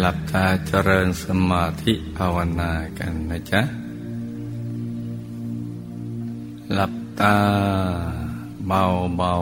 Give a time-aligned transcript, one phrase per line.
[0.00, 3.62] หลับตาเจริญสมาธิภาวนากันนะจ๊ะ
[6.74, 7.36] หลับตา
[8.66, 8.82] เบา
[9.16, 9.34] เบา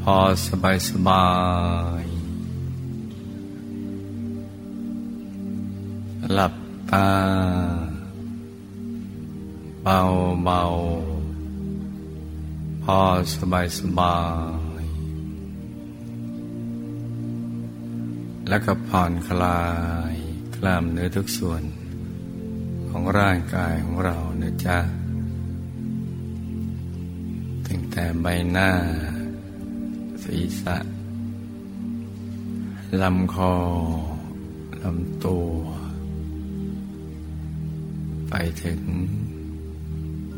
[0.00, 1.26] พอสบายสบา
[2.02, 2.04] ย
[6.34, 6.54] หลับ
[6.90, 7.08] ตา
[9.82, 10.00] เบา
[10.44, 10.62] เบา
[12.82, 12.98] พอ
[13.34, 14.16] สบายสบา
[14.54, 14.55] ย
[18.48, 19.62] แล้วก็ผ่อนคลา
[20.12, 20.14] ย
[20.56, 21.62] กล้ามเนื้อทุกส่วน
[22.88, 24.78] ของร่างกายของเราเนะจ๊ะ
[27.66, 28.70] ตั้งแต่ใบหน้า
[30.24, 30.76] ศีรษะ
[33.02, 33.54] ลำคอ
[34.82, 35.50] ลำตัว
[38.30, 38.80] ไปถึง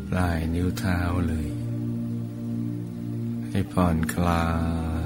[0.09, 1.49] ปลายนิ้วเท้าเลย
[3.49, 4.45] ให้ผ่อนคลา
[4.97, 4.98] ย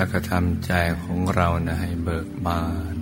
[0.00, 2.96] แล้วก็ทำใจของเรานะให้เบิกบาน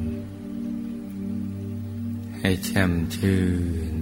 [2.39, 3.43] ให้แช่มชื่
[3.93, 3.95] น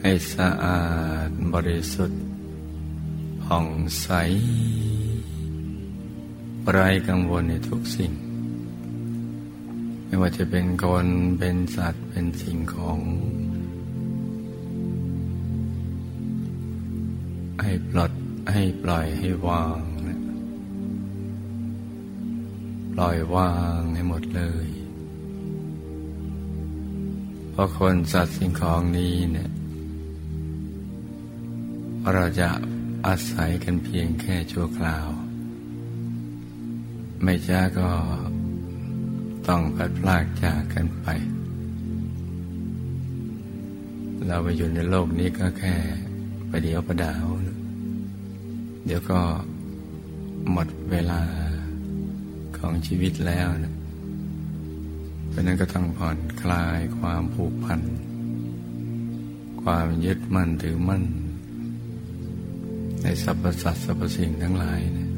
[0.00, 0.84] ให้สะอา
[1.28, 2.22] ดบริสุทธิ์
[3.42, 3.66] ผ่อง
[4.00, 4.08] ใส
[6.70, 8.12] ไร้กังวลในทุกสิ่ง
[10.04, 11.06] ไม่ว่าจะเป็นคน
[11.38, 13.00] เป็นสัตว์เป็นสิ่งของ
[17.62, 18.12] ให้ปลด
[18.52, 19.89] ให้ปล่อยให้วาง
[23.00, 24.68] ล่อยวางให้หมดเลย
[27.50, 29.50] เพราะคนสัตว์สิ่งของนี้เนี่ย
[32.12, 32.48] เราจะ
[33.06, 35.08] อาศัยกันเพียงแค่ชั่วคราว
[37.22, 37.88] ไม่ช้าก็
[39.48, 41.06] ต้องพัดพลากจากกันไป
[44.26, 45.74] เราไปอยู่ในโลกนี้ก็แค่
[46.50, 47.26] ประเดี๋ยวประดาว
[48.86, 49.20] เดี๋ยวก็
[50.52, 51.20] หมดเวลา
[52.60, 53.74] ของชีวิตแล้วนะ
[55.28, 57.80] เพราะนั้นก็ต้องผ่อนคลายความผูกพัน
[59.62, 61.04] ความยึดมั่นถือมั่น
[63.02, 65.10] ในสรรพสัตว์สรรพสิ่งทั้งหลายนะ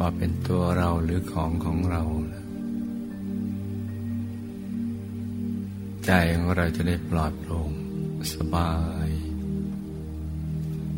[0.00, 2.02] มาเป็นตัวเราหรือของของเรา
[2.32, 2.44] นะ
[6.04, 7.70] ใจของเราจะได้ปลอดโปร่ง
[8.34, 8.72] สบา
[9.06, 9.08] ย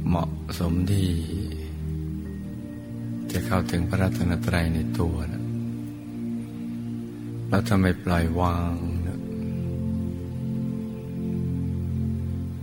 [0.07, 1.09] เหมาะสมที่
[3.39, 5.45] จะเข้าถึงพระรัตนตรัยในตัวนะ
[7.49, 8.75] เราทำไมปล่อยวาง
[9.07, 9.21] นะ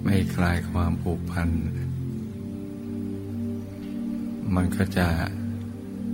[0.03, 1.49] ไม่คลายความผูกพัน
[4.55, 5.07] มันก็จะ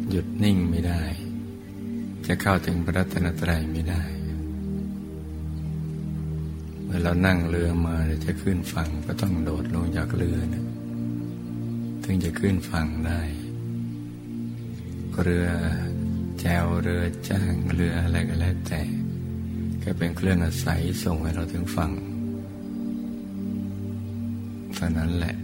[0.10, 1.04] หยุดนิ่งไม่ได้
[2.28, 4.04] จะเข้าถึงพระรัตนตรัยไม่ได้
[6.84, 10.66] เมื่อเรานั่งเรือมาจะขึ้นฝั่งก็ต้องโดดลงจากเรือนะ
[12.04, 13.22] ถึงจะขึ้นฝั่งได้
[15.24, 15.50] เรือ
[16.40, 18.82] แจวเรือจ้างเรืออะไรก็แล้วแต่
[19.84, 21.92] ก็เป็นเครื่องอาศัยส่งให้เราถึงฝั่ง
[24.76, 25.36] เท่านั้นแหละ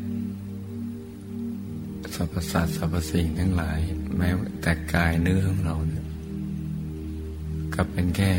[2.13, 3.79] สรรพสัตว์สรรพสิ่งทั้งหลาย
[4.17, 4.29] แม้
[4.61, 6.05] แต่กายเนื้อของเราเนี่ย
[7.75, 8.33] ก็เป็นแค่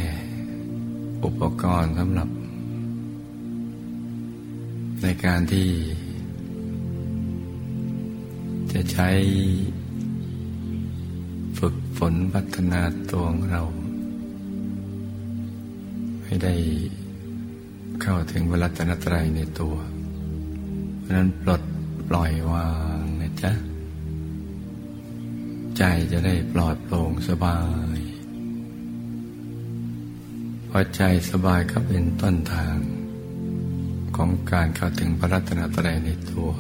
[1.24, 2.28] อุปกรณ์สำหรับ
[5.02, 5.68] ในการที่
[8.72, 9.08] จะใช้
[11.98, 13.62] ฝนพัฒนาตัวของเรา
[16.24, 16.54] ให้ได้
[18.02, 19.76] เข้าถึงวรัตนตรัยในตัว
[21.00, 21.62] เพราะนั้นปลด
[22.08, 22.70] ปล่อยวา
[23.00, 23.52] งนะจ๊ะ
[25.76, 25.82] ใจ
[26.12, 27.58] จะได้ปลอดโปร่งสบา
[27.96, 27.98] ย
[30.68, 32.76] พอใจสบายก็เป็นต้นทาง
[34.16, 36.50] ของการเข้าถึงพระรัตนตรัยในตัว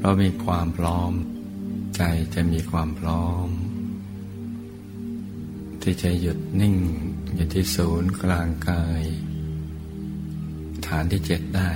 [0.00, 1.12] เรามีความพร้อม
[1.96, 2.02] ใจ
[2.34, 3.48] จะมีความพร้อม
[5.84, 6.76] ที่จะหยุดนิ่ง
[7.34, 9.02] อยู่ที่ศูนย์กลางกาย
[10.86, 11.70] ฐานที่เจ็ดได้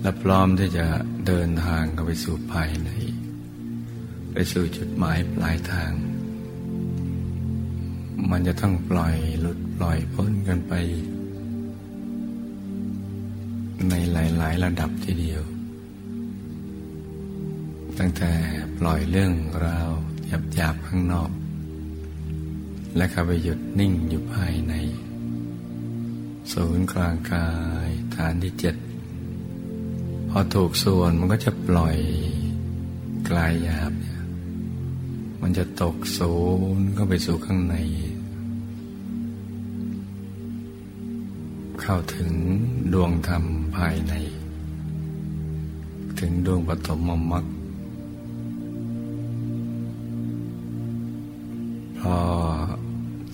[0.00, 0.86] และพร้อมที่จะ
[1.26, 2.90] เดินทางเข้าไปสู่ภายใน
[4.32, 5.92] ไปสู่จุดหมายปลายทาง
[8.30, 10.72] มันจะต้องปล่อยหลุดปล่อยพ้นกันไป
[13.88, 15.42] ในหลาย ๆ ระดับทีเดียว
[17.98, 18.32] ตั้งแต่
[18.78, 19.32] ปล่อยเรื่อง
[19.66, 19.90] ราว
[20.54, 21.30] หยาบๆข้างนอก
[22.96, 24.74] และเข้าไปหยุดนิ่งอยู่ภายใน
[26.52, 27.48] ศูนย์กลางกา
[27.86, 28.76] ยฐานที่เจ็ด
[30.30, 31.96] พอถูกส่วนมันก็จะปล่อย
[33.28, 34.20] กลายหยาบเนี่ย
[35.40, 36.34] มันจะตกศู
[36.76, 37.76] นย์เข้าไปสู่ข้างใน
[41.80, 42.34] เข้าถึง
[42.92, 43.44] ดวงธรรม
[43.76, 44.14] ภายใน
[46.20, 47.00] ถึงดวงปฐม
[47.30, 47.44] มรรค
[52.00, 52.16] พอ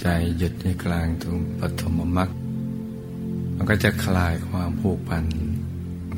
[0.09, 2.31] ใจหยุดในกลางตรงปฐมมรรค
[3.57, 5.25] มันก็จะคลายความผูกพัน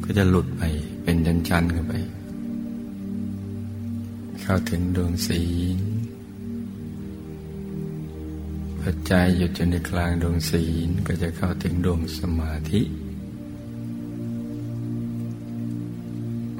[0.04, 0.62] ก็จะหลุดไป
[1.02, 1.94] เป็นชั้นๆขึ้นไป
[4.40, 5.44] เข้าถึงดวงศี
[5.76, 5.78] ล
[8.80, 12.82] พอใจหยุดอยู่ในกลางดวงศีลก็จะเข้าถึงดวงสมาธิ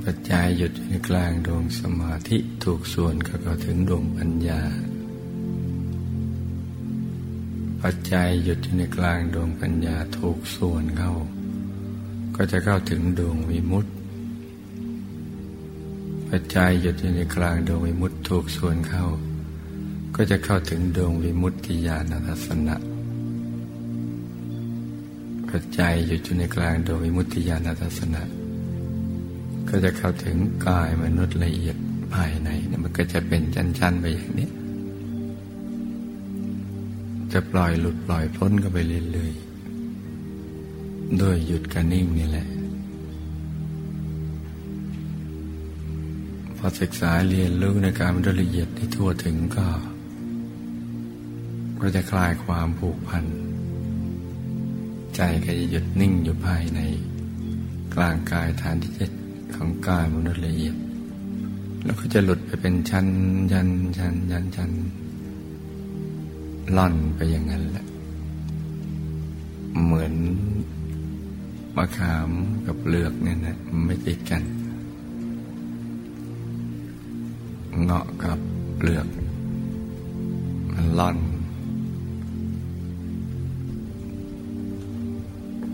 [0.01, 4.63] พอใจหยุดอยู่ในกลางดวงสมาธิถูกส่วนก็เข้าถึงดวงปัญญา
[7.85, 11.13] ปัจจัยหยุดอยู่ในกลางดวงปัญญาถูกส่วนเข้า
[12.37, 13.93] ก็จะเข้าถึงดวงวิมุตติ
[16.29, 19.07] ปัจจัยหยุดอยู่ในกลางดวงวิมุตติถูกส่วนเข้า
[20.17, 22.77] ก็จะเข้าถึงดวงวิมุตติญาณทัศนะ
[25.51, 28.23] ปัจจัยหยุดอยู่ในกลางดวงวิมุตติญาณทัศนะ
[29.69, 30.37] ก็จะเข้าถึง
[30.67, 31.77] กายมนุษย์ละเอียด
[32.15, 32.49] ภายใน
[32.83, 34.49] มันก็จะเป็นชั้นๆไปอย่างนี้
[37.33, 38.79] จะปล่อยหลุดปล่อยพ้นก็ไป
[39.13, 42.49] เรื่อยๆด้วยหยุดกันนิ่งนี่แหละ
[46.57, 49.67] พอศึกษาเรียนรู้ในการมันละเอียดที่ทั่วถึงก็
[51.81, 53.25] ก็จะคลายความผูกพัน
[55.17, 56.81] ใจก็จะหยุดนิ่งอยู่ภายใน
[57.95, 59.11] กลางกายฐานที่เจ็ด
[59.55, 60.77] ของกายมนุษย์ละเอียด
[61.85, 63.07] แล้วก็จะหลุดไปเป็นชั้น
[63.53, 64.71] ยันยันยันยัน
[66.77, 67.87] ล่อนไปอย่างนั้นแหละ
[69.85, 70.15] เหมือน
[71.77, 72.31] มะขาม
[72.67, 73.57] กับเลือกเนี่ยนะ
[73.87, 74.43] ไม่ติดกัน
[77.85, 78.39] เงาะกับ
[78.83, 79.07] เลือก
[80.73, 81.17] มันล่อน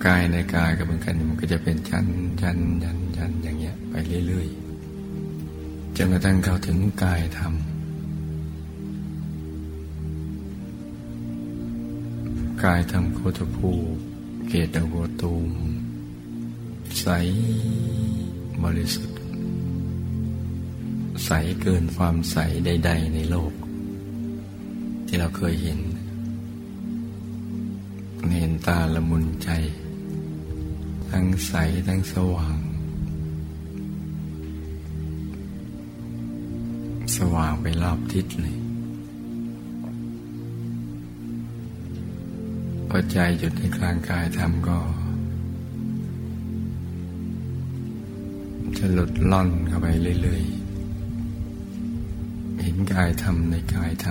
[0.07, 2.07] กายในกายกับเหมือนกันมันก็จะเป็นชั้น
[2.43, 3.95] ชั้นยันยันอย่างเงี้ย ไป
[4.27, 7.53] เรื่อยๆจนกระทั่งเข้าถึงกายธรรม
[12.65, 13.71] กายทำโคตภู
[14.49, 15.51] เกตโวตูม
[17.01, 17.07] ใส
[18.63, 19.19] บริสุทธิ์
[21.25, 21.31] ใส
[21.61, 23.53] เกินความใสใด ๆ ในโลก
[25.07, 25.81] ที่เราเคยเห็น
[28.37, 29.51] เห็นตาละมุนใจ
[31.11, 31.55] ทั้งใส
[31.89, 32.59] ทั้งสว่าง
[37.17, 38.64] สว่างไปรอบทิศเลย
[42.99, 44.79] อใจหยุดในกลางกายทำก็
[48.79, 49.87] จะหลุดล่อนเข้าไป
[50.23, 50.55] เรื่อยๆ
[52.61, 54.07] เห็นกายทำในกายท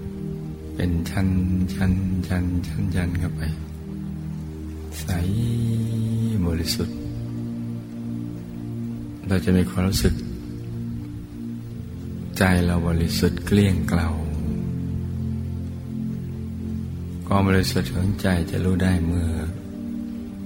[0.00, 1.28] ำเป็นชั้น
[1.74, 1.92] ชั้น
[2.28, 3.42] ชั้นชั้นชั้นเข้าไป
[5.00, 5.06] ใส
[6.46, 6.96] บริสุทธิ์
[9.28, 10.14] เราจะมีความรู้สึก
[12.38, 14.08] ใจเราบริสุทธิ์เกลี้ยงเกลา
[17.36, 19.30] ความบริสุทธิ์ของใจจะรู้ได้เมื่อ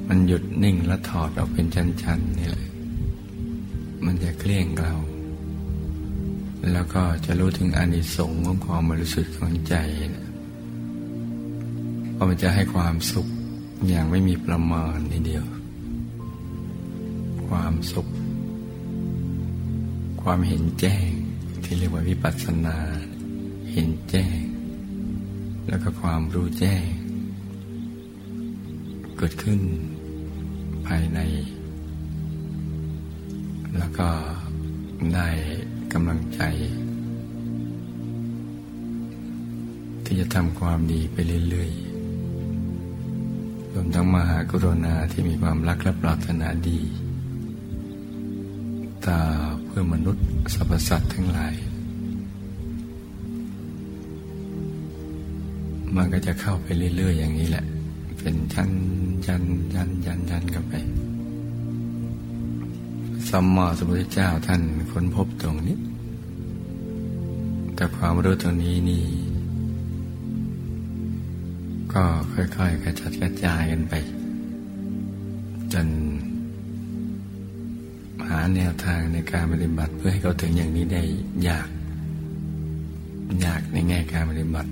[0.08, 2.70] มันหยุดนิ่งและถอดออกเป็นชั้นๆนี่แหละ
[4.04, 4.94] มันจะเคลี่ยงเรา
[6.72, 9.74] แล้วก็จะรู้ถึงอานิสงส์ของความบริสุทธิ์ของใจ
[10.16, 10.28] นะ
[12.12, 13.26] เพราะมันจะให้ความสุข
[13.88, 15.44] อย่างไม่มีประมาณในเดียว
[17.48, 18.06] ความสุข
[20.22, 21.08] ความเห็นแจ้ง
[21.64, 22.78] ที่เรียกว่าวิปัสสนา
[23.72, 24.47] เห็นแจ้ง
[25.68, 26.84] แล้วก็ความรู้แจ้ง
[29.16, 29.60] เกิดขึ้น
[30.86, 31.20] ภายใน
[33.78, 34.08] แล้วก็
[35.14, 35.28] ได้
[35.92, 36.40] กำลังใจ
[40.04, 41.16] ที่จะทำความดีไป
[41.50, 41.88] เรื่อยๆ
[43.74, 46.80] รวมทั้งมหากรุณาที่มีความรักและปรารถนาดี
[49.06, 49.18] ต่อ
[49.64, 51.54] เพื่อมนุษย์สรรพสัตว์ทั้งหลาย
[55.98, 57.64] มันก็จะเข้าไปเรื่อย ๆ อย่างนี้แหละ
[58.18, 58.70] เป็นชั้น
[59.26, 60.74] ยันยันยันยันกันไป
[63.30, 65.78] สัมมาสัมพุทธเจ้าท่านค้นพบตรงนี้
[67.74, 69.04] แต่ความรู้ตรงนี้นี่
[71.92, 73.94] ก็ค่อยๆกระจัดกระจายกันไป
[75.72, 75.88] จน
[78.28, 81.02] หาแนวทางในการปฏิบัติเพื่อให้เขาถึงอย่างนี้ได้
[81.48, 81.68] ยาก
[83.44, 84.70] ยากในแง่การปฏิบัติ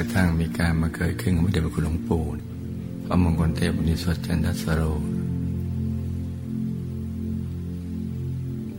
[0.00, 2.24] ระทั่งมีการมาเกิดขึ้นของพระเดชพระคุณหลวงปู่
[3.04, 4.82] พระมงคลเทพนิสวจันทสโร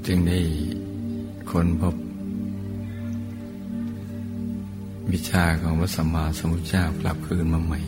[0.05, 0.39] จึงได้
[1.49, 1.95] ค้นพบ
[5.11, 7.79] วิชาของพระสัมมาสัมพุทธเจ้ากลับคืนมาใหม่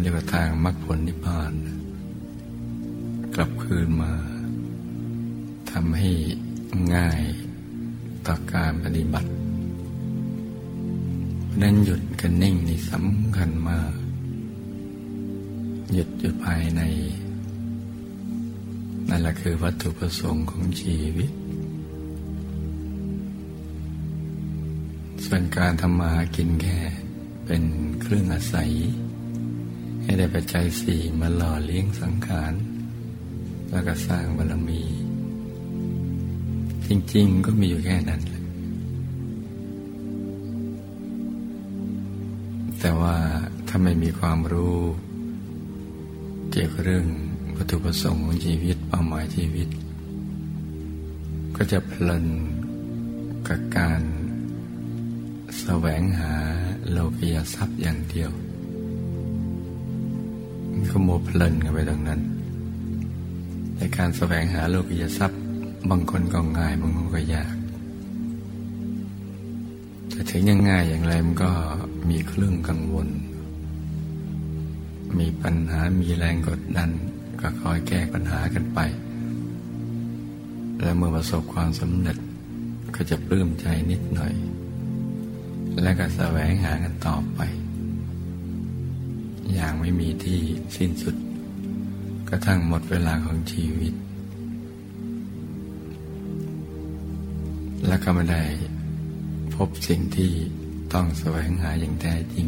[0.00, 1.52] เรียกว่าทางมรรคผลนิพพาน
[3.34, 4.12] กลับคืนมา
[5.70, 6.10] ทำให้
[6.94, 7.22] ง่าย
[8.26, 9.41] ต่อการปฏิบัติ
[11.60, 13.92] นั้นหยุดกันนิ่งนี่สำคัญมาก
[15.92, 16.82] หยุดอยู่ภายใน
[19.08, 21.30] นั่นแหละคือวัตถุประสงค์ของชีวิต
[25.24, 26.78] ส่วนการทำมาหากินแค่
[27.46, 27.62] เป็น
[28.00, 28.70] เครื่องอาศัย
[30.02, 32.52] ให้ได้ปัจจัยสี่มาหล่อเลี้ยงสังขาร
[33.70, 34.82] แล้วก็สร้างบารมี
[36.86, 38.22] จริง ๆ ก็มีอยู่แค่นั้น
[42.84, 43.16] แต่ว่า
[43.68, 44.78] ถ้าไม่มีความรู้
[46.50, 47.06] เกี่ยวกับเรื่อง
[47.56, 49.68] วัตถุประสงค์ของชีวิตเป้าหมายชีวิต
[51.56, 52.26] ก็จะเพลิน
[53.48, 54.00] กับการ
[55.60, 56.32] แสวงหา
[56.90, 58.30] โลกียทรัพย์อย่างเดียว
[60.70, 62.20] มันก็โมเพลินกันไปตรงนั้น
[63.76, 65.40] ในการแสวงหาโลกียทรัพย์
[65.90, 67.54] บางคนก็ง่ายบางคนก็ยาก
[70.10, 71.52] แต่ถึงยังง่ายอย่างไรมันก็
[72.08, 73.08] มีเครื่องกังวล
[75.18, 76.90] มีปัญหามีแรงกดดัน
[77.40, 78.80] ก็คอยแก้ปัญหากันไป
[80.80, 82.18] และเมื่อประสบความสำเร็จ
[82.94, 84.34] ก็จะปลื้มใจนิดหน่อย
[85.82, 87.40] และก็แสวงหากันต่อไป
[89.52, 90.40] อย่างไม่มีที่
[90.76, 91.16] สิ้นสุด
[92.28, 93.94] กระทั่งหมดเวลาของชีวิต
[97.86, 98.42] และก็ไม่ได้
[99.54, 100.32] พบสิ่งที่
[100.92, 102.46] ต้องแสวงหาอย่างแท้จริง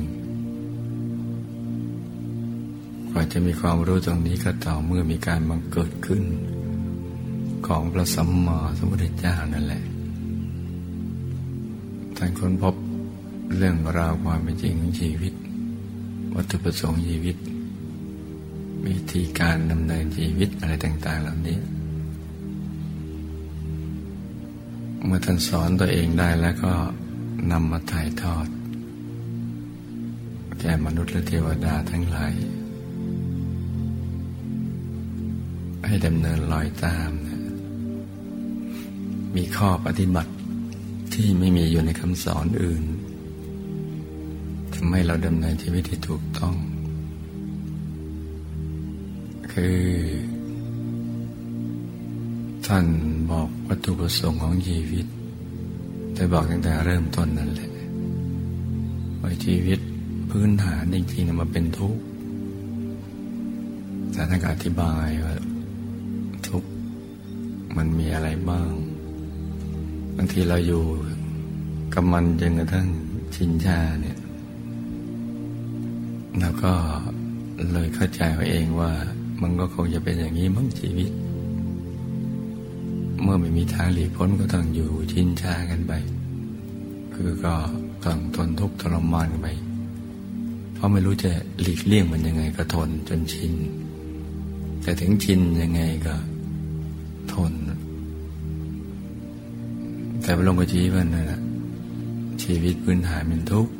[3.10, 6.22] กว่าจะมีความรู้ตรงนี้ก็ต่อเมื่อมีการบังเกิดขึ้น
[7.66, 9.82] ของพระสัมมาสัมพุทธเจ้านั่นแหละ
[12.16, 12.74] ท่านค้นพบ
[13.56, 15.34] เรื่องราวความเป็นจริงของชีวิต
[16.34, 17.36] วัตถุประสงค์ชีวิต
[18.86, 21.58] วิธีการดำเนินชีวิตอะไรต่าง ๆ เหล่านี้
[25.04, 26.72] เมื่อท่านสอนตัวเองได้แล้วก็
[27.50, 28.48] นำมาถ่ายทอด
[30.58, 32.34] แก่มนุษย์และเทวดาทั้งหลาย
[35.86, 37.40] ให้ดำเนินรอยตามนะ
[39.36, 40.32] มีข้อปฏิบัติ
[41.14, 42.84] ที่ไม่มีอยู่ในคำสอนอื่น
[44.74, 46.54] ทำให้เราดำเนินชีวิตที่ถูกต้อง
[49.52, 49.82] คือ
[52.66, 52.86] ท่าน
[53.30, 55.06] บอกวัตถุประสงค์ของชีวิต
[56.14, 57.70] แต่บอกตั้งแต่เริ่มต้นนั่นแหละ
[59.20, 59.78] ว่าชีวิต
[60.30, 62.02] พื้นฐานจริงๆมันเป็นทุกข์
[64.12, 65.34] แต่ท่านอธิบายว่า
[66.48, 66.68] ทุกข์
[67.76, 68.70] มันมีอะไรบ้าง
[70.16, 70.84] บางทีเราอยู่
[71.94, 72.88] กับมันจนกระทั่ง
[73.34, 74.18] ชินชาเนี่ย
[76.40, 76.72] แล้วก็
[77.72, 78.90] เลยเข้าใจว่าเองว่า
[79.42, 81.10] มันก็คงจะเป็นอย่างนี้มั้งชีวิต
[83.24, 85.92] เมื่อไม่มีทางหลีกพ้นก็ต้องอยู่ชินชากันไป
[87.14, 87.54] คือก็
[88.04, 89.48] ต้องทนทุกข์ทรมานกันไป
[90.74, 93.52] เพราะไม่รู้จะหลีกเลี่ยงมันยังไงก็ทนจนชิน
[94.82, 96.14] แต่ถึงชินยังไงก็
[97.32, 97.52] ทน
[100.22, 101.40] แต่พระลงกชี้ว่านั่นแหละ
[102.42, 103.72] ชีวิตพื้นฐานเป็นทุกข์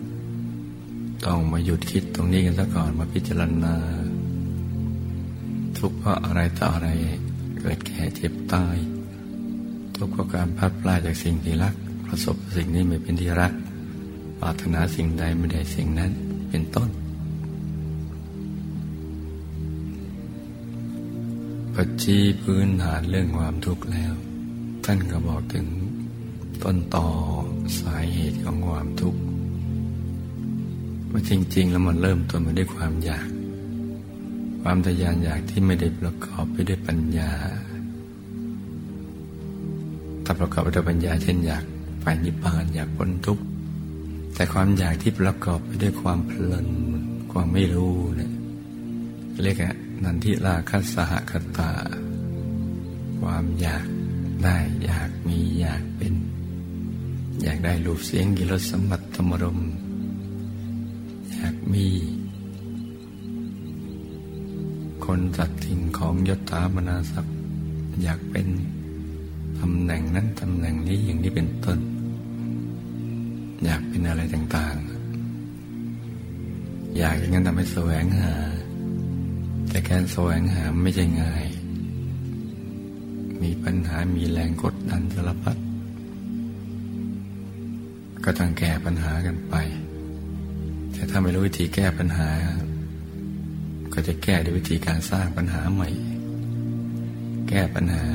[1.27, 3.75] ต้องมาหยุดคิดตรงนี้กันซะก่อนมาพิจารณา
[5.79, 6.89] ทุกข์เพราะอะไรต่ออะไร
[7.59, 8.77] เกิดแก่เจ็บตาย
[10.05, 11.75] ทุกเพราะการพัดพลาดจากสิ่งที่รัก
[12.07, 13.53] ประสบสิ่งนี้ไม่เป็นที่รัก
[14.41, 16.11] ปรารถนาสิ่งใดไม่ได้สิ่งนั้น
[16.51, 16.91] เป็นต้น
[21.75, 24.13] ปัจจีพื้นฐานเรื่องความทุกข์แล้ว
[24.85, 25.67] ท่านก็บอกถึง
[26.63, 27.07] ต้นต่อ
[27.79, 29.21] สาเหตุของความทุกข์
[31.11, 33.29] ว่าจริง ๆ แล้วมันเริ่มต้นมาด้วยความอยาก
[34.63, 37.33] ความทยานอยากที่ไม่ได้ประกอบไปด้วยปัญญา
[40.25, 41.65] ถ้าประกอบด้วยปัญญาเช่นอยาก
[42.01, 43.45] ไปนิพพานอยากพ้นทุกข์
[44.35, 46.67] แต่ความอยากที่ประกอบไปด้วยความเพลิน
[47.33, 48.33] ความไม่รู้เนี่ย
[49.43, 51.71] เรียกอะนันทิราคัสหคตา
[53.21, 53.87] ความอยาก
[54.45, 56.15] ได้อยากมีอยากเป็น
[57.43, 59.59] อยากได้รูปเสียงกิรสสมผัสธรรมรม
[61.31, 61.87] อยากมี
[65.05, 67.37] คนจัดทิ้งของยศถาบรรดาศักดิ์
[68.03, 68.47] อยากเป็น
[69.67, 71.79] ตำแหน่งนั้นตำแหน่งนี้อย่างนี้เป็นต้น
[73.65, 78.33] อยากเป็นอะไรต่างๆ อยากอย่างนั้นทำให้แสวงหา
[79.69, 81.45] แต่การแสวงหาไม่ใช่ง่าย
[83.43, 85.57] มีปัญหามีแรงกดดันสารพัด
[88.25, 89.55] ก็ต้องแก้ปัญหากันไป
[90.93, 92.31] แต่ถ้าไม่รู้วิธีแก้ปัญหา
[93.93, 95.89] ก็จะแก้ด้วยวิธีการสร้างปัญหาใหม่
[97.49, 98.07] แก้ปัญหา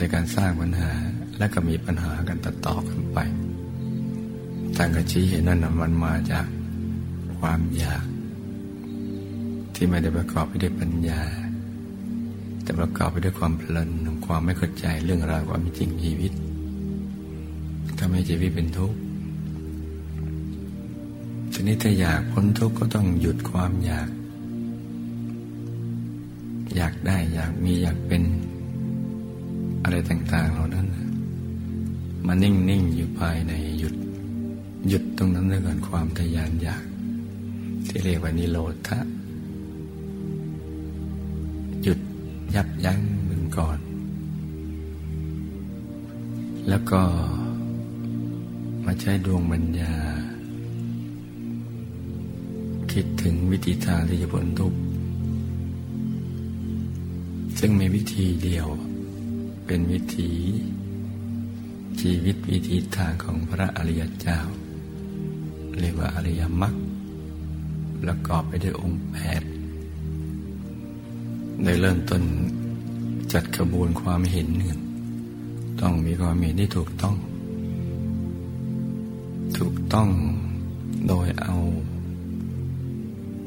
[0.00, 0.90] โดยการสร้างปัญหา
[1.38, 3.18] และก็มีปัญหากันต่อต่อกันไป
[4.76, 6.46] ท่านก็ชี้เห็นนั่นมันมาจาก
[7.38, 8.04] ความอยาก
[9.74, 11.22] ที่ไม่ได้ประกอบไปด้วยปัญญา
[12.62, 13.90] แต่ประกอบไปด้วยความเพลิน
[14.26, 16.32] ความไม่เข้าใจเรื่องราวความจริงชีวิต
[17.98, 18.98] ทำให้ชีวิตเป็นทุกข์
[21.52, 24.08] ทีนี้ถ้าอยากพ้นทุกข์ก็ต้องหยุดความอยาก
[26.76, 28.24] อยากได้อยากมีอยากเป็น
[29.82, 30.86] อะไรต่าง ๆ เหล่านั้น
[32.26, 33.94] มานิ่ง ๆ อยู่ภายในหยุด
[34.88, 36.84] หยุดตรงนั้นด้วยก่อนความทยานอยาก
[37.88, 38.98] ที่เรียกว่านิโรธะ
[41.82, 41.98] หยุด
[42.54, 43.78] ยับยั้งมันก่อน
[46.68, 47.00] แล้วก็
[48.84, 49.94] มาใช้ดวงปัญญา
[52.92, 54.78] คิดถึงวิธีทางที่จะพ้นทุกข์
[57.58, 58.66] ซึ่งมีวิธีเดียว
[59.72, 60.32] เป็นวิธี
[62.00, 64.38] ชีวิตวิธีทางของพระอริยเจ้า
[65.78, 66.74] เรียกว่าอริยมรรค
[68.02, 69.42] ประกอบไปด้วยองค์แปด
[71.62, 72.22] โดยเริ่มต้น
[73.32, 74.78] จัดกระบวนความเห็นหนึ่ง
[75.80, 77.16] ต้องมีความเห็นที่ถูกต้อง
[79.58, 80.08] ถูกต้อง
[81.08, 81.56] โดยเอา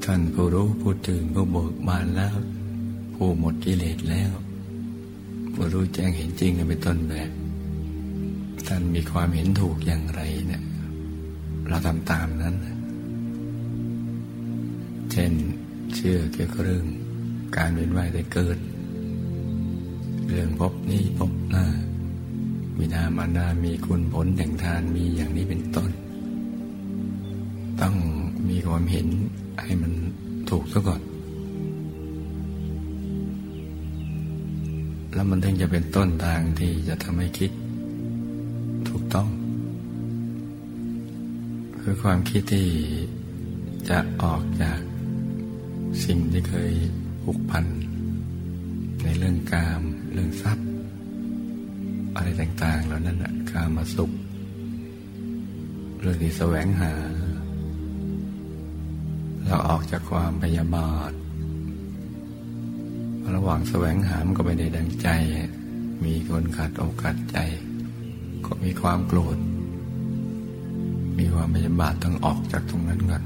[0.04, 2.36] ท่านผู้รู้ผู้ตื่นผู้เบิกบานแล้ว
[3.14, 4.34] ผู้หมดกิเลสแล้ว
[5.54, 7.30] ผู้รู้แจ้งเห็นจริงเป็นต้นแบบ
[8.68, 10.64] ท่านมีความเห็นถูกอย่างไรเนี่ย
[11.68, 12.56] เราทำตามนั้น
[15.12, 15.32] เช่น
[15.94, 16.86] เชื่อเกี่ยวกับเรื่อง
[17.58, 18.58] การเวียนว่ายแต่เกิด
[20.30, 21.66] เรื่องพบนี้พบหน้า
[22.78, 25.92] วินามานามีคุณผลแห่งทานมีอย่างนี้เป็นต้น
[27.82, 27.96] ต้อง
[28.50, 29.08] มีความเห็น
[29.64, 29.92] ให้มัน
[30.50, 31.02] ถูกซะก่อน
[35.14, 37.52] แล้วมันถึงจะเป็นต้นทางที่จะทำให้คิด
[38.90, 39.28] ถูกต้อง
[41.82, 42.68] คือความคิดที่
[43.90, 44.80] จะออกจาก
[46.06, 46.72] สิ่งที่เคย
[47.24, 47.66] ผูกพัน
[49.04, 49.82] ในเรื่องกาม
[50.14, 50.68] เรื่องทรัพย์
[52.16, 54.12] อะไรต่าง ๆ เหล่านั้นนะกามาสุข
[56.00, 56.94] เรื่องที่แสวงหา
[59.46, 61.12] เราออกจากความพยาบาท
[63.36, 65.08] ระหว่างแสวงหามันก็ไม่ได้ดังใจ
[66.06, 67.38] มีคนขาดโอกาสใจ
[68.46, 69.38] ก็มีความโกรธ
[71.20, 73.24] มีความพยาบาทต้องออกจากตรงนั้นก่อน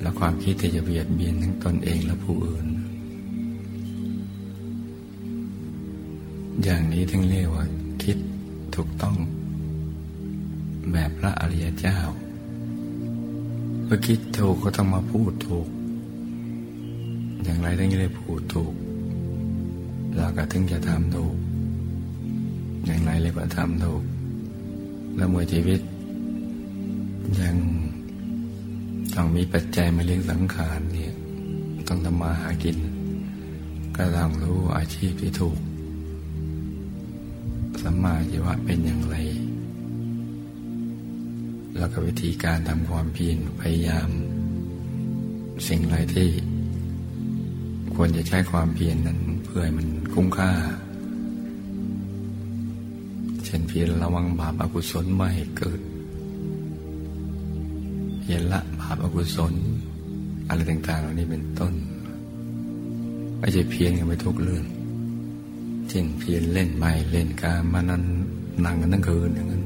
[0.00, 2.66] แล้วความคิดที่จะเบียดเบียนทั้งตนเองและผู้อื่น
[6.62, 7.64] อย่างนี้ถึงเรียกว่า
[8.02, 8.18] คิด
[8.74, 9.16] ถูกต้อง
[10.92, 11.98] แบบพระอริยเจ้า
[13.84, 15.68] เมื่อคิดถูกก็ต้องมาพูดถูก
[17.44, 18.74] อย่างไรถึงจะได้พูดถูก
[20.16, 21.36] เราก็ถึงจะทำถูก
[22.86, 24.02] อย่างไรเลยว่าทำถูก
[25.16, 25.80] แล้วเมื่อชีวิต
[27.40, 27.56] ยัง
[29.14, 31.12] ต้องมีปัจจัยมาเลี้ยงสังขารเนี่ย
[31.88, 32.78] ต้องทำมาหากิน
[33.96, 35.58] ก็ต้องรู้อาชีพที่ถูก
[37.82, 39.16] สัมมาชีวะเป็นอย่างไร
[41.76, 44.08] แล้วก็วิธีการทำความเพียรพยายาม
[45.68, 46.28] สิ่งไรที่
[47.96, 50.50] ควรจะใช้ความเพียรนนั้นเพื่อให้มันคุ้มค่า
[53.44, 55.80] เช่นเพียรระวังบาปอกุศลไม่ให้เกิด
[58.20, 59.54] เพียรละบาปอกุศล
[60.48, 61.74] อะไรต่างๆเหล่านี้เป็นต้น
[63.38, 64.64] ไม่ใช่เพียรกันไปทุกเรื่อง
[65.88, 68.02] เช่นเพียนเล่นไม่เล่นการมานั้น
[68.64, 69.63] นั่งกันทั้งคืนอย่างนั้น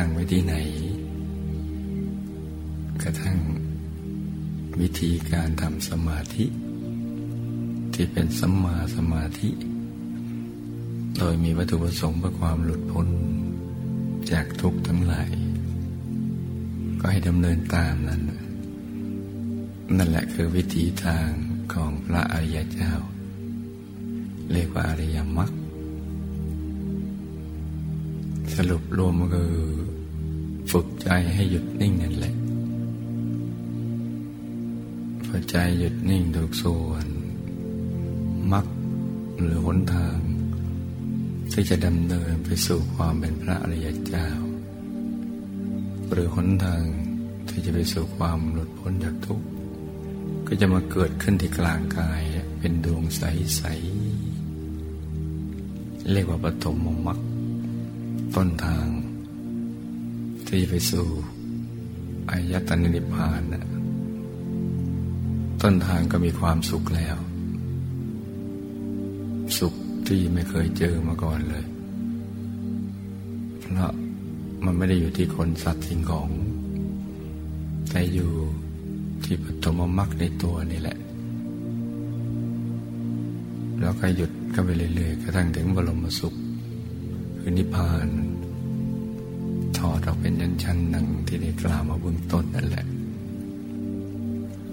[0.00, 0.54] ตั้งไว้ที่ไหน
[3.02, 3.38] กระทั่ง
[4.80, 6.44] วิธีการทำสมาธิ
[7.94, 9.50] ที่เป็นสัมมาสมาธิ
[11.16, 13.08] โดยมีวัตถุประสงค์เพื่อความหลุดพ้น
[14.30, 15.30] จากทุกข์ทั้งหลาย
[17.00, 18.22] ก็ให้ดำเนินตามนั้น
[19.96, 21.28] นั่นแหละคือวิถีทาง
[21.72, 22.92] ของพระอริยเจ้า
[24.52, 25.57] เรียกว่าอริยมรรค
[28.60, 29.54] สรุปรวมก็คือ
[30.72, 32.34] ฝึกใจให้หยุดนิ่งนั่นแหละ
[35.26, 37.06] พอใจหยุดนิ่งถูกส่วน
[38.52, 38.66] มรรค
[39.38, 40.18] หรือหนทาง
[41.52, 44.28] ที่จะดำเนินไปสู่ความเป็นพระอริยเจ้า
[46.10, 46.82] หรือหนทาง
[47.48, 49.46] ที่จะไปสู่ความหลุดพ้นจากทุกข์
[50.46, 52.22] ก็จะมาเกิดขึ้นที่กลางกาย
[52.58, 53.62] เป็นดวงใส
[55.28, 57.27] ๆ เรียกว่าปฐมมรรค
[58.36, 58.86] ต้นทาง
[60.48, 61.06] ที่ไปสู่
[62.30, 63.64] อายตนะนิพพานนะ
[65.62, 67.16] ต้นทางก็มีความสุขแล้ว
[69.58, 69.74] สุข
[70.06, 71.64] ที่ไม่เคยเจอมาก่อนเลย
[73.60, 73.92] เพราะ
[74.64, 76.28] มันไม่ได้อยู่ที่คนสัตว์สิ่งของ
[77.90, 78.30] แต่อยู่
[79.24, 80.98] ที่ปฐมมรรคในตัวนี่แหละ
[83.80, 86.34] แล้วก็หยุดก็ไปเรื่อยๆกระทั่งถึงบรมสุข
[87.50, 88.08] คือนิพพาน
[89.78, 90.34] ถอดออกเป็น
[90.64, 92.86] ชั้นๆหนังที่ได้กล่าวมาเบื้องต้นนั่นแหละ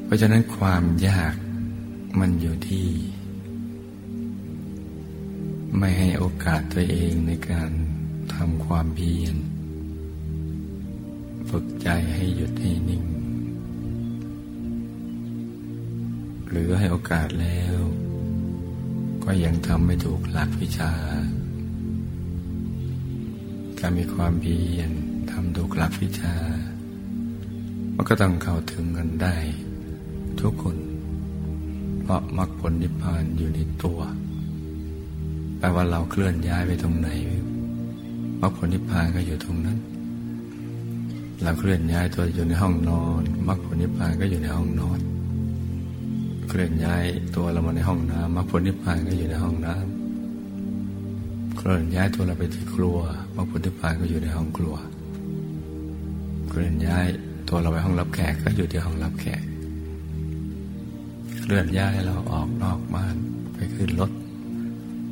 [0.04, 1.36] เพราะฉะนั้นความยาก
[2.20, 2.88] มันอยู่ที่
[5.78, 7.72] ไม่ให้โอกาสตัวเองในการ
[8.34, 9.36] ทำความเพียร
[11.50, 13.04] ฝึกใจให้หยุดให้นิ่ง
[16.48, 17.78] หรือให้โอกาสแล้ว
[19.24, 20.94] ก็ยังทำไม่ถูกหลักวิชา
[23.88, 24.92] การมีความเพียร
[25.32, 26.36] ทำถูกลักวิชา
[27.96, 29.36] มันก็ต้องเข้าถึงกันได้
[30.42, 30.78] ทุกคน
[32.02, 34.00] เพราะมรรคผลนิพพานอยู่ในตัว
[35.58, 37.10] แปลว่าเราเคลื่อนย้ายไปตรงไหน
[38.42, 39.80] มรรคผลนิพพานก็อยู่ตรงนั้น
[41.44, 45.00] เราเคลื่อนย้ายตัวอยู่ในห้องนอนมรรคผลนิพพานก็อยู่ในห้องนอน
[46.50, 49.95] เคลื่อนย้ายตัวเรามาในห้องน้ำมรรคผลนิพพานก็อยู่ในห้องน้ำ
[51.68, 52.98] คลื่อนย้ายตัวเราไปที่ครัว
[53.36, 54.76] มรรคผลนิพานก็อยู่ในห้องครัว
[56.50, 57.06] เคลื่อนย้าย
[57.50, 59.42] ตัวเราไปห้องรับแขกก็อยู่ที่ห้องรับแขก
[61.42, 63.16] เคลื่อนย้ายเราออกนอกบ้าน
[63.54, 64.12] ไปขึ้นรถ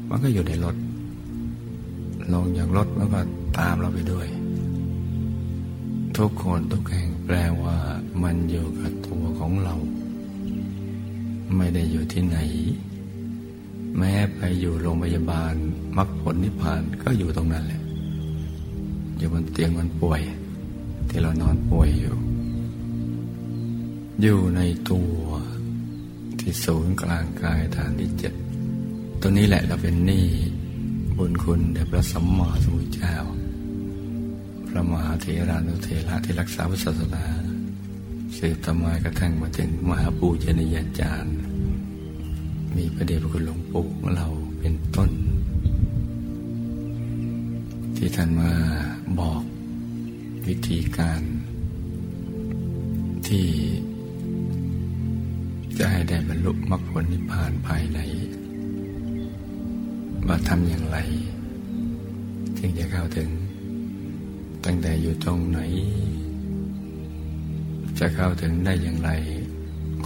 [0.09, 0.75] มันก็อยู่ในรถ
[2.33, 3.21] ลงจากรถมันก็
[3.59, 4.27] ตามเราไปด้วย
[6.17, 7.77] ทุกคนทุกแห่งแปลว่า
[8.23, 9.75] มันอยู่กับตัวของเรา
[11.55, 12.37] ไม่ได้อยู่ที่ไหน
[13.97, 15.53] แม้ไปอยู่โรงพยาบาล
[15.97, 17.81] มรรคผลนิพพานก็อยู่ตรงนั้นแหละ
[19.17, 20.21] อยู่บนเตียงมันป่วย
[21.09, 22.15] ที่เรานอนป่วยอยู่
[24.21, 25.17] อยู่ในตัว
[26.39, 28.33] ที่ศูนย์กลางกายฐานที่เจ็ด
[29.21, 30.27] ตัวนี้แหละเราเป็นหนี้
[31.17, 33.15] บุญคุณแด่พระสัมมาสัมพุทธเจ้า
[34.67, 37.25] พระมหาเถรานุเถระที่รักษาพุทธศาสนา
[38.37, 41.35] สืบต่อมากระทั่งมาถึงมหาปูชนียาจารย์
[42.77, 44.27] มีพระเดชพระคุณหลวงปู่ของเรา
[44.59, 45.11] เป็นต้น
[47.95, 48.51] ที่ท่านมา
[49.19, 49.41] บอก
[50.47, 51.21] วิธีการ
[53.27, 53.47] ที่
[55.77, 57.99] จะให้ได้บรรลุมรรคผลนิพพานภายใน
[60.27, 60.97] ว่าทำอย่างไร
[62.57, 63.29] จึงจะเข้าถึง
[64.65, 65.59] ตั้งแต่อยู่ตรงไหน
[67.99, 69.11] จะเข้าถึงได้อย่างไร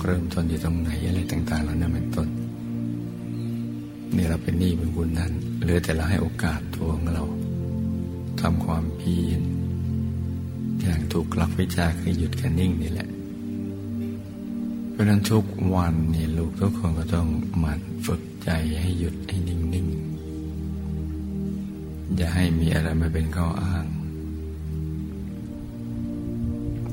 [0.04, 2.30] เริ่มต้นอยู่ตรงไหนอะไรต่าง ๆ แล้วนั่นเป็นต้น
[4.16, 7.24] นี่เราเป็นหนี้เป็นบุญนั้นเหลือแต่เราให้โอกาสตัวของเรา
[8.42, 9.42] ทำความเพียร
[10.82, 13.10] อย่างถูกหลักวิชาคือหยุดกันนิ่งนี่แหละ
[14.92, 17.28] เพราะนั้นทุกวันเนี่ยลูกทุกคนก็ต้อง
[17.60, 18.50] หมั่นฝึกใจ
[18.82, 19.98] ให้หยุดให้นิ่งๆ
[22.16, 23.86] อย่าให้มีอะไรมาเป็นข้ออ้าง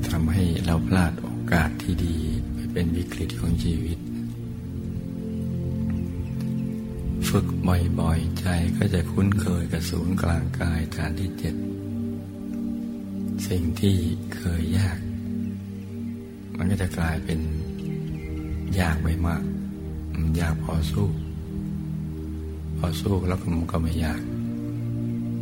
[0.07, 2.15] ทำให้เราพลาดโอกาสที่ดี
[2.53, 3.97] ไปเป็นวิกฤตของชีวิต
[7.39, 7.53] ฝึก
[8.01, 11.55] บ่อยๆ ใจก็จะคุ้นเคยกับศูนย์กลางกายฐานที่เจ็ด
[13.47, 13.97] สิ่งที่
[14.35, 14.99] เคยยาก
[16.57, 17.39] มันก็จะกลายเป็น
[18.79, 19.43] ยากไปมาก
[20.39, 21.09] ยากพอสู้
[22.77, 24.21] พอสู้แล้วมันก็ไม่ยาก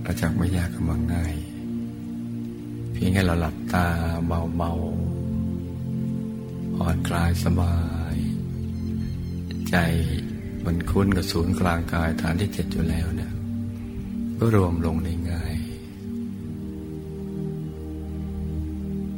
[0.06, 1.36] กระจากไม่ยากก็มันง่าย
[2.92, 3.88] เพียงแค่เราหลับตา
[4.58, 7.76] เบาๆผ่อนคลายสบา
[8.14, 8.16] ย
[9.72, 9.78] ใจ
[10.66, 13.32] มันคุ้นกับศูนย์กลางกายฐานที่เจ็ดอยู่แล้วเนี่ย
[14.38, 15.56] ก็รวมลงได้ง่าย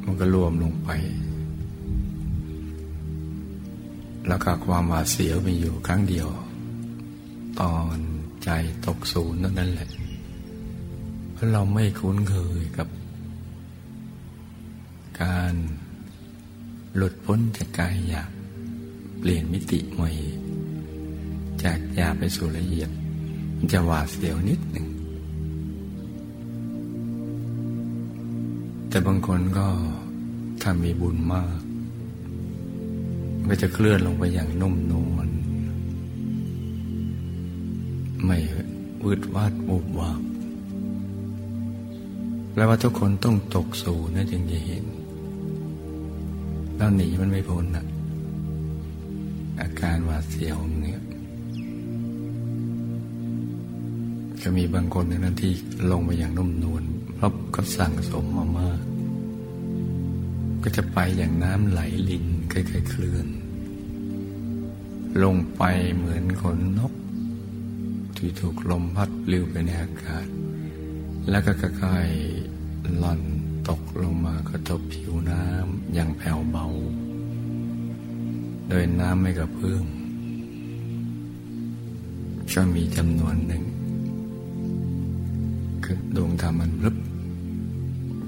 [0.03, 0.89] มันก็รวมลงไป
[4.27, 6.27] แล้วก็ความหวาดเสียวมีอยู่ครั้งเดียว
[7.61, 7.97] ตอน
[8.43, 8.49] ใจ
[8.85, 9.89] ตกศูนย์นั่นแหละ
[11.33, 12.87] เพราะเราไม่คุ้นเคยกับ
[15.21, 15.53] การ
[16.95, 18.31] หลุดพ้นจากกายหยาบ
[19.19, 20.11] เปลี่ยนมิติใหม่
[21.65, 22.89] จากหยาบไปสู่ละเอียด
[23.57, 24.87] มันจะหวาดเสียวนิดหนึ่ง
[28.89, 29.67] แต่บางคนก็
[30.61, 31.57] ถ้ามีบุญมาก
[33.47, 35.27] ก็จะเคลื่อนลงไปอย่างนุ่มนวล
[38.25, 38.37] ไม่
[39.03, 40.21] วืดวาดอุบวาบ
[42.51, 44.85] แปลว่าทุกคนต้องตกสู่นะจึงจะเห็น
[46.75, 47.85] เราหนีมันไม่พ้นอะ
[49.61, 50.94] อาการหวาดเสียวเนี่
[54.47, 55.53] จะมีบางคนในนั้นที่
[55.91, 56.83] ลงไปอย่างนุ่มนวล
[57.15, 58.79] เพราะก็สั่งสมมามาก
[60.63, 63.27] ก็จะไปอย่างน้ำไหลลินค่อยๆเคลื่อน
[65.23, 65.63] ลงไป
[65.95, 66.93] เหมือนขนนก
[68.17, 70.27] ที่ถูกลมพัดปลิวไปในอากาศ
[71.29, 73.21] แล้วก็ค่อยๆหล่อน
[73.69, 76.67] ตกลงมากระทบผิวน้ำอย่างแผ่วเบา
[78.69, 79.85] โดยน้ำไม่กระเพื่อม
[82.53, 83.74] ก็มีจำนวนหนึ่ง
[85.85, 86.95] คือดวงธรรมมันรึบ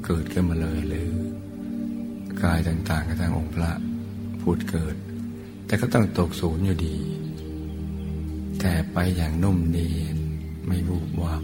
[0.06, 1.12] เกิดขึ้นมาเลยหรือ
[2.42, 3.72] กายต่างๆกระทั่งองค์พระ
[4.42, 4.96] พูดเกิด
[5.66, 6.96] แต่ก็ต้องตกศูนย์อยู่ดี
[8.60, 10.18] แต่ไปอย่างนุ่มเนียน
[10.68, 11.44] ไม่วูบวาบ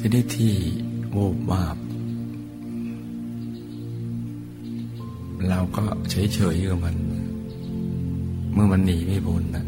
[0.00, 0.54] จะได้ที่
[1.14, 1.76] วูบวาบ
[5.48, 6.96] เราก็เฉยๆกับมัน
[8.52, 9.66] เมื่อมันหนีไม่พ้นนะ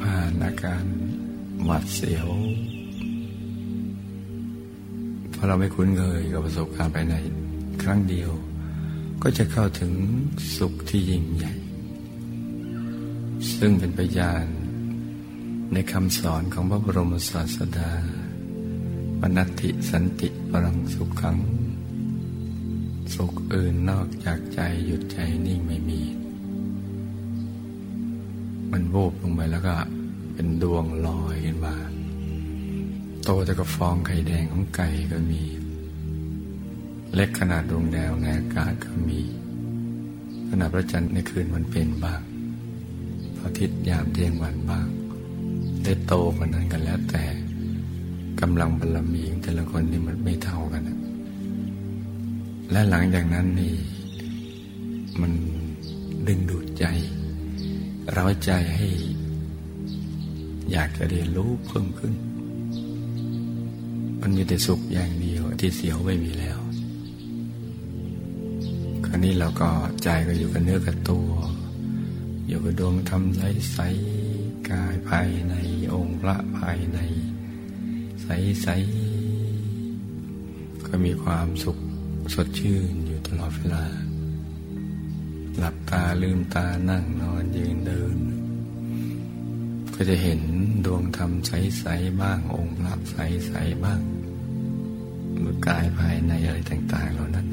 [0.00, 0.84] ผ่านอาการ
[1.64, 2.28] หวาดเสียว
[5.32, 7.14] เพราะเราไม่คุ้นเคยกับประสบการณ์ไปใน
[7.82, 8.30] ครั้งเดียว
[9.22, 9.92] ก็จะเข้าถึง
[10.56, 11.54] สุขที่ยิ่งใหญ่
[13.56, 14.46] ซึ่งเป็นพยาน
[15.72, 17.92] ในคำสอนของพระบรมศาสดา
[19.20, 21.38] ปนัตติสันติปรังสุขขัง
[23.14, 26.00] สุขอื่นนอกจากใจหยุดใจนิ่งไม่มี
[28.70, 29.74] มันโวบลงไปแล้วก็
[30.36, 31.76] เป็นดวงลอยขึ้นมา
[33.24, 35.42] โตแต่กับฟองไข่แดงของไก่ก็มี
[37.14, 39.20] เล็กขนาดดวงดาวในอากาศก็มี
[40.48, 42.20] ขนาดพระจันทร์ในคืนมันเป็นบ้าง
[43.36, 44.86] พระอาทิตย์ยามเที่ยงวันบ้าง
[45.84, 47.24] ได้โตกว่านั้นกันแล้วแต่
[48.40, 50.98] กำลังบารมีของแต่ละคนนี่มันไม่เท่ากันนะ
[52.70, 53.74] และหลังจากนั้นนี่
[55.20, 55.32] มัน
[56.26, 56.84] ดึงดูดใจ
[58.12, 58.86] เราใจให้
[60.72, 62.14] อยากจะเรียนรู้เพิ่มขึ้น
[64.20, 66.58] มันมีแต่สุขอย่างเดียวที่เสียวไม่มีแล้ว
[69.06, 69.68] คราวนี้เราก็
[70.02, 71.28] ใจก็อยู่กับเนื้อกับตัว
[72.46, 73.78] อยู่กับดวงธรรมใสใส
[74.70, 75.54] กายภายใน
[75.94, 76.98] องค์พระภายใน
[78.22, 78.28] ใส
[78.62, 78.68] ใส
[80.86, 81.78] ก็มีความสุข
[82.34, 83.84] สดชื่นอยู่ตลอดเวลา
[85.58, 88.16] หลับตาลืมตานั่งนอนยืนเดิน
[89.98, 90.40] ก็จะเห็น
[90.84, 94.00] ดวงธรรมใสๆบ้างองค์พระใสๆบ้าง
[95.42, 97.46] มือกายภายในอะไรต่าง ๆ เหล่านั้น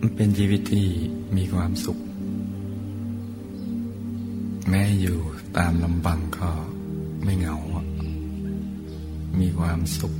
[0.00, 0.86] มันเป็นชีวิตที่
[1.36, 1.98] มีความสุข
[4.68, 5.18] แม้อยู่
[5.56, 6.50] ตามลำบังก็
[7.24, 7.56] ไม่เหงา
[9.40, 10.12] มีความสุข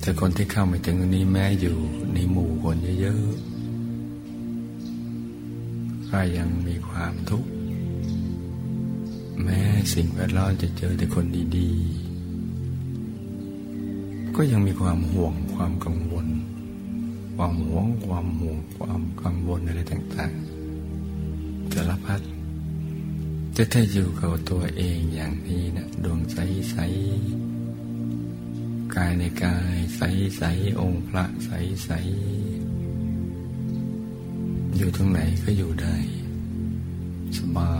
[0.00, 1.76] แต่คนที่เข้าไม่ถึงนนี้แม้อยู่
[2.12, 3.48] ในหมู่คนเยอะๆ
[6.10, 7.50] ก็ยังมีความทุกข์
[9.42, 9.60] แม้
[9.94, 16.26] สิ่งแวดล้อมจะเจอแต่คนดีๆ ก็ยังมีความห่วงความกังวล
[17.36, 22.20] ความหวงความห่วงความกังวลอะไรต่างๆสารพัด
[23.56, 26.36] จะถ้าอยู่กับตัวเองอย่างนี้นะดวงใส
[26.70, 26.76] ใส
[28.94, 30.02] กายในกายใส
[30.36, 30.42] ใส
[30.80, 31.50] องค์พระใส
[31.84, 31.90] ใส
[34.76, 35.96] อยู่ตรงไหนก็อยู่ได้
[37.36, 37.77] สบาย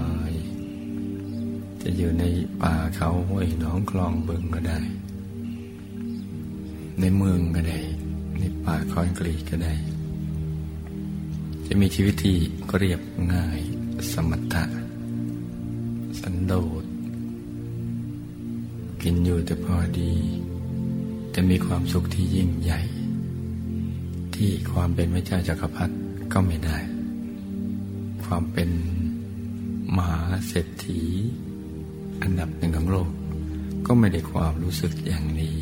[1.90, 2.24] จะอยู่ใน
[2.62, 4.81] ป่าเขาห้วยหนองคลองบึงก็ได้
[7.01, 7.81] ในเมืองก็ได้
[8.38, 9.74] ในป่าคอนกรีตก็ได้
[11.66, 12.37] จะมีชีวิตที่
[12.70, 13.01] ก็เรียบ
[13.33, 13.61] ง่าย
[14.12, 14.64] สมถะ
[16.20, 16.85] สันโดษ
[19.03, 20.12] กินอยู่แต่พอดี
[21.35, 22.81] จะมีความสุขที่ยิ่งใหญ่
[24.35, 25.94] ที่ความเป็นพระเจ้าจักรพรรดิ
[26.33, 26.79] ก็ไม่ได้
[28.24, 28.70] ความเป็น
[29.96, 31.03] มหาเศรษฐี
[32.23, 33.09] อันดับหนึ่งของโลก
[33.87, 35.57] ก็ไม่ได้ความรู้สึกอย่างนี้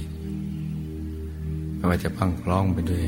[1.75, 3.07] ไม่ว่าจะพังคล้องไปด้วย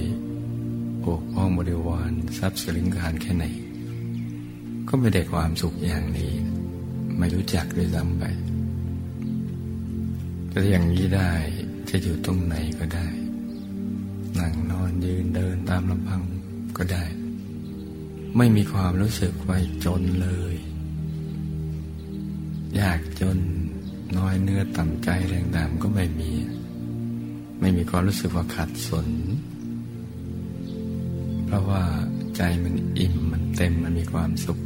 [1.00, 3.44] โอกพ้องบริวารทรัพย์สินการแค่ไหน
[4.88, 6.32] ก็ไม่ได้ความสุขอย่างนี้
[7.18, 8.24] ไม่รู้จักด้วยซ้ำไป
[10.52, 11.32] จะอย่างนี้ได้
[11.90, 13.08] จะอยู่ตรงไหนก็ได้
[14.38, 16.22] นั่งนอนยืนเดินตามลำพัง
[16.76, 17.04] ก็ได้
[18.36, 20.54] ไม่มีความรู้สึกไว้จนเลย
[22.80, 23.38] ยากจน
[24.16, 26.30] น้อยเนื้อต่ำใจแรงดามก็ไม่มี
[27.60, 29.08] ไม่มีความรู้สึกว่าขัดสน
[31.46, 31.82] เพราะว่า
[32.36, 34.58] ใจมันอิ่มมันเต็มมันมีความสุข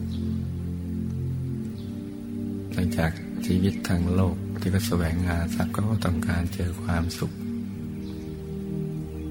[2.72, 3.10] หลังจาก
[3.46, 7.32] ชีวิตทางโลกที่เขาแสวงหาทรัพย์ก็ต้องการเจอความสุข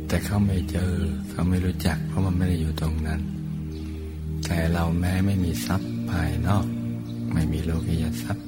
[0.08, 0.92] แต่เขาไม่เจอ
[1.30, 3.22] เขาไม่รู้จัก เพราะมันไม่ได้อยู่ตรงนั้น
[4.46, 6.66] แต่เราแม้ไม่มีทรัพย์ภายนอก
[7.34, 8.46] ไม่มีโลกิยทรัพย์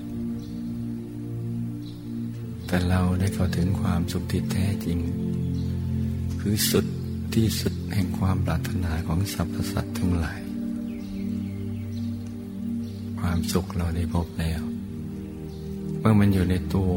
[2.74, 5.00] แต่เราได้เข้าถึงความสุขที่แท้จริง
[6.40, 6.86] คือสุด
[7.36, 10.42] ที่สุดแห่งความปรารถนาของสรรพสัตว์ทั้งหลาย
[13.20, 14.62] ความสุขเราได้พบแล้ว
[16.00, 16.94] เมื่อมันอยู่ในตัว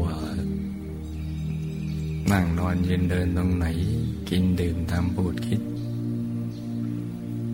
[2.31, 3.65] นั่งนอนยืนเดินตรงไหน
[4.29, 5.61] กินดื่มทำพูดคิด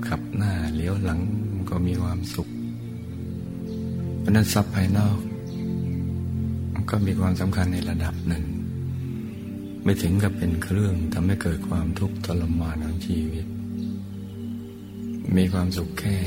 [0.07, 1.19] ขับหน้าเลี้ยวหลัง
[1.69, 2.47] ก็มีความสุข
[4.19, 5.19] เพราะนั้นทรัพย์ภายนอก
[6.89, 8.46] ก็มีความสำคัญในระดับหนึ่ง
[9.84, 13.46] ไม่ถึงกับเป็นเครื่องทำให้เกิดความทุกข์ทรมานของชีวิต
[15.36, 16.17] มีความสุขแค่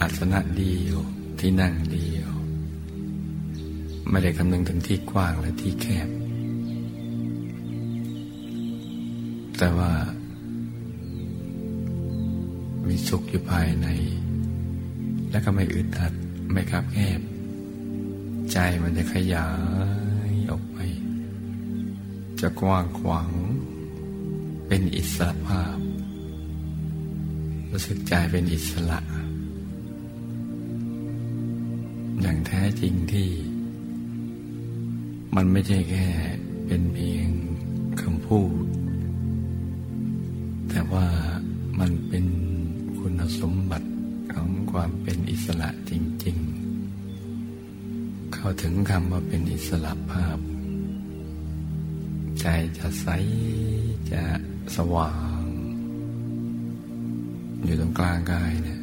[0.00, 0.98] อัศนะเดียว
[1.40, 2.30] ที่นั่งเดียว
[4.10, 6.08] ไม่ได้คำนึงถึงที่กว้างและที่แคบ
[9.58, 9.92] แต่ว่า
[12.88, 13.86] มีสุขอยู่ภายใน
[15.30, 16.12] และก็ไม่อึดอัด
[16.52, 17.20] ไม่คับแคบ
[18.52, 19.73] ใจมันจะขยาย
[22.40, 23.30] จะกว้างขวาง
[24.66, 25.78] เป็นอิสระภาพ
[27.70, 28.98] รู้สึกใจเป็นอิสระ
[32.20, 33.30] อย่างแท้จริงที่
[35.34, 36.06] มันไม่ใช่แค่
[36.66, 37.28] เป็นเพียง
[38.00, 38.64] คำพูด
[40.68, 41.06] แต่ว่า
[41.80, 42.26] มันเป็น
[42.98, 43.90] คุณสมบัติ
[44.34, 45.92] ของความเป็นอิสระจ
[46.24, 46.36] ริง
[47.34, 50.38] ๆ เข้าถึงคำว่าเป็นอิสระภาพ
[52.40, 52.46] ใจ
[52.78, 53.06] จะใส
[54.12, 54.22] จะ
[54.76, 55.42] สว่าง
[57.64, 58.80] อยู่ตรงกลางกายเนี่ย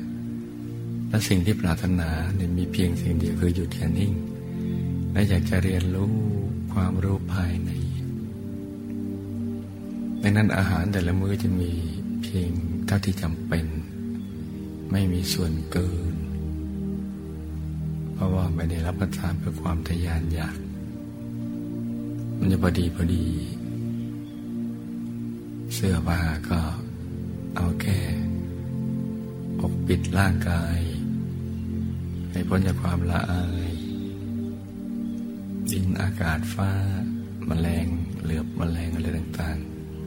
[1.10, 4.14] และสิ่งที่ปรารถนาเนี่ยมีเพียงสิ่งเดียวคือหยุดแค่นิ่ง
[5.12, 6.14] และอยากจะเรียนรู้
[6.74, 7.72] ความรู้ภายใน
[10.22, 11.72] ดังนั้นอาหารแต่ละมื้อจะมี
[12.22, 12.52] เพียง
[12.86, 13.66] เท่าที่จำเป็น
[14.92, 16.16] ไม่มีส่วนเกิน
[18.14, 20.58] เพราะว่าไม่ได้รับประทานเพื่อความทยานอยาก
[22.44, 23.26] มันจะพอดีพอดี
[25.74, 26.60] เสื้อผ้าก็
[27.56, 28.00] เอาแค่
[29.60, 30.80] ปกปิดร่างกาย
[32.32, 33.72] ให้พ้นจากความละอาย
[35.72, 36.72] ดินอากาศฟ้า
[37.48, 37.88] แมลง
[38.24, 39.58] เหลือบแมลงอะไรต่าง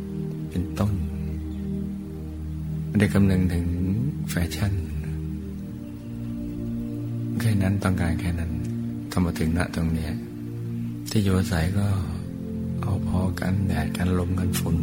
[0.01, 0.95] ๆ เป็นต้น
[2.87, 3.67] ไม่ได้คำนึงถึง
[4.31, 4.75] แฟชั่น
[7.41, 8.53] แค่นั้นต้องการแค่นั้น
[9.13, 10.11] ทำมาถึงณตรงนี้
[11.11, 11.87] ที่อยู่อาศัยก็
[12.85, 14.77] เอาพอกันแดดกันลมกันฝุ่น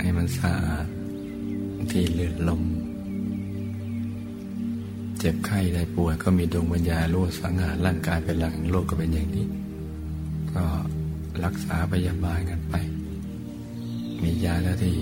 [0.00, 0.86] ให้มันสะอาด
[1.90, 2.62] ที่เลือดลม
[5.18, 9.46] เจ็บไข้ได้ป่วยก็มีดวงวิญญาลูกสังหารร่างกายเป็นหลังโลกก็เป็นอย่างนี้
[10.52, 10.64] ก็
[11.44, 12.74] รักษาพยาบาลกันไป
[14.22, 14.96] มียาแล้วที่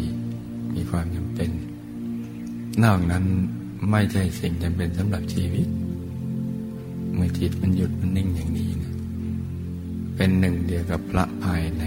[0.74, 1.50] มีความจำเป็น
[2.84, 3.24] นอกนั้น
[3.90, 5.66] ไม่ใช่สิ่งจำเป็นสำหรับชีวิต
[7.14, 8.93] เมื่อจิตมันหยุดมันนิ่งอย่างนี้นะ
[10.16, 11.84] เป็นหนึ่งเดียวกับพระภายใน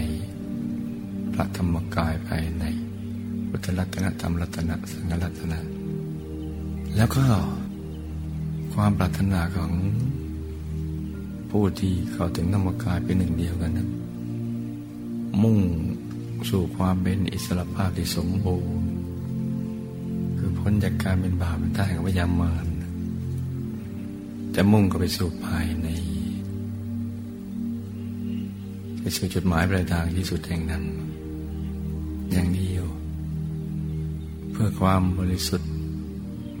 [1.34, 2.64] พระธรรมกายภายใน
[3.48, 5.58] พุทธรัตนธรรมรัตนสังฆรัตนะ
[6.96, 7.24] แล้วก็
[8.74, 9.72] ความปรารถนาของ
[11.50, 13.88] ผู้ที่เข้าถึงธรรมกายเป็นหนึ่งเดียวกันนั้น
[15.42, 15.58] มุ่ง
[16.50, 18.90] สู่ความเป็นอิสระภาพที่สมบูรณ์
[20.38, 22.66] คือพ้นจากการเป็นบาปเป็นได้ของพยามาร
[24.54, 25.88] จะมุ่งก็ไปสู่ภายใน
[29.16, 30.84] สู่จุดหมายปลายทางที่สุดแห่งนั้น
[32.30, 32.84] อย่างเดียว
[34.52, 35.72] เพื่อความบริสุทธิ์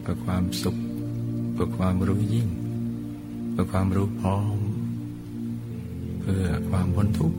[0.00, 0.76] เพื่อความสุข
[1.52, 2.48] เพื่อความรู้ยิ่ง
[3.50, 4.58] เพื่อความรู้พร้อม
[6.20, 7.38] เพื่อความพ้นทุกข์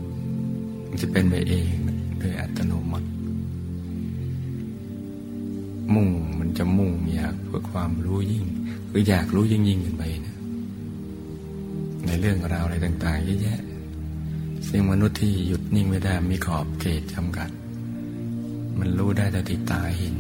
[1.02, 1.74] จะเป็นไปเอง
[2.20, 3.10] โดยอัตโนมัติ
[5.94, 8.46] มุ่งมันจะมุ่งอยากเพื่อความรู้ยิ่ง
[8.90, 10.38] คืออยากรู้ยิ่งยิ่งขึ้นไปนะ
[12.06, 13.60] ในเรื่องราวอะไรต่าง ๆ เยอะแยะ
[14.74, 17.50] สิ่งมนุษย์ที่หยุดนิ่งไม่ได้มีขอบเขตจำกัด
[18.80, 20.16] มันรู้ได้แต่ที่ตาเห็น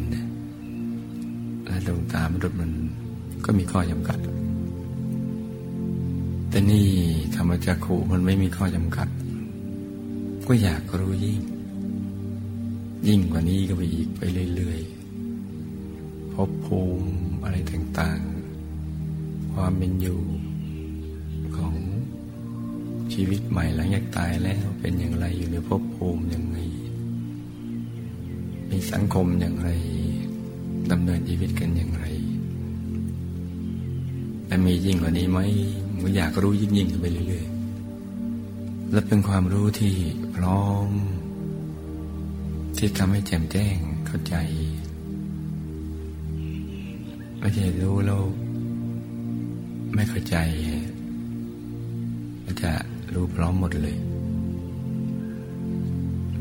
[1.66, 2.72] และดวงตามนุษย์มัน
[3.46, 4.20] ก็มีข้อจำกัด
[6.50, 6.88] แต่นี่
[7.36, 9.08] ธรรมจักขูมันไม่มีข้อจำกัด
[10.48, 11.40] ก็อยากรู้ยิ่ง
[13.08, 14.22] ยิ่งกว่านี้ก็ไปอีกไป
[14.56, 17.10] เรื่อยๆภพภูมิ
[17.44, 20.20] อะไรต่างๆ ความเป็นอยู่
[23.22, 26.58] ชีวิตใหม่หลังจากตายแล้วเป็นอย่างไรอยู่ในภพภูมิอย่างไร
[28.70, 29.70] มีสังคมอย่างไร
[30.92, 32.06] ดำเนินชีวิตกันอย่างไร
[34.48, 35.40] และมียิ่งกว่านี้ไหม
[36.02, 39.94] มันอยากรู้ยิ่งยิ่งไปเรื่อยๆ และเป็นความรู้ที่
[40.36, 40.90] พร้อม
[42.78, 44.36] ที่ทำให้แจ่มแจ้งเข้าใจ
[47.40, 48.24] ไม่ใช่รู้แล้ว
[49.94, 50.38] ไม่เข้าใจ
[52.46, 52.72] มันจะ
[53.14, 53.98] รู้พร้อมหมดเลย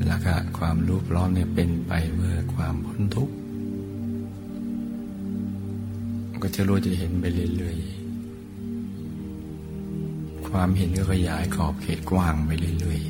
[0.07, 3.35] แล้วก็ความรู้พร้อมเนี่ยเป็นไปเพื่อความพ้นทุกข์
[6.43, 7.25] ก็จะรู้จะเห็นไป
[7.57, 7.99] เรื่อยๆ
[10.49, 12.51] ความเห็นก็ขยายขอบเขตกว้างไป
[12.81, 13.09] เรื่อยๆ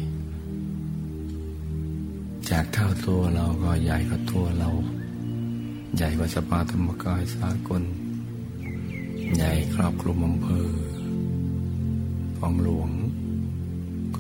[2.51, 4.71] จากเท่าตัวเราก็ใหญ่กว่าตัวเรา
[5.97, 7.83] ใหญ่กว่าสภาธรรมกายสากล
[9.37, 10.69] ใหญ่ครอบคลุมอำเภอ
[12.39, 12.91] ของหลวง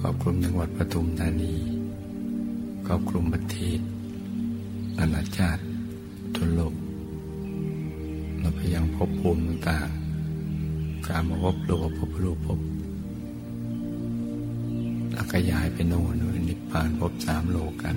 [0.01, 1.55] ครอบคลุมจังหวัดปทุมธานี
[2.87, 3.81] ครอบคลุมประเทศ
[4.99, 5.63] นานาชาติ
[6.35, 6.75] ทั่วโลก
[8.39, 12.61] เราพยายามพบภูมิต่างๆการมาพบรูปพบรูปพบ
[15.13, 17.97] แล้วก็ย้ายไปโน่นนิพพานพบสามโลกัน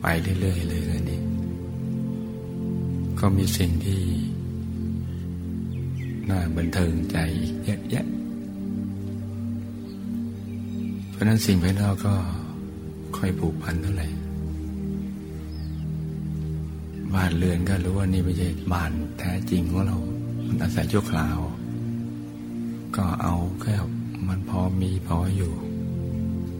[0.00, 0.06] ไป
[0.40, 1.20] เรื่อยๆเลยนะนี่
[3.20, 4.02] ก็มีสิ่งที่
[6.28, 8.06] น่าบันเทิงใจอีกเยอะแยะ
[11.18, 12.14] ราะนั้นสิ่งภายนอกก็
[13.16, 14.08] ค่อยผูกพันเท่าไหร่
[17.14, 19.98] บ้านเรือนก็รู้ว่านี่ไม่ใช่บ้านแท้จริงของเรา
[20.46, 21.38] มันอาศัยชั่วคราว
[22.96, 23.74] ก็เอาแค่
[24.28, 25.52] มันพอมีพออยู่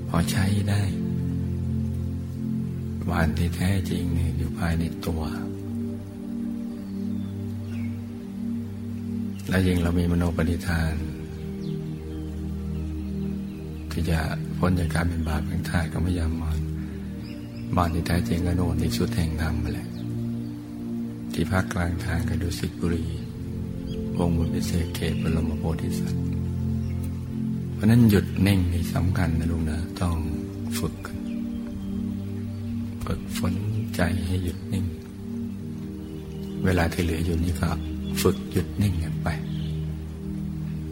[0.08, 0.82] พอใช้ได้
[3.10, 5.22] บ้านที่แท้จริงเนี่ยอยู่ภายในตัว
[9.48, 10.94] และยิ่งเรามีมโนปณิธาน
[13.90, 14.20] ที่จะ
[14.58, 16.58] พ้นจากการเป็นบาปเป็นทายก็ไม่ยามมอน
[17.76, 19.88] บ้านที่แท้จริงก็โน่นที่สุดแห่งธรรมมาแหละ
[21.32, 23.04] ที่พักกลางทางกันดุสิบุรี
[24.18, 26.22] วงบุญพิเศษเขตบรมโพธิสัตว์
[27.74, 30.16] เพราะนั้นหยุดนิ่งนี่สำคัญนะลุงนะต้อง
[30.78, 31.18] ฝึกกัน
[33.04, 33.54] ฝึกฝน
[33.94, 34.84] ใจให้หยุดนิ่ง
[36.64, 37.68] เวลาที่เหลืออยู่นี่ก็
[38.22, 39.28] ฝึกหยุดนิ่งกันไป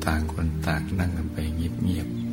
[0.04, 2.25] ต่างคนต่างนั่งกันไปเงียบๆ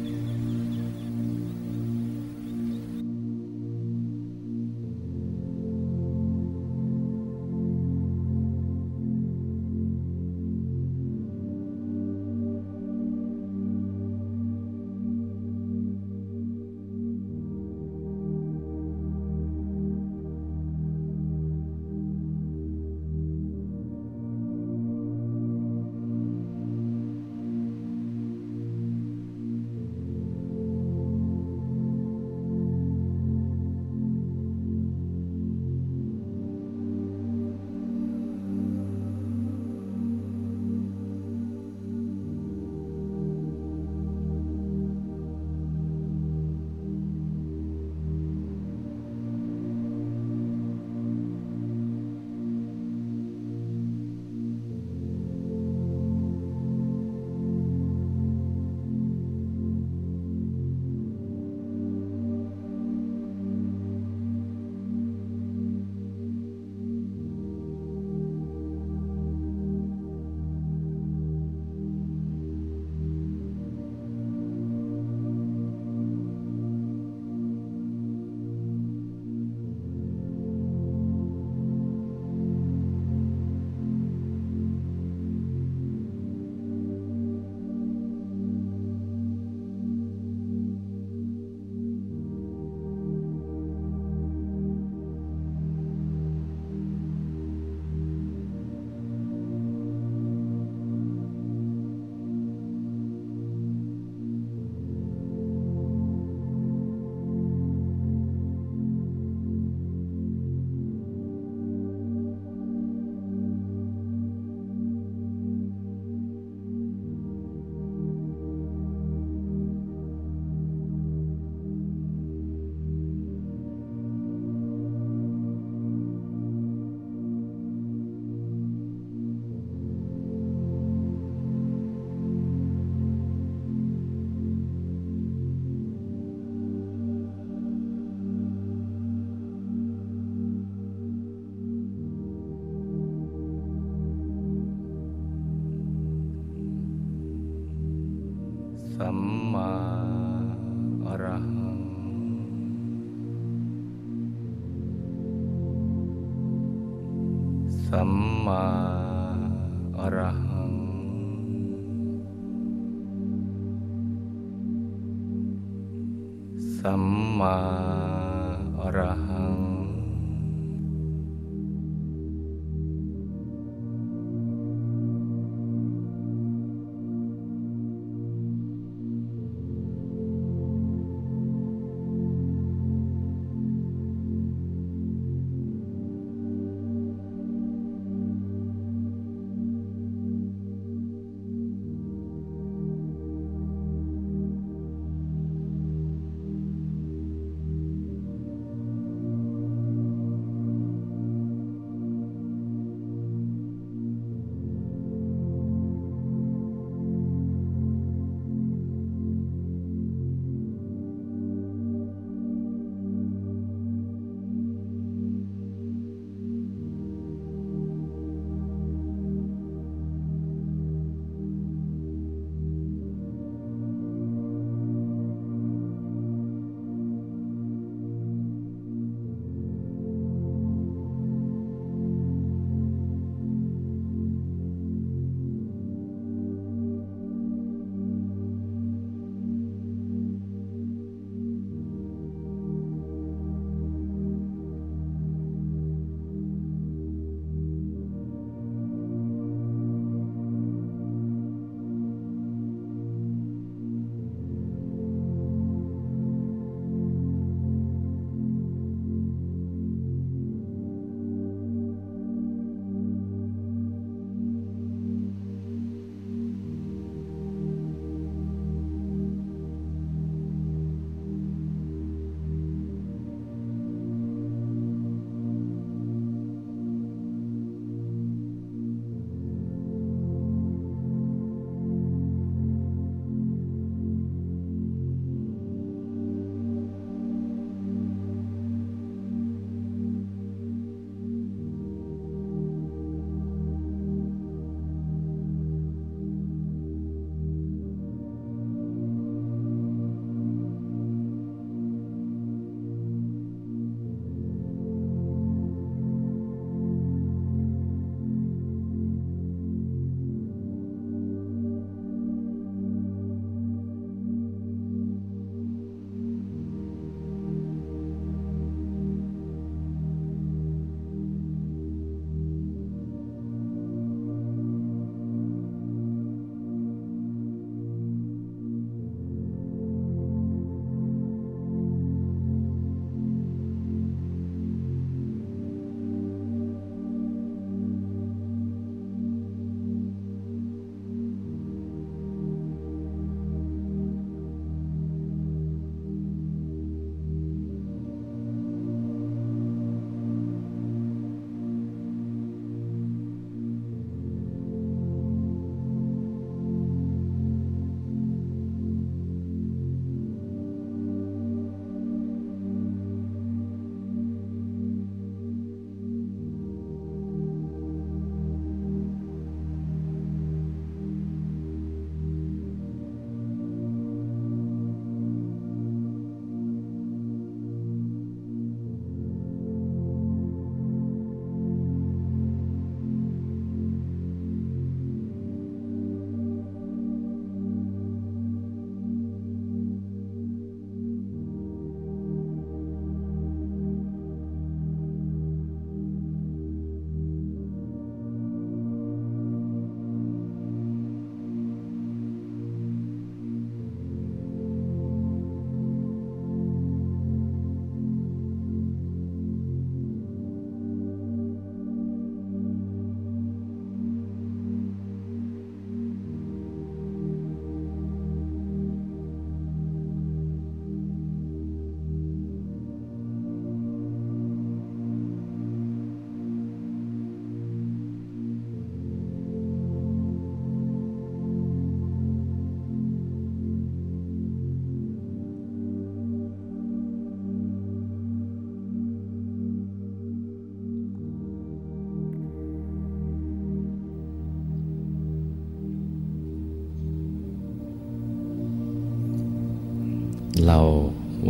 [450.68, 450.80] เรา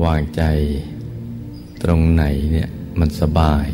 [0.03, 0.43] วางใจ
[1.83, 3.65] ตรงไหนเนี่ยมันสบาย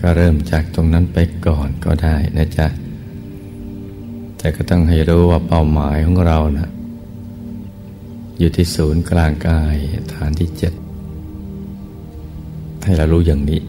[0.00, 2.66] ก็เริ่มจากตรงนั้นไปก่อนก็ได้นะจ๊ะ
[4.38, 6.68] แต่ก็ต้องให้รู้ว่าเป้าหมายของเรานะ
[8.38, 9.74] อยู่ที่ศูนย์กลางกาย
[10.14, 10.72] ฐานที่เจ็ด
[12.84, 13.60] ให้เรารู้อย่างนี้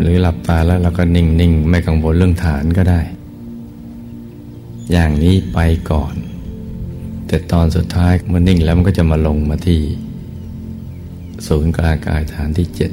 [0.00, 3.00] หรือหลับตาแล้วเราก็นิ่ง ๆ ไม่กังวลเรื่องฐานก็ได้
[4.92, 5.58] อย่างนี้ไป
[5.90, 6.14] ก่อน
[7.28, 9.80] แต่ตอนสุดท้ายมันนิ่งแล้วมันก็จะมาลงมาที่
[11.46, 12.92] ศูนย์กลางกายฐานที่เจ็ด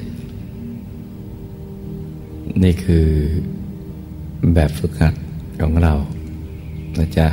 [2.63, 3.07] นี่คือ
[4.53, 5.13] แบบฝึกหัด
[5.61, 5.93] ของเรา
[6.99, 7.27] นะจ๊ะ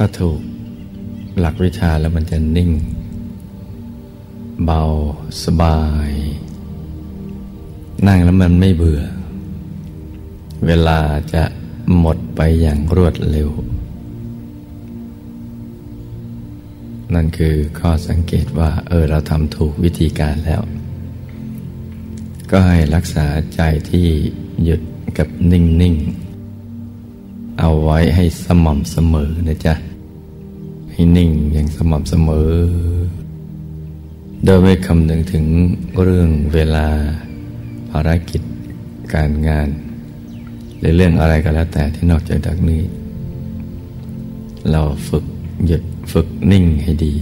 [0.00, 0.40] ถ้าถูก
[1.38, 2.70] หลักวิชาแล้วมันจะนิ่ง
[4.64, 4.82] เบา
[5.44, 6.10] สบาย
[8.06, 9.02] นั่งแล้วมันไม่เบื่อ
[10.66, 11.00] เวลา
[11.34, 11.44] จะ
[11.98, 13.50] หมดไปอย่างรวดเร็ว
[17.14, 20.62] นั่นคือข้อสังเกตว่า เออเราทำถูกวิธีการแล้ว
[22.50, 23.60] ก็ให้รักษาใจ
[23.90, 24.06] ที่
[24.64, 24.80] หยุด
[25.18, 26.28] กับนิ่ง ๆ
[27.58, 29.74] เอาไว้ให้สม่ำเสมอนะจ๊ะ
[30.98, 32.52] ให้นิ่งอย่างสม่ำเสมอ
[34.44, 35.44] โดยไม่คำนึงถึง
[36.02, 36.86] เรื่องเวลา
[37.90, 38.42] ภารกิจ
[39.14, 39.68] การงาน
[40.78, 42.82] หรือเรื่องอะไรก็แล้วแต่ที่นอกจากนี้
[44.70, 45.24] เราฝึก
[45.66, 47.14] หยุดฝึกนิ่งให้ดี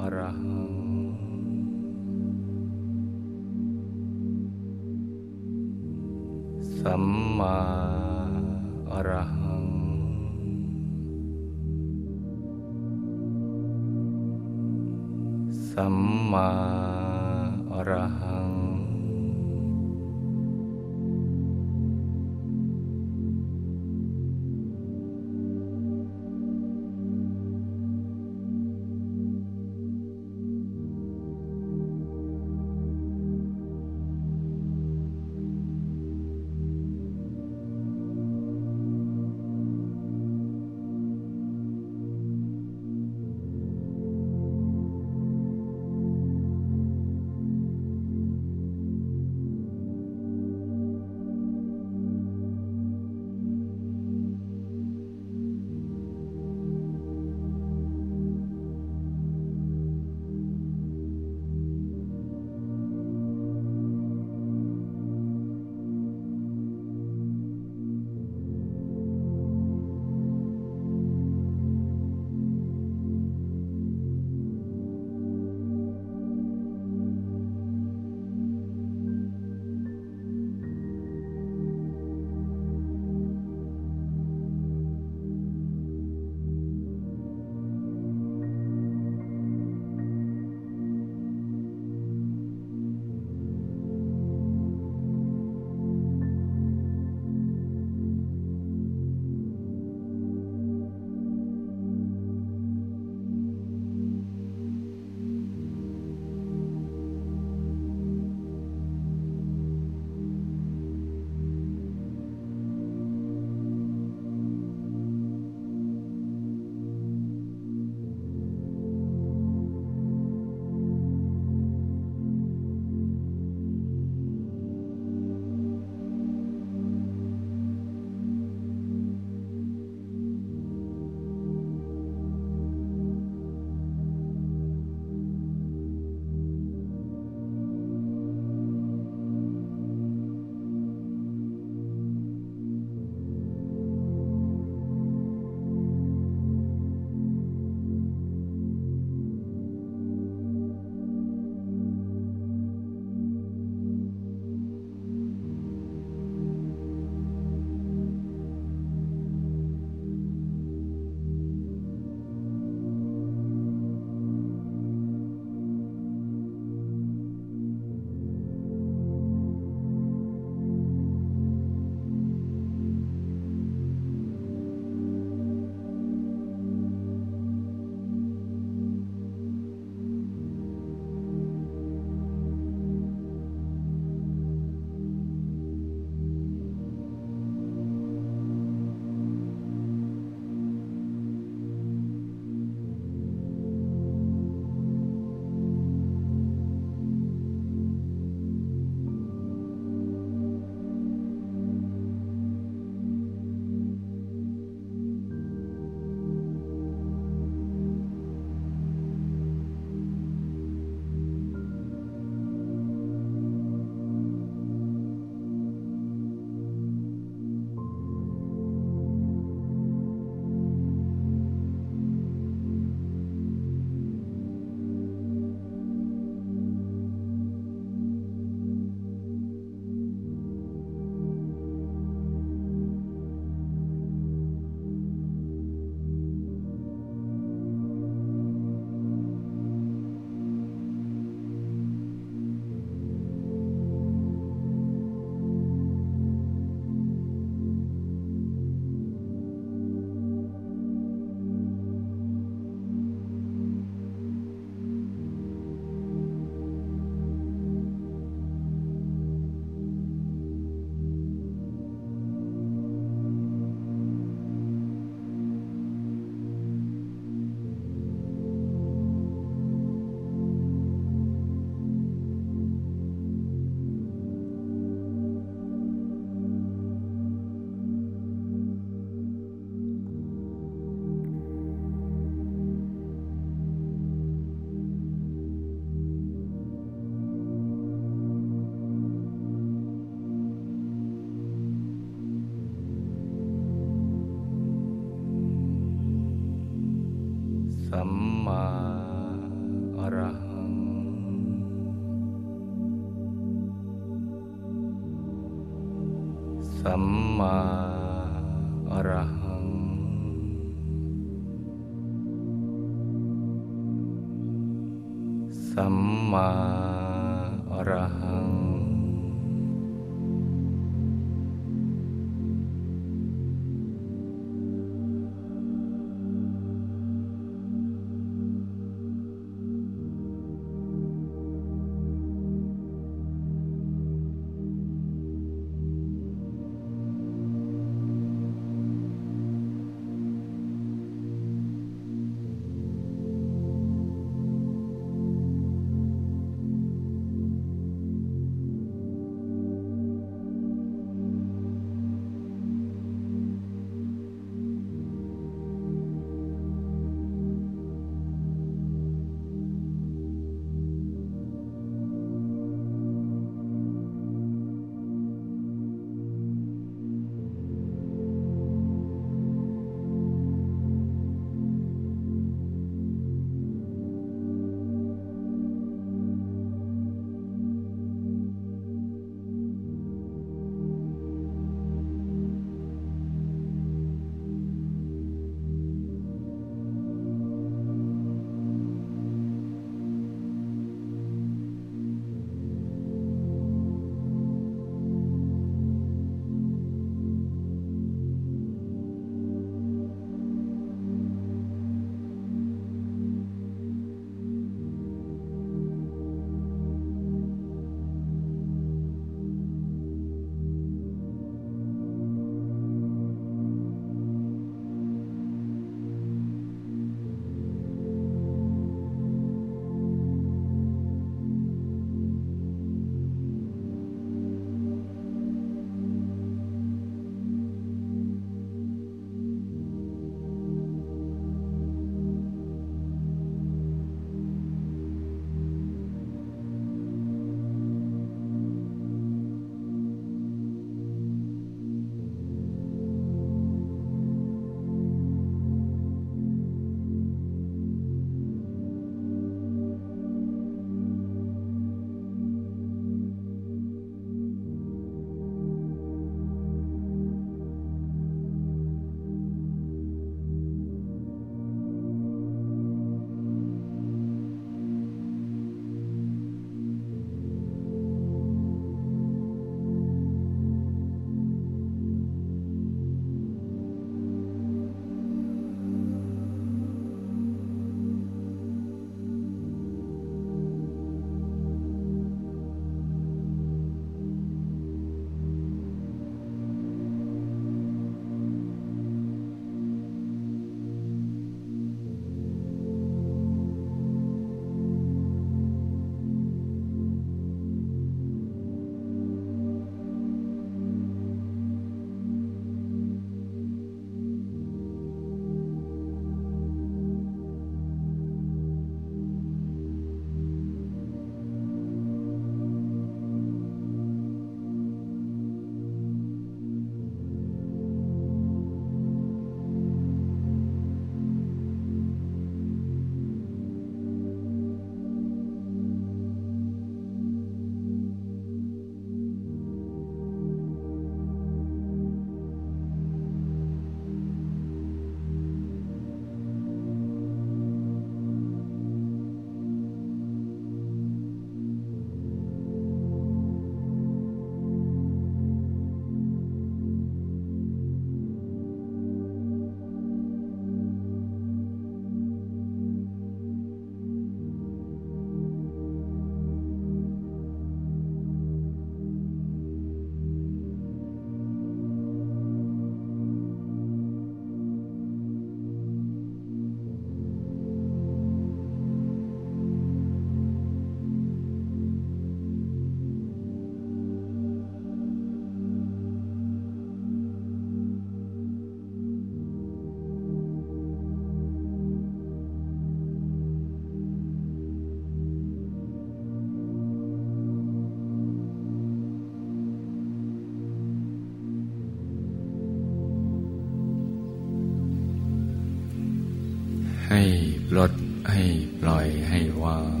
[597.10, 597.22] ให้
[597.68, 597.92] ปลด
[598.32, 598.44] ให้
[598.80, 600.00] ปล่อยให้วาง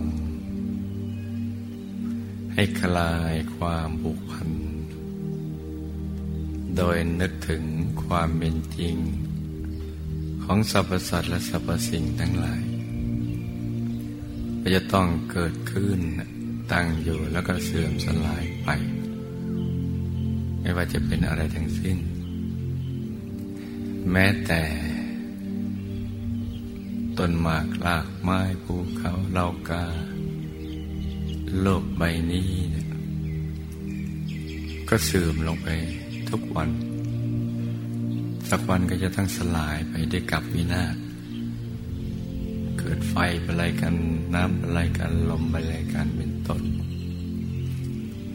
[2.54, 4.50] ให้คลายความผูกพัน
[6.76, 7.64] โดยนึกถึง
[8.04, 8.96] ความเป็นจริง
[10.42, 12.62] ของสรรพสัตว์และสรรพสิ่งทั้งหลาย
[14.74, 15.98] จะต้องเกิดขึ้น
[16.72, 18.68] ตั้งอยู่แล้วก็เสื่อมสลายไป
[20.60, 21.98] ไม่ว่าจะเป็นอะไรทั้งสิ้น
[24.10, 24.62] แม้แต่
[27.18, 29.84] ต้นหมากลากไม้ภูเขาเล่ากา
[31.60, 32.86] โลกใบนี้เนี่ย
[34.88, 35.68] ก็เสื่อมลงไป
[36.30, 36.70] ทุกวัน
[38.50, 40.96] สักวันก็จะต้องสลายไปด้วยกับวินาศ
[42.78, 43.14] เกิดไฟ
[43.46, 43.94] อะไรกัน
[44.34, 46.62] น้ำอะไรกันลมอะไรกันเป็นต้น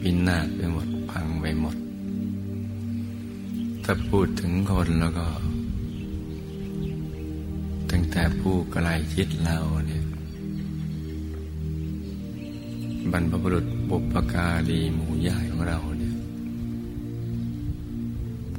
[0.02, 1.76] วินาศไปหมดพังไปหมด
[3.84, 5.26] ถ้าพูดถึงคนแล้วก็
[8.16, 10.04] แต่ผู้ไกลชิดเราเนี่ย
[13.12, 16.14] บรรพบุรุษบุปการีหมู่ใหญ่ของเราเนี่ย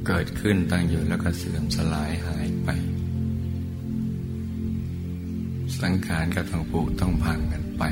[0.06, 2.68] เกิดขึ้นตั้งอยู่แล้วก็เสื่อมสลายหายไป
[5.80, 7.82] สังขารก็ต้องปุต้องพังกันไป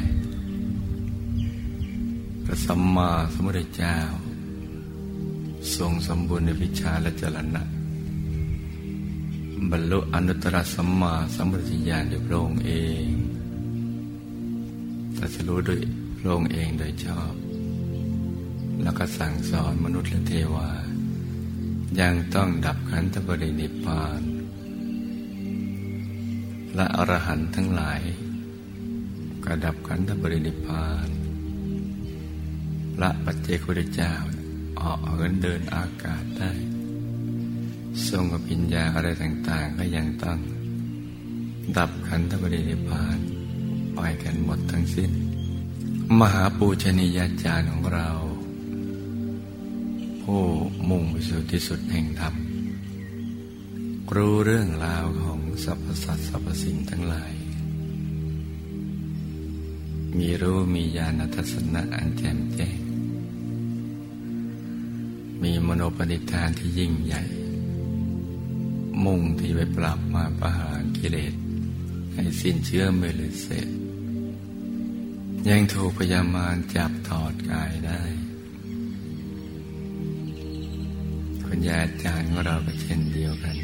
[2.44, 3.98] พระสัมมาสัมพุทธเจ้า
[5.76, 7.64] ทรงสมบูรณ์ในวิชาและจรณะ
[9.70, 12.72] บรรลุอนุตตรสัมมาสัมปวิญาณด้วยพระองค์เอ
[13.04, 13.06] ง
[15.16, 15.80] ตรัสรู้ด้วย
[16.18, 17.34] พระองค์เองโดยชอบ
[18.82, 20.70] แล้วก็สั่งสอนมนุษย์และเทวา
[22.00, 24.22] ยังต้องดับขันธปรินิพพาน
[26.74, 28.00] และอรหันต์ทั้งหลาย
[29.44, 31.08] ก็ดับขันธปรินิพพาน
[33.00, 34.12] ละปัจเจกุฎเจ้า
[34.80, 36.73] ออกเหินเดินอากาศได้
[38.08, 40.38] ทรงกับปิญญาอะไรต่างๆ ก็ยังต้อง
[41.76, 43.18] ดับขันธปรินิพาน
[43.94, 45.10] ไปกันหมดทั้งสิ้น
[46.20, 48.08] มหาปูชนียาจารย์ของเรา
[50.22, 50.42] ผู้
[50.88, 52.34] มุ่งไปสู่ที่สุดแห่งธรรม
[54.14, 57.32] รู้เรื่องราวของสรรพสัตว์สรรพสิ่งทั้งหลาย
[60.18, 62.78] มีรู้มีญาณทัศนะอันแจ่มแจ้ง
[65.42, 67.22] มีมโนปณิธานที่ยิ่งใหญ่
[69.04, 71.34] มุ่งที่ไปปรับมาประหารกิเลส
[72.14, 73.68] ให้สิ้นเชื้อเมื่เลยเสร็จ
[75.48, 78.02] ยังถูกพยามารจับถอดกายได้
[81.44, 83.56] คุณยาอาจารย์ของเราก็เช่นเดียวกัน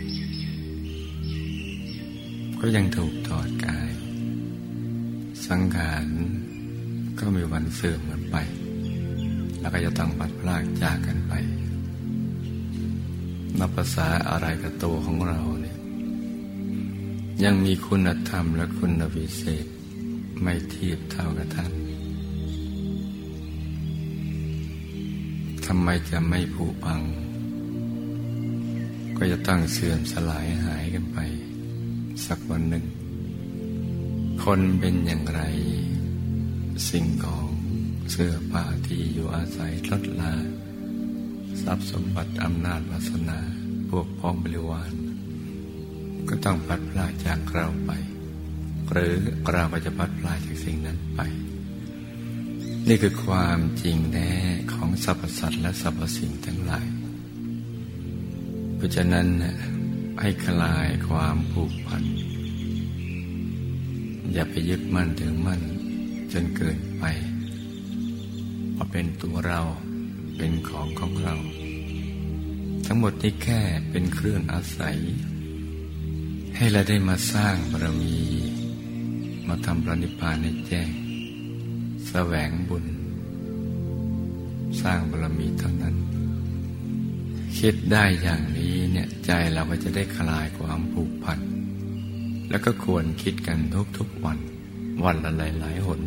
[2.61, 3.91] ก็ยังถูกถอดกาย
[5.47, 6.07] สังขาร
[7.19, 8.37] ก็มีวันเสื่อมกันไป
[9.61, 11.33] แล้วก็จะต้องบัดพลากจากกันไป
[13.59, 15.79] นับภาษาอะไรกับตัวของเราเนี่ย
[17.45, 19.67] ยังมีคุณธรรมและคุณวิเศษ
[20.43, 21.73] ไม่เทียบเท่ากับท่าน
[25.67, 27.03] ทำไมจะไม่ผุพัง
[29.17, 31.19] ก็จะตั้งเสื่อมสลายหายกันไป
[32.27, 32.85] สักวันหนึ่ง
[34.45, 35.43] คนเป็นอย่างไร
[36.89, 37.49] สิ่งของ
[38.11, 40.35] เสื้อผ้าที่อยู่อาศัยลดลา
[41.65, 43.39] ทรัพย์สมบัติอำนาจวาสนา
[43.91, 44.93] พวกพ้องบริวาร
[46.29, 47.91] ก็ต้องพัดพลาจากเราไป
[48.91, 49.15] หรือ
[49.53, 51.21] เราก็จะพัดพลาจากสิ่งนั้นไป
[52.89, 54.33] นี่คือความจริงแน่
[54.73, 56.87] ของสรรพสัตว์และสรรพสิ่งทั้งหลาย
[58.77, 59.27] เพราะฉะนั้น
[60.21, 62.05] ให้คลายความผูกพัน
[64.33, 65.61] อย่าไปยึดมั่นถึงมั่น
[66.33, 67.05] จนเกินไป
[68.77, 69.61] ว่าเป็นตัวเรา
[70.43, 71.37] เป็นของของเรา
[72.87, 73.61] ทั้งหมดนี้แค่
[73.91, 74.99] เป็นเครื่องอาศัย
[76.57, 78.19] ให้เราได้มาสร้างบารมี
[79.49, 80.91] มาทำปรนิพานในแจ้ง
[82.09, 82.85] แสวงบุญ
[84.83, 85.97] สร้างบารมีเท่านั้น
[87.59, 91.39] คิดได้อย่างนี้เนี่ยใจเราก็จะได้คลายความผูกพัน
[92.51, 93.59] แล้วก็ควรคิดกัน
[93.99, 94.39] ทุกๆวัน
[95.05, 96.01] วันละหลายๆหน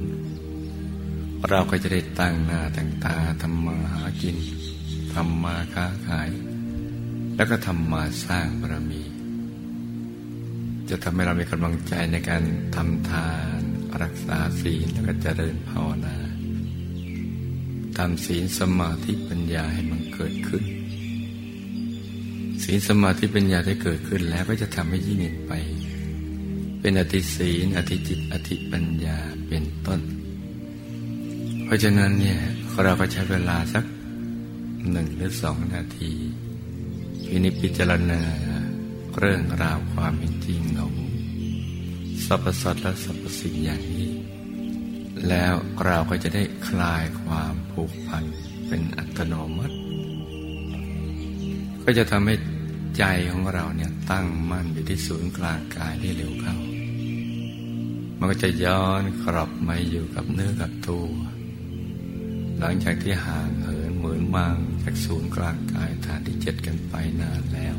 [1.49, 4.37] เราก็จะได้ตั้งหน้าตั้งตาทำมาหากิน
[5.13, 6.29] ทำมาค้าขาย
[7.35, 9.03] แล้วก็ทำมาสร้างบารมี
[10.89, 12.43] จะทำให้เรามีกำลังใจในการ
[12.75, 13.59] ทำทาน
[14.01, 16.17] รักษาศีลแล้วก็เจริญภาวนา
[17.97, 20.63] ทำศีลสมาธิปัญญาให้มันเกิดขึ้น
[22.63, 25.53] ศีลสมาธิปัญญาได้เกิดขึ้นแล้วก็จะทำให้ยิ่งไป
[26.79, 29.17] เป็นอธิศีลอธิจิตอธิปัญญา
[29.47, 30.01] เป็นต้น
[31.65, 32.39] เพราะฉะนั้นเนี่ย
[32.83, 33.85] เราก็ใช้เวลาสัก
[34.91, 36.11] หนึ่งหรือสองนาที
[37.27, 38.21] พินิจพิจารณา
[39.19, 40.93] เรื่องราวความเป็นจริงของ
[42.25, 44.11] สรรพสัตว์และสรรพสิ่งอย่างนี้
[45.29, 45.53] แล้ว
[45.85, 48.23] เราก็จะได้คลายความผูกพัน
[48.67, 49.75] เป็นอัตโนมัติ
[51.83, 52.35] ก็จะทำให้
[52.97, 56.57] ใจของเราเนี่ยตั้งมั่นอยู่ที่ศูนย์กลางกายได้เร็วเข้า
[58.17, 61.07] มันก็จะย้อนกลับมาอยู่กับเนื้อกับตัว
[62.65, 67.75] หลังจากที่ห่างเหินเหมือนมางจากศูนย์กลางกายฐานที่เจ็ดกันไปนานแล้ว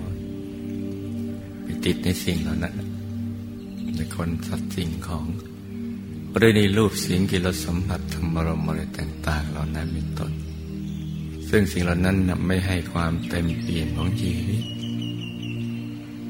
[1.62, 2.74] ไปติดในสิ่งเหล่านั้น
[3.96, 5.26] ในคนสัตว์สิ่งของ
[6.36, 10.32] หรือในรูปเสียงกิรสัมผัสธรรมรมอะไรต่าง ๆ เหล่านั้นเป็นต้น
[11.48, 12.16] ซึ่งสิ่งเหล่านั้น
[12.46, 14.64] ไม่ให้ความเต็มเปี่ยมของชีวิต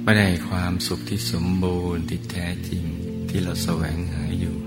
[0.02, 2.82] ไม่ได้ความสุขที่สมบูรณ์ที่แท้จริง
[3.28, 4.63] ที่เราแสวงหาอยู่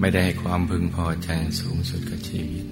[0.00, 1.28] ไม่ได้ให้ความพึงพอใจ
[1.60, 2.66] สูงสุดกับชีวิต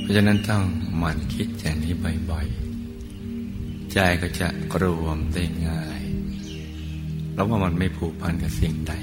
[0.00, 0.64] เพราะฉะนั้นต้อง
[0.98, 1.94] หมั่นคิดอย่างนี้
[2.30, 4.48] บ่อยๆ ใจก็จะ
[4.82, 6.02] รวมได้ง่าย
[7.34, 8.94] แล้วว่ามันไม่ผูกพันกับสิ่งใด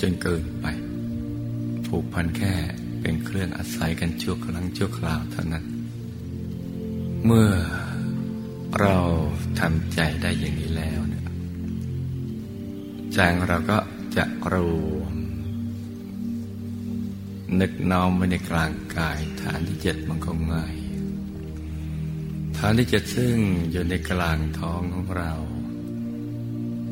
[0.00, 0.66] จนเกินไป
[1.86, 2.54] ผูกพันแค่
[3.00, 5.64] เป็นเครื่องอาศัยกันชั่วครั้งชั่วคราวเท่านั้น
[7.26, 7.50] เมื่อ
[8.80, 8.96] เรา
[9.60, 11.24] ทำใจได้อย่างนี้แล้วเนี่ย
[13.14, 13.78] ใจของเราก็
[14.16, 14.54] จะร
[14.98, 15.14] วม
[17.60, 20.76] นึกน้อมไว้ในกลางกาย ฐานที่เจ็ดมันก็ง่าย
[22.58, 23.36] ฐานที่เจ็ดซึ่ง
[23.70, 25.32] อยู่ในกลางท้องของเรา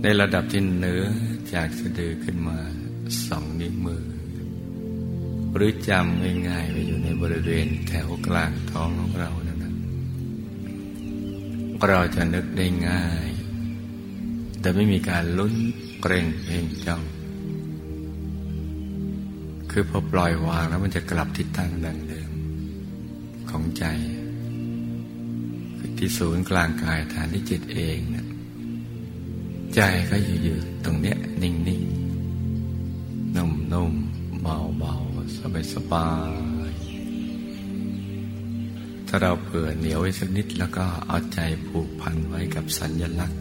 [0.03, 1.05] ในระดับที่เหนือ
[1.55, 2.59] จากสะดือขึ้นมา
[3.27, 4.05] สองนิ้วมือ
[5.55, 9.75] หรือจำง่ายๆไปอยู่ในบริเวณแถวกลางท้องของเรานั่นนะ
[11.89, 13.29] เราจะนึกได้ง่าย
[14.61, 15.55] แต่ไม่มีการลุ้น
[16.03, 17.03] เกรงเพ่งจ้อง
[19.77, 22.31] คือพอปล่อยวางแล้วมันจะกลับทิศทางดังเดิม
[23.51, 23.85] ของใจ
[25.99, 28.27] ที่ศูนย์กลางกายฐานที่จิตเองเนะ
[29.75, 29.81] ใจ
[30.11, 36.11] ก็อยู่ๆตรงเนี้ย นิ่งๆนุ่มๆเบาๆสบา
[36.71, 43.41] ยๆถ้าเราเผื่อเหนียวไว้สักนิดแล้วก็เอาใจผูกพันไว้กับสัญญลักษณ์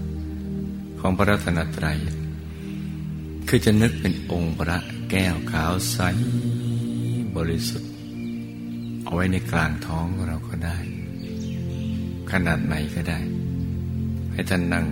[1.00, 1.98] ของพระรัตนตรัย
[3.48, 4.80] คือจะนึกเป็นองค์พระ
[5.16, 6.00] แก้วขาวใส
[7.36, 7.92] บริสุทธิ์
[9.04, 10.78] เอาไว้ในกลางท้องเราก็ได้
[12.32, 13.20] ขนาดไหนก็ได้
[14.32, 14.88] ให้ท่านนั่ง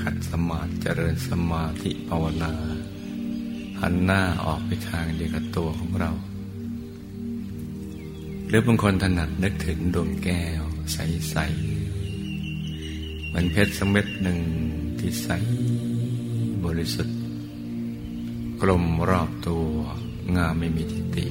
[0.00, 2.52] ขัดสมาธิเจริญสมาธิภาวนา
[3.80, 6.10] หันหน้าออกไปทางเดียวกับตัวของเรา
[8.48, 10.62] หรือบางคนถนัดนึกถึงดวงแก้ว
[10.92, 14.38] ใสๆเหมือนเพชรสเม็ดหนึ่ง
[14.98, 15.28] ที่ใส
[16.66, 17.21] บริสุทธิ์
[18.64, 19.68] กลมรอบตัว
[20.36, 21.26] งามไม่มีทิฏฐิ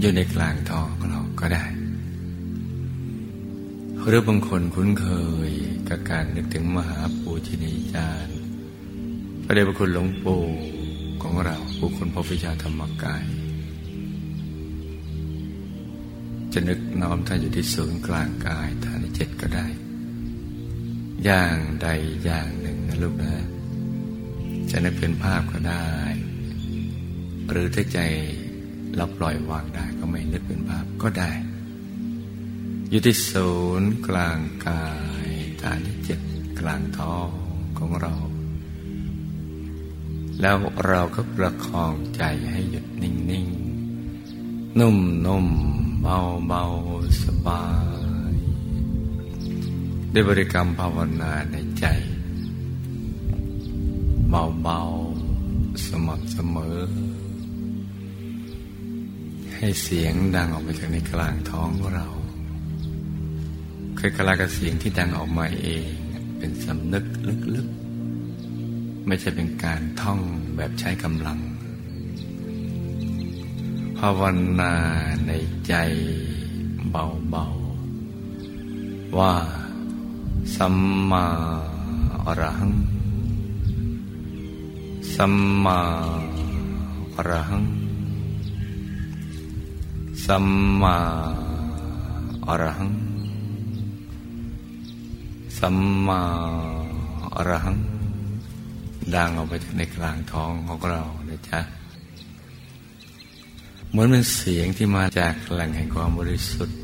[0.00, 1.64] อยู่ในกลางท้องของเราก็ได้
[4.06, 5.06] หรือบางคนคุ้นเค
[5.48, 5.50] ย
[5.88, 8.38] กับการนึกถึงมหาปูชนียาจารย์
[9.44, 10.44] พระเดชพระคุณหลวงปู่
[11.22, 13.24] ของเราผู้คนพบวิชาธรรมกาย
[16.52, 19.66] จะนึกน้อมท่านอยู่ที่ศูนย์กลางกายฐานที่เจ็ดก็ได้
[21.24, 21.88] อย่างใด
[22.24, 23.55] อย่างหนึ่งนะลูกนะ
[24.70, 25.88] จะนึกเป็นภาพก็ได้
[27.50, 27.98] หรือถ้าใจ
[28.96, 31.32] เราปล่อยวางได้ก็ไม่นึกเป็นภาพก็ได้
[32.90, 34.86] อยู่ที่ศูนย์กลางกา
[35.26, 35.28] ย
[35.62, 36.20] ฐานที่เจ็ด
[36.60, 37.28] กลางท้อง
[37.78, 38.14] ของเรา
[40.40, 40.56] แล้ว
[40.88, 42.22] เราก็ประคองใจ
[42.52, 47.64] ให้หยุดนิ่งๆ นุ่มๆ เบาๆ สบา
[48.30, 48.34] ย
[50.12, 51.86] ด้วยบริกรรมภาวนาในใจ
[54.30, 56.78] เบาๆ สม่ำเสมอ
[59.56, 62.08] ให้เสียงดังออกไปจากในกลางท้องของเรา
[63.96, 65.86] เคยกลากับเสียงที่ดังออกมาเอง
[66.38, 67.04] เป็นสำนึก
[67.54, 70.20] ลึกๆ ไม่ใช่เป็นการท่อง
[70.56, 71.38] แบบใช้กำลัง
[73.98, 74.20] ภาว
[74.60, 74.74] นา
[75.26, 75.32] ใน
[75.66, 75.74] ใจ
[76.90, 79.34] เบาๆ ว่า
[80.56, 80.76] สัม
[81.10, 81.26] มา
[82.24, 82.72] อรหัง
[85.16, 85.34] สัม
[85.64, 85.80] มา
[87.16, 87.64] อรหัง
[90.26, 90.46] สัม
[90.82, 90.96] มา
[92.46, 92.92] อรหัง
[95.58, 95.76] สัม
[96.06, 96.20] มา
[97.34, 97.76] อรหัง
[99.14, 101.60] ดังออกไปในกลางท้องของเรานะจ๊ะ
[103.90, 106.78] เหมือนเป็นเสียงที่มาจากแหล่งแห่งความบริสุทธิ์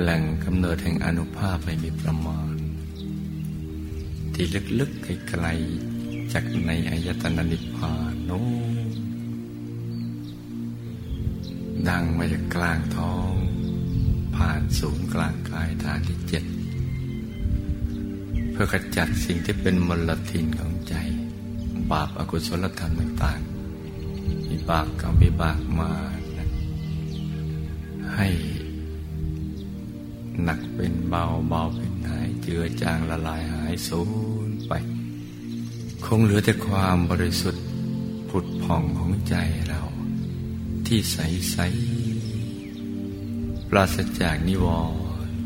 [0.00, 2.54] แหล่งกำเนิดแห่งอนุภาพไม่มีประมาณ
[4.34, 4.46] ที่
[4.80, 5.97] ลึกๆไกลๆ
[6.32, 8.42] จากในอายตนะนิพพานโน้
[11.88, 13.32] ดังมาจากกลางท้อง
[14.36, 16.44] ผ่านศูนย์กลางกายฐานที่เจ็ด
[18.52, 20.94] เพื่อขจัดสิ่งที่เป็นมลทินของใจ
[21.92, 25.92] บาปอากุศลธรรมต่างๆมีบาปกรรมวิบากมา
[28.14, 28.28] ใให้
[30.42, 34.27] หนักเป็นเบาเบาเป็นหายเจือจางละลายหายสูญ
[36.04, 37.64] คงเหลือแต่ความบริสุทธิ์
[38.28, 39.34] ผุดผ่องของใจ
[39.68, 39.82] เรา
[40.86, 41.16] ที่ใส
[41.50, 41.58] ใส
[43.70, 44.66] ปราศจากนิว
[45.28, 45.38] รณ์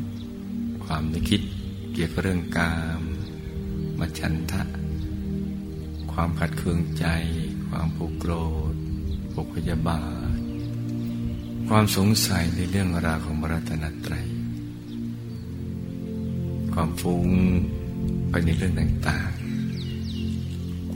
[0.84, 1.42] ความนึกคิด
[1.92, 3.02] เกี่ยวกับเรื่องกาม
[3.98, 4.62] มาชันทะ
[6.12, 7.06] ความขัดเคืองใจ
[7.68, 8.32] ความผูกโกร
[8.72, 8.74] ธ
[9.32, 10.04] ผูกพยาบา
[10.36, 10.38] ท
[11.68, 14.26] ความสงสัยในเรื่องราวของบรัตนตรัย
[16.72, 17.28] ความฟุ้ง
[18.30, 19.41] ไปในเรื่องต่างๆ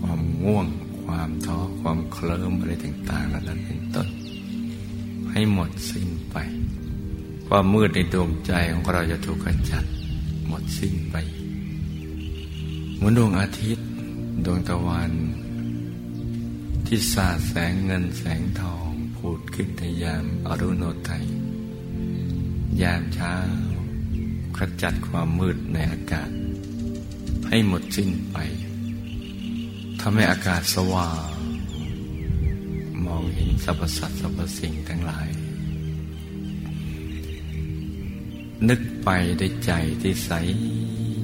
[0.07, 0.67] ความง่วง
[1.05, 4.09] ความท้อความเคลิ้มอะไรต่างๆเหล่านั้นเป็นต้น
[5.31, 6.37] ให้หมดสิ้นไป
[7.49, 9.85] ความมืดในดวงใจของเราจะถูกขจัด
[10.47, 11.17] หมดสิ้นไป
[12.97, 13.87] เหมือนดวงอาทิตย์
[14.45, 15.13] ดวงตะวัน
[16.87, 21.25] ที่สาดแสงเงินแสงทองผุดขึ้นในยามอรุณโนไทย
[22.83, 23.35] ยามเช้า
[24.57, 26.31] ขจัดความมืดในอากาศ
[27.49, 31.31] ให้หมดสิ้นไปำให้อากาศสว่าง
[33.07, 35.29] มองเห็นสรรพสัตว์สรรพสิ่งทั้งหลาย
[38.69, 39.09] นึกไป
[39.39, 39.73] ได้ใจ
[40.03, 40.31] ที่ใส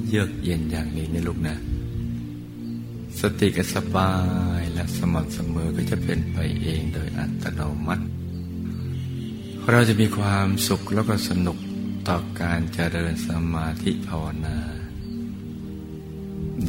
[0.07, 1.57] เยือกเย็นอย่างนี้ในลูกนะ
[3.19, 4.13] สติก็สบา
[4.59, 8.05] ยและสม่ำเสมอก็จะเป็นไปเองโดยอัตโนมัติ
[9.71, 11.57] เราจะมีความสุขแล้วก็สนุก
[12.07, 14.57] ต่อการเจริญสมาธิภาวนา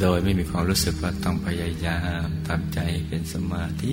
[0.01, 3.91] โดยไม่มีความรู้สึกว่าต้องพยายามทำใจเป็นสมาธิ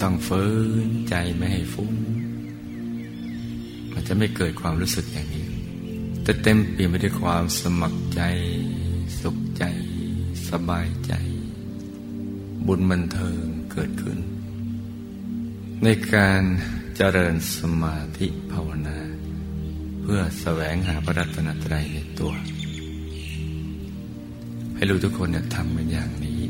[0.00, 0.44] ต้องฝื
[0.86, 1.92] นใจไม่ให้ฟุ้ง
[3.92, 5.46] มันจะไม่เกิดความรู้สึกอย่างนี้
[6.22, 8.22] แต่เต็มเปี่ยนไปด้วยความสมัครใจ
[9.20, 9.64] สุขใจ
[10.48, 11.12] สบายใจ
[12.66, 14.18] บุญบันเทิงเกิดขึ้น
[15.82, 16.42] ในการ
[16.96, 18.98] เจริญสมาธิภาวนา
[20.02, 22.32] เพื่อแสวงหาพระรัตนตรัยในตัว
[24.82, 26.40] ให้รู้ทุกคนเนี่ยทำกันอย่างนี้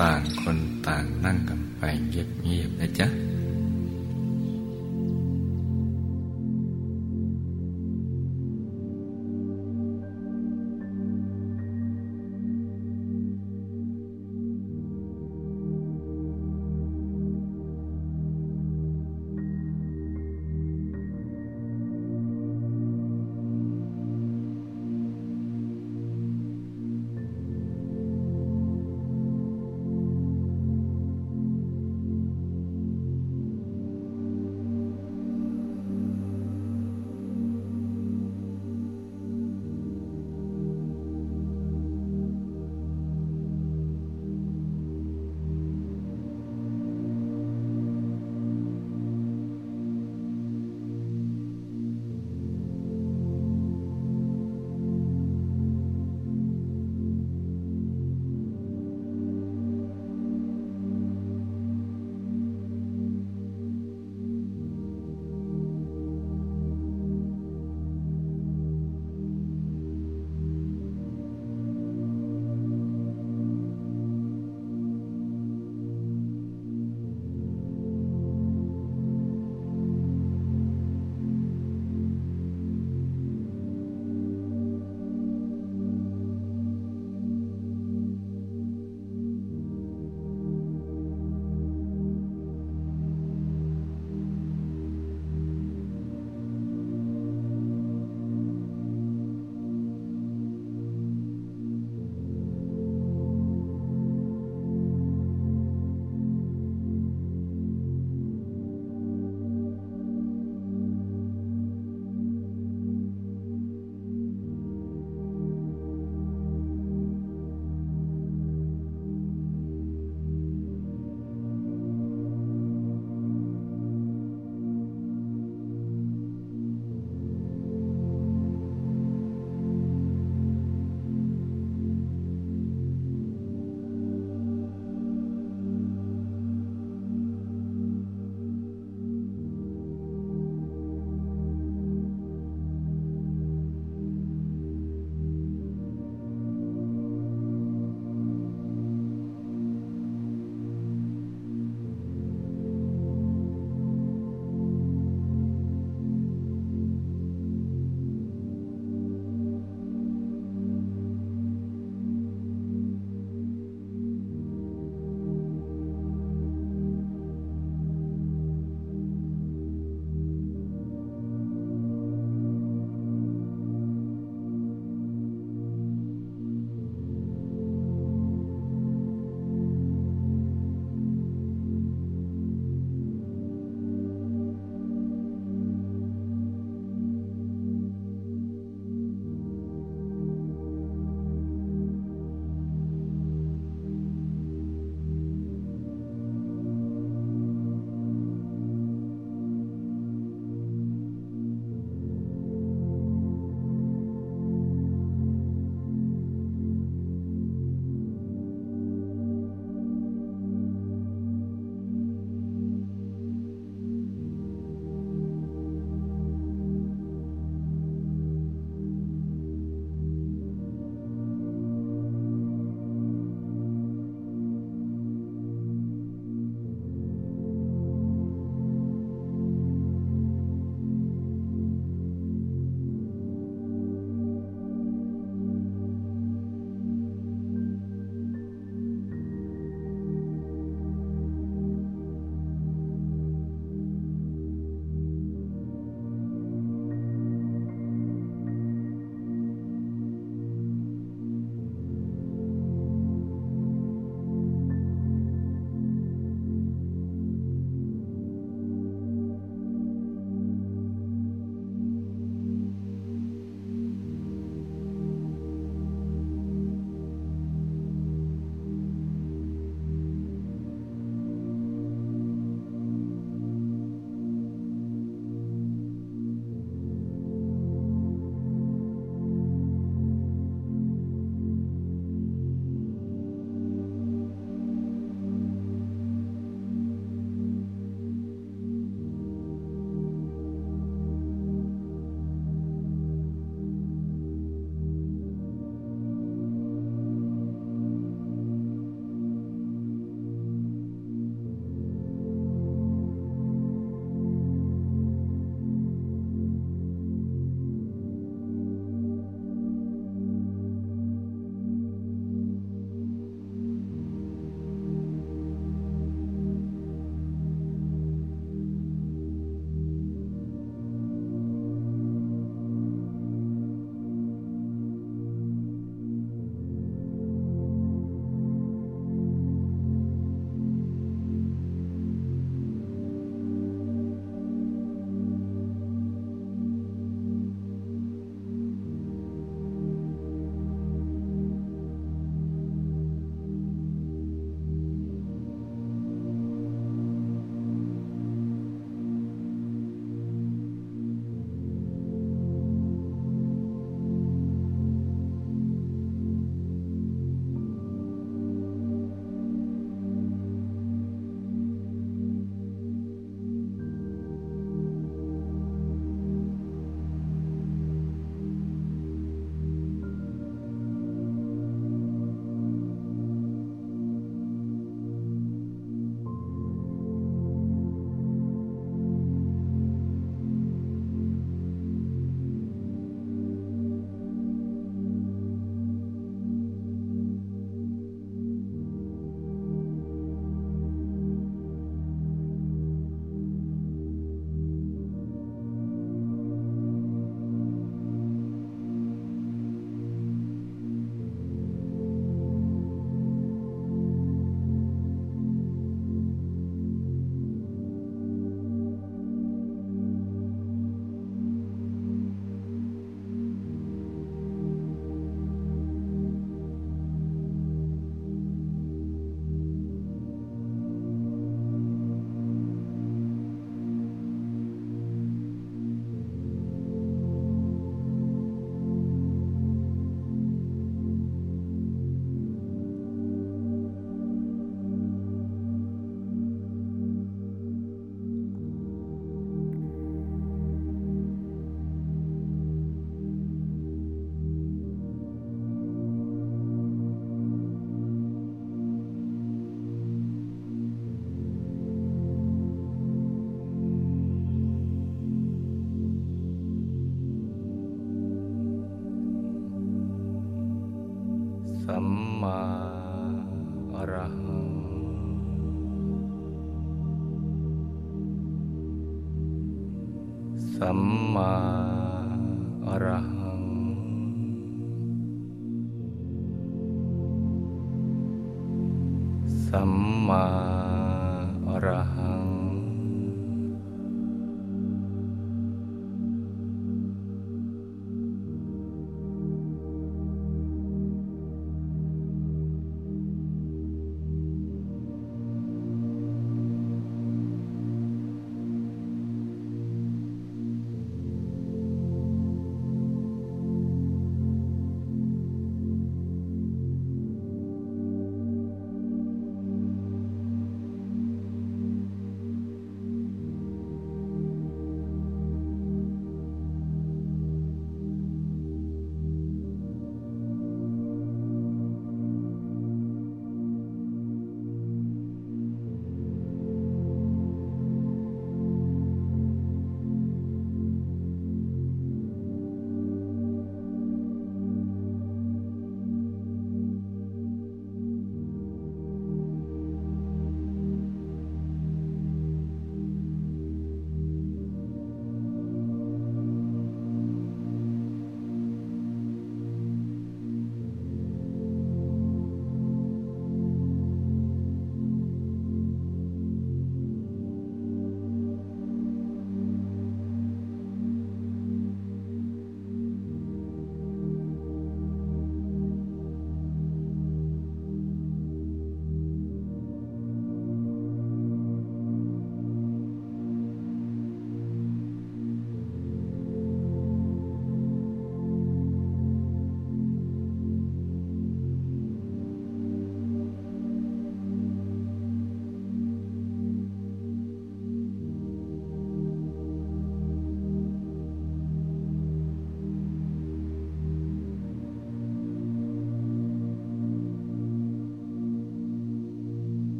[0.00, 0.56] ต่างคน
[0.88, 3.06] ต่างนั่งกันไปเงียบๆนะจ๊ะ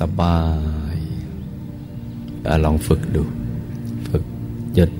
[0.00, 0.38] สบา
[0.94, 0.96] ย
[2.64, 3.22] ลองฝึกดู
[4.08, 4.24] ฝึก
[4.74, 4.90] หยุด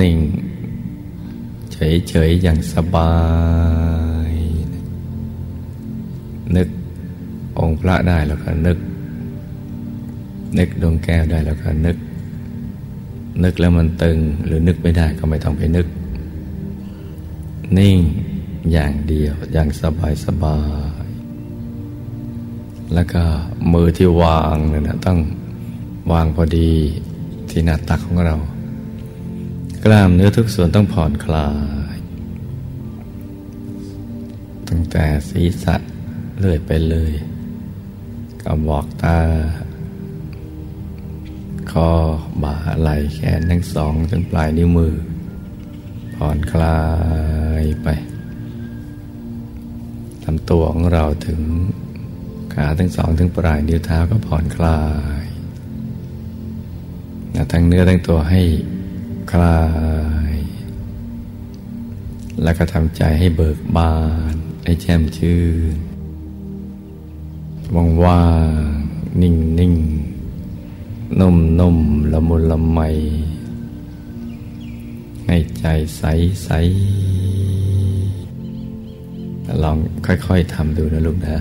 [0.00, 0.16] นิ่ง
[1.72, 3.12] เฉยๆอย่างสบา
[4.30, 4.32] ย
[6.56, 6.68] นึก
[7.58, 8.78] องค์พระได้แล้วก็นึก
[10.58, 11.96] นึกดวงแก้วได้แล้วก็นึก
[13.44, 15.86] นึกแล้วมันตึงหรือนึกไม่ได้ก็ไม่ต้องไปนึก
[17.78, 17.98] นิ่ง
[18.72, 20.58] อย่างเดียวอย่างสบายสบา
[20.99, 20.99] ย
[22.94, 23.22] แล้วก็
[23.72, 25.18] มือที่วางเนี่ยนะต้อง
[26.12, 26.70] วางพอดี
[27.50, 28.36] ที่หน้าตักของเรา
[29.84, 31.48] กล้ามเนื้อทุกส่วนต้องผ่อนคลา
[31.94, 31.96] ย
[34.68, 35.74] ตั้งแต่ศีรษะ
[36.38, 37.12] เลื่อยไปเลย
[38.42, 39.18] กระบอกตา
[41.70, 41.88] คอ
[42.42, 44.94] บ่าไหล่แขนทั้งสองจนปลายนิ้วมือ
[46.14, 46.80] ผ่อนคลา
[47.62, 47.88] ยไป
[50.24, 51.40] ลำตัวของเราถึง
[52.62, 54.82] ขาทั้งสองถึงปลายนิ้วเท้าก็ผ่อนคลา
[55.22, 55.24] ย
[57.52, 58.42] ทั้งเนื้อทั้งตัวให้
[59.32, 59.60] คลา
[60.30, 60.34] ย
[62.42, 63.94] แล้วก็ทำใจให้เบิกบา
[64.32, 64.34] น
[64.64, 65.42] ให้แช่มชื่
[65.74, 65.76] น
[67.74, 68.24] ว่างว่า
[68.70, 68.72] ง
[69.22, 69.74] นิ่งนิ่ง
[71.20, 71.78] นุ่มนุ่ม
[72.12, 72.80] ละมุนละไม
[75.26, 75.64] ให้ใจ
[75.96, 76.02] ใส
[76.44, 76.48] ใส
[79.62, 79.76] ลอง
[80.06, 81.38] ค่อย ๆทำดูนะลูกนะ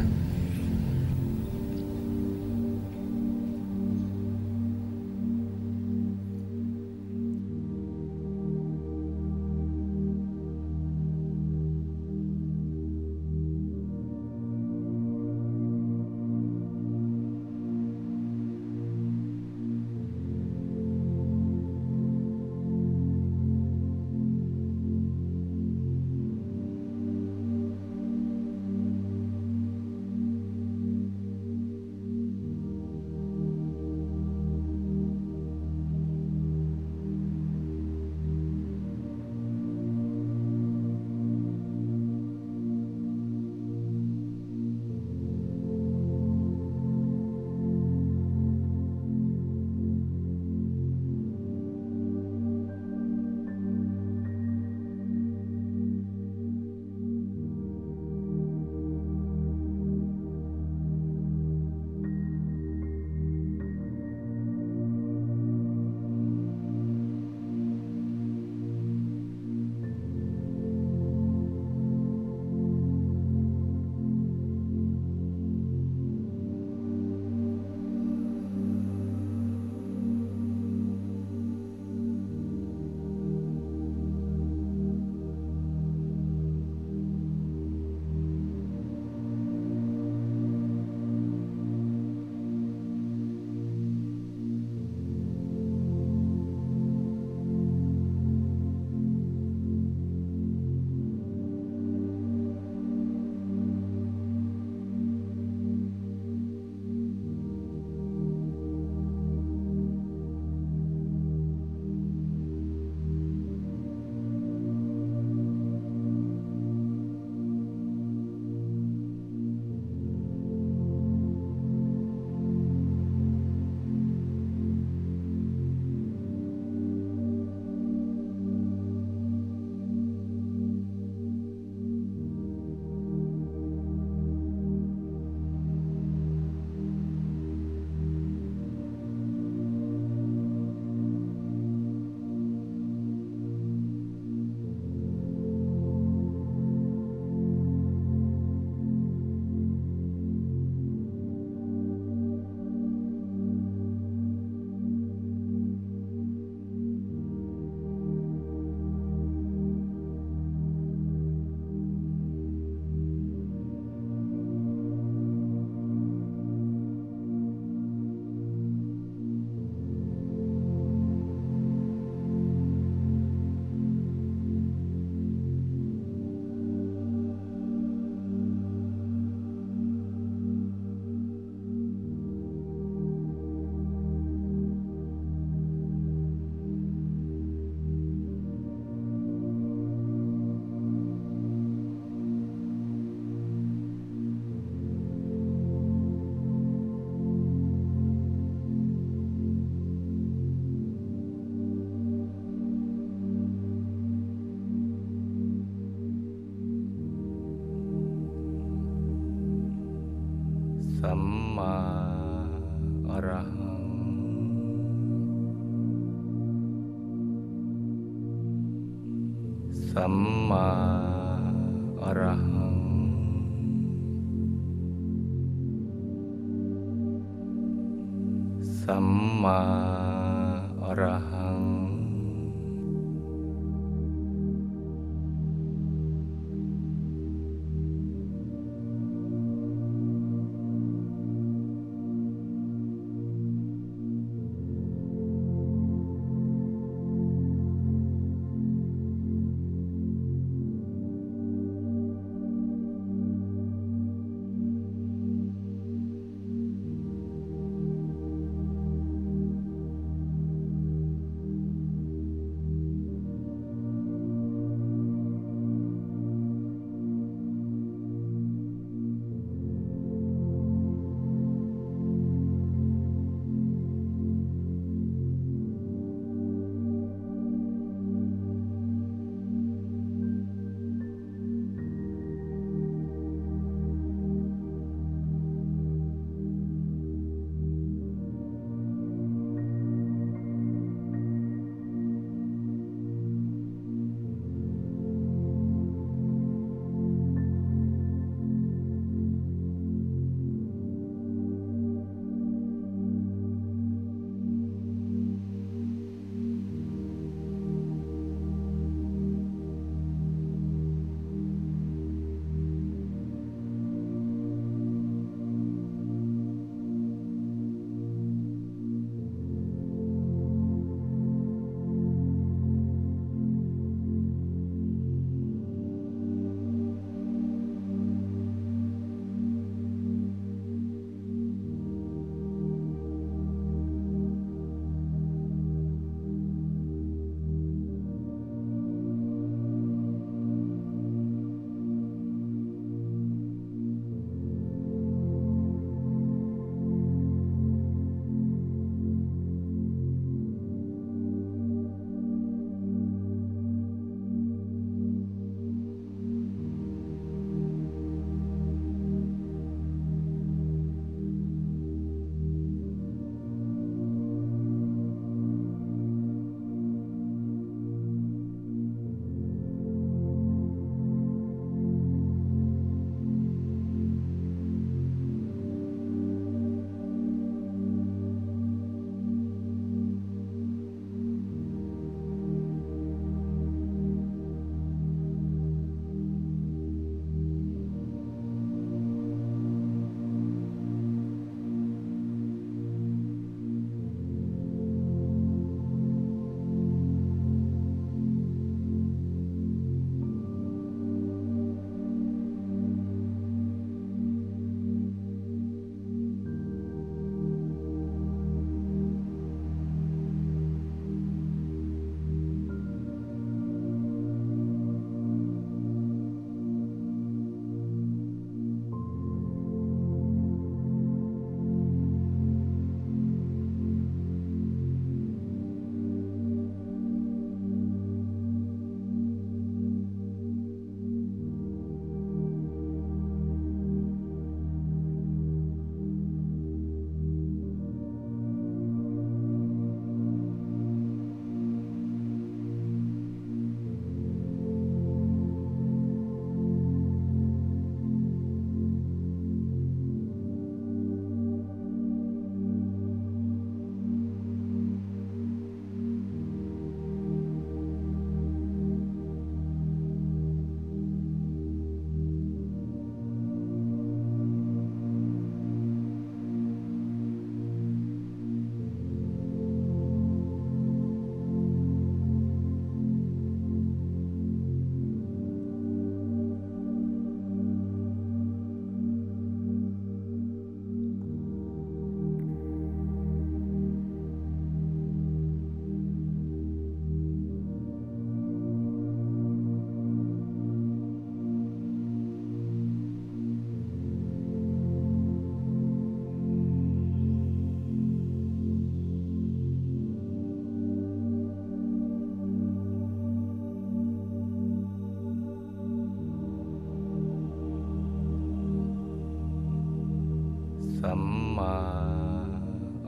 [511.04, 511.24] สัม
[511.58, 511.76] มา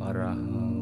[0.02, 0.76] อระหัง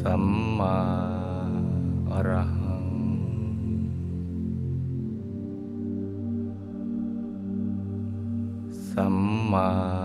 [0.00, 0.24] สัม
[0.58, 0.76] มา
[2.12, 2.88] อรหัง
[8.90, 9.16] สัม
[9.52, 9.97] มา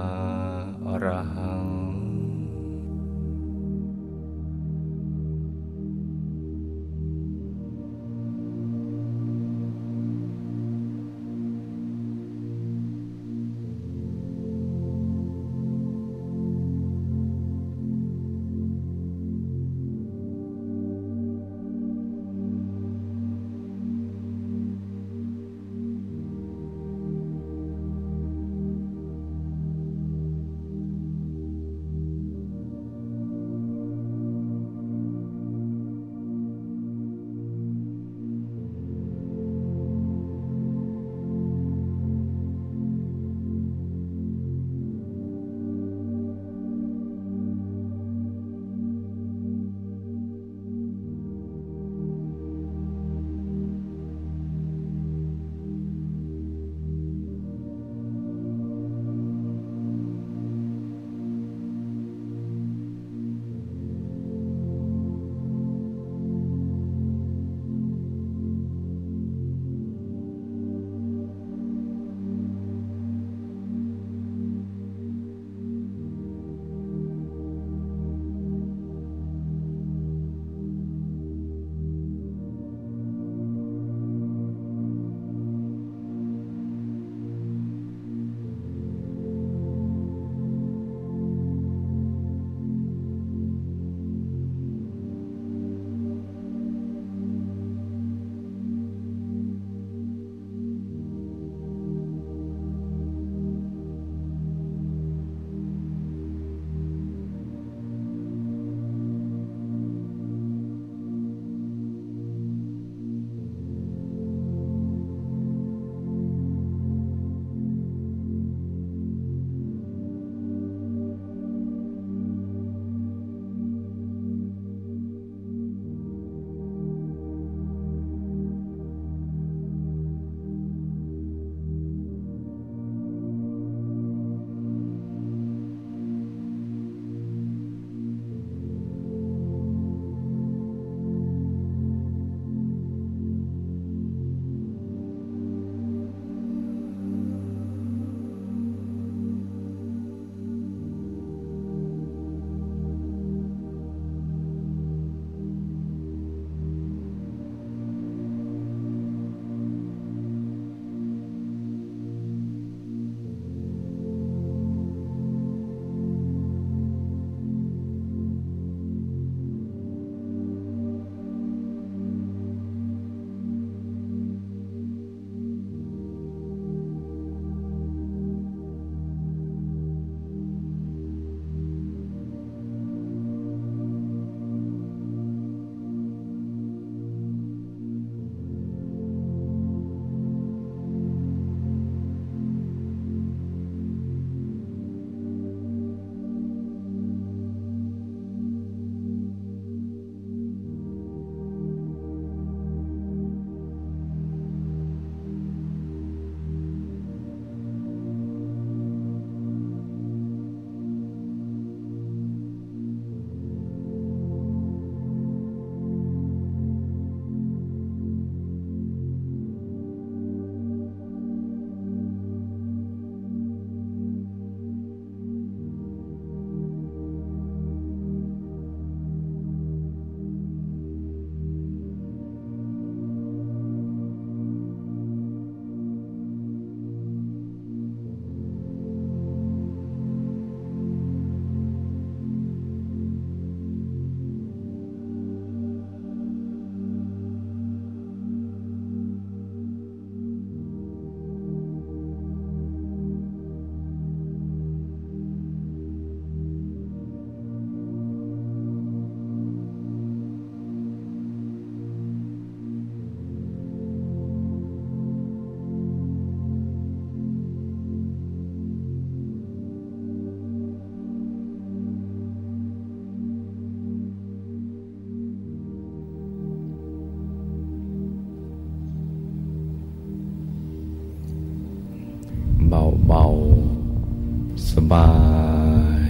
[285.06, 285.08] า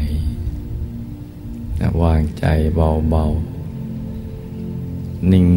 [0.02, 0.04] ย
[2.02, 2.46] วางใจ
[2.76, 5.48] เบาๆ นิ่ง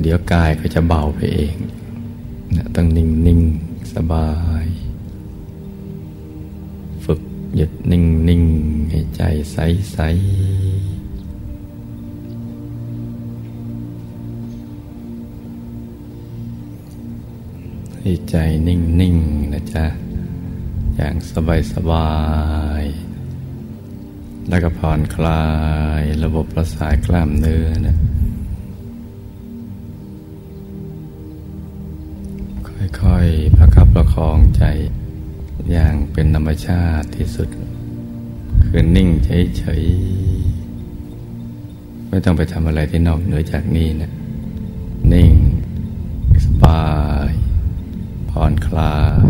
[0.00, 1.56] เดี๋ยวกายก็จะเบาไปเอง
[2.74, 3.40] ต้องนิ่งนิ่ง
[3.94, 4.30] สบา
[4.64, 4.66] ย
[7.04, 7.20] ฝึก
[7.56, 8.42] หยุดนิ่งนิ่ง
[8.90, 9.56] ให้ใจใส
[9.92, 9.98] ใส
[18.30, 18.36] ใจ
[18.68, 19.02] นิ่งๆน
[19.52, 19.86] นะจ๊ะ
[20.96, 21.14] อย่าง
[21.74, 22.10] สบา
[22.82, 25.44] ยๆแล้วก็ผ่อนคลา
[26.00, 27.96] ยระบบประสาทกล้ามเนื้อนะ
[33.00, 34.64] ค่อยๆประคับประคองใจ
[35.70, 37.48] อย่างเป็นธรรมชาติที่สุด
[38.66, 44.10] คือนิ่งเฉยๆ ไม่ต้องไปทำอะไรที่นอกเหนือจากนี้นะ
[45.12, 45.32] นิ่ง
[48.42, 48.94] อนคลา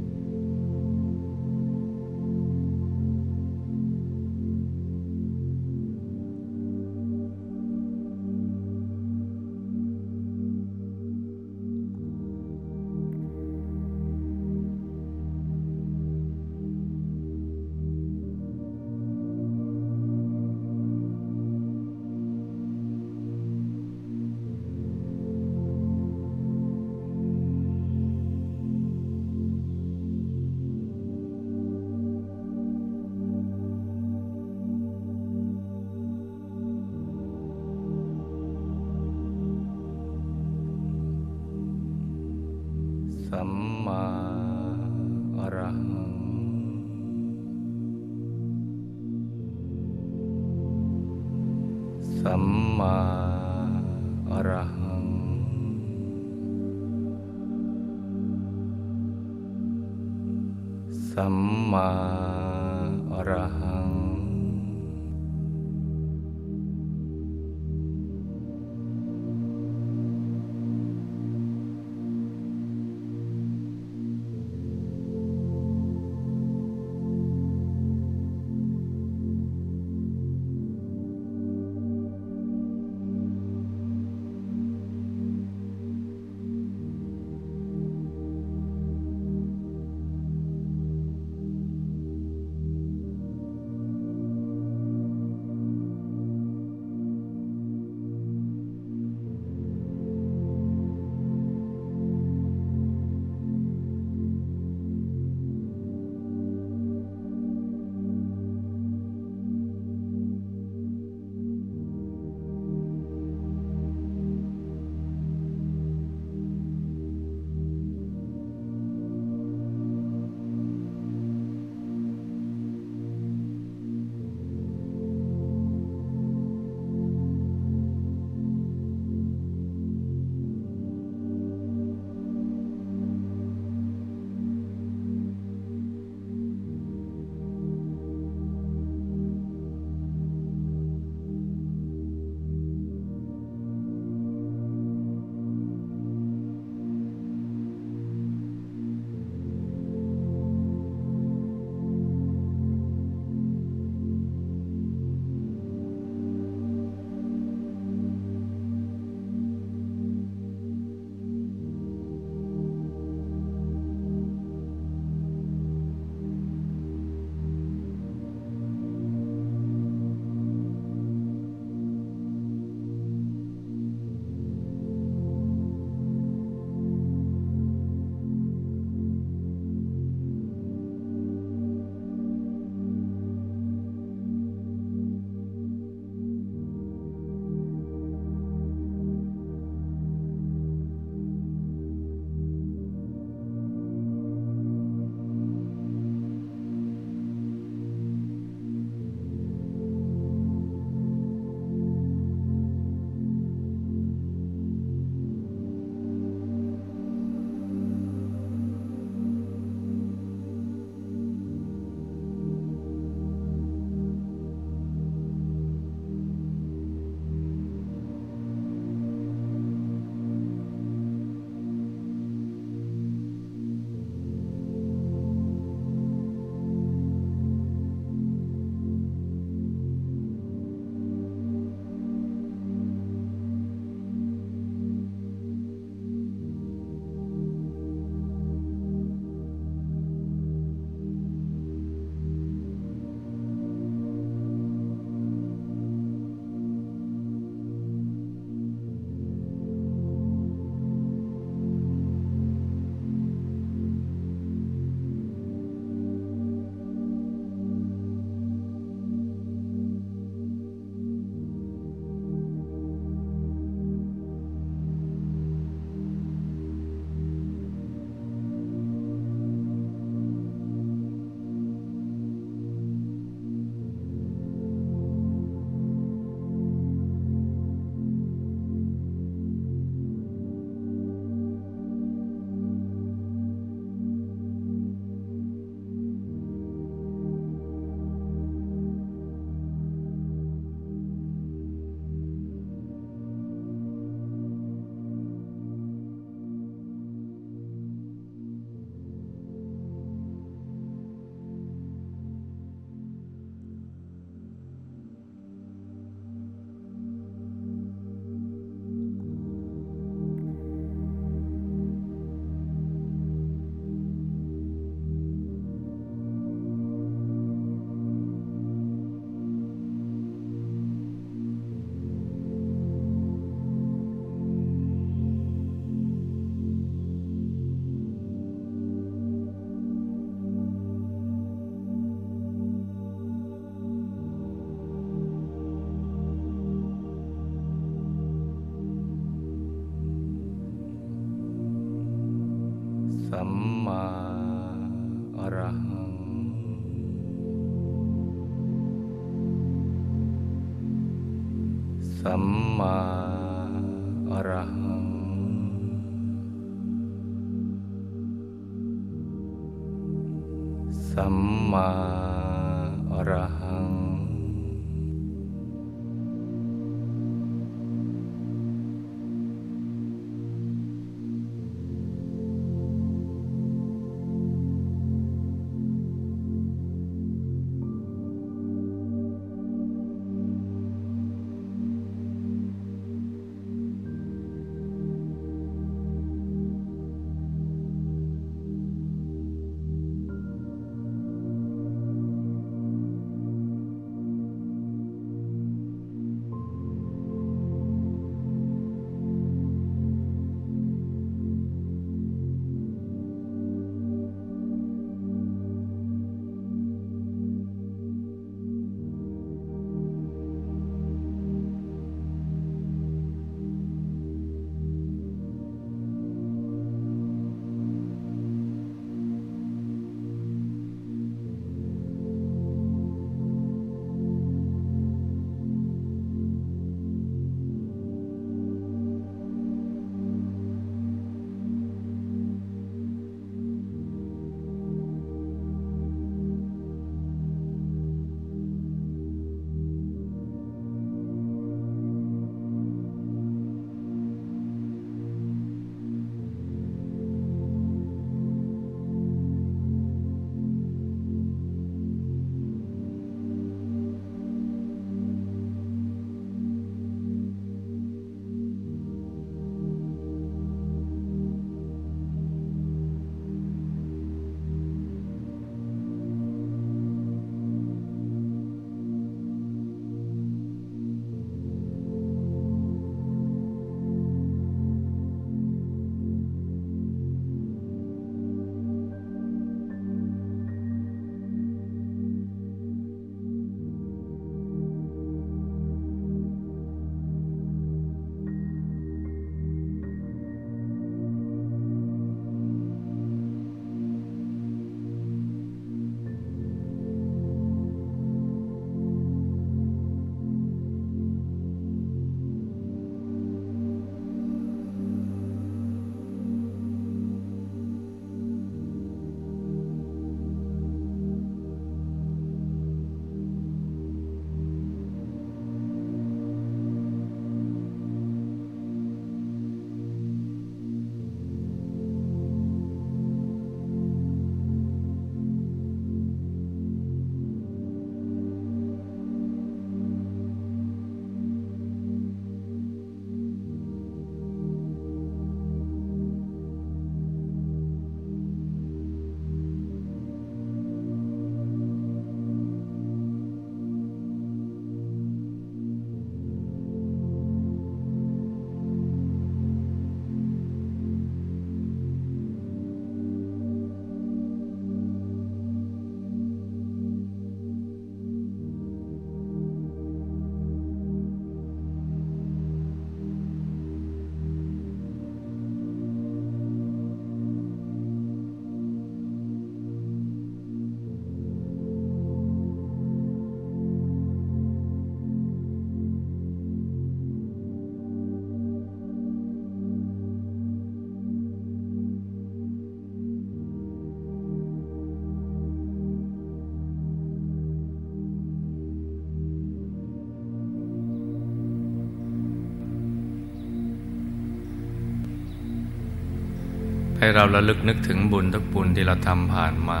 [597.28, 600.00] ให้เราระลึกนึกถึงบุญทุกบุญที่เราทำผ่านมา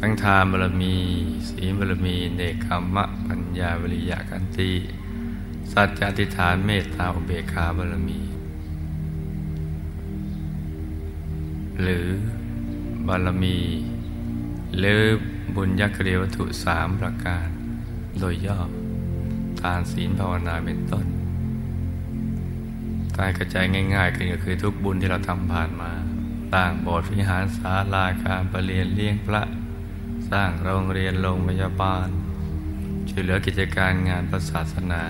[0.00, 0.94] ทั้งทานบารมี
[1.48, 4.70] ศีลบารมี เนคขมะ ปัญญาวิริยะกันติ
[5.72, 8.20] สัจจะติฐานเมตตาอุเบกขาบารมี
[11.82, 12.06] หรือ
[13.06, 13.58] บารมี
[14.78, 15.02] หรือ
[15.54, 17.48] บุญยักเรียวัตถุสามประการ
[18.18, 18.60] โดยย่อ
[19.60, 21.06] ทานศีลภาวนาเป็นต้น
[23.18, 25.90] กายกระจายง่ายๆก็คือทุกบุญที่เราทำผ่านมา
[26.52, 29.42] สร้างโบสถ์วิหารศาลาการประเรียนเลี้ยงพระ
[30.30, 32.08] สร้างโรงเรียนโรงพยาบาล
[33.08, 35.02] ช่วยเหลือกิจการงานศาสนา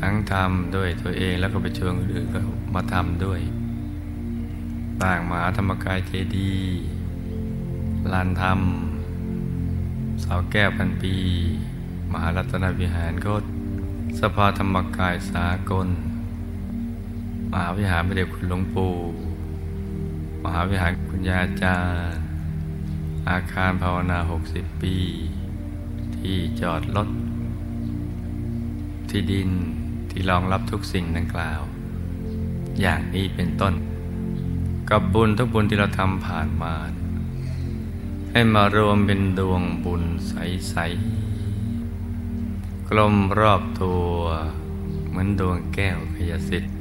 [0.00, 2.40] ทั้งทำด้วยตัวเองแล้วก็ไปชวนคนอื่นก็
[2.74, 3.40] มาทำด้วย
[5.00, 6.80] สร้างมหาธรรมกายเจดีย์
[8.12, 8.60] ลานธรรม
[10.20, 11.14] เสาแก้วพันปี
[12.12, 13.44] มหารัตนวิหารโคต
[14.20, 15.88] สภาธรรมกายสากล
[17.52, 18.94] มหาวิหารพระเดชคุณหลวงปู่
[20.44, 21.78] มหาวิหารคุณยาจา
[22.12, 22.22] รย์
[23.28, 24.96] อาคารภาวนา 60 ปี
[26.16, 27.08] ที่จอดรถ
[29.10, 29.50] ที่ดิน
[30.10, 31.60] ที่รองรับทุกสิ่งดังกล่าว
[32.80, 33.74] อย่างนี้เป็นต้น
[34.90, 36.74] กับบุญทุกบุญที่เราทำผ่านมา
[38.32, 40.76] ให้มารวมเป็นดวงบุญใส
[41.62, 44.12] ๆ กลมรอบตัว
[45.08, 46.71] เหมือนดวงแก้วพยสิทธิ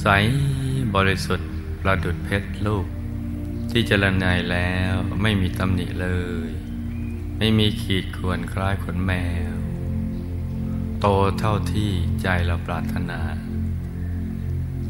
[0.00, 0.06] ใส
[0.94, 2.86] บริสุทธิ์ประดุดเพชรลูก
[3.70, 6.08] ที่เจริญนายแล้วไม่มีตำหนิเล
[6.48, 6.50] ย
[7.38, 9.12] ไม่มีขีดข่วนคล้ายขนแม
[9.52, 9.54] ว
[11.00, 11.06] โต
[11.38, 11.90] เท่าที่
[12.22, 13.20] ใจเราปรารถนา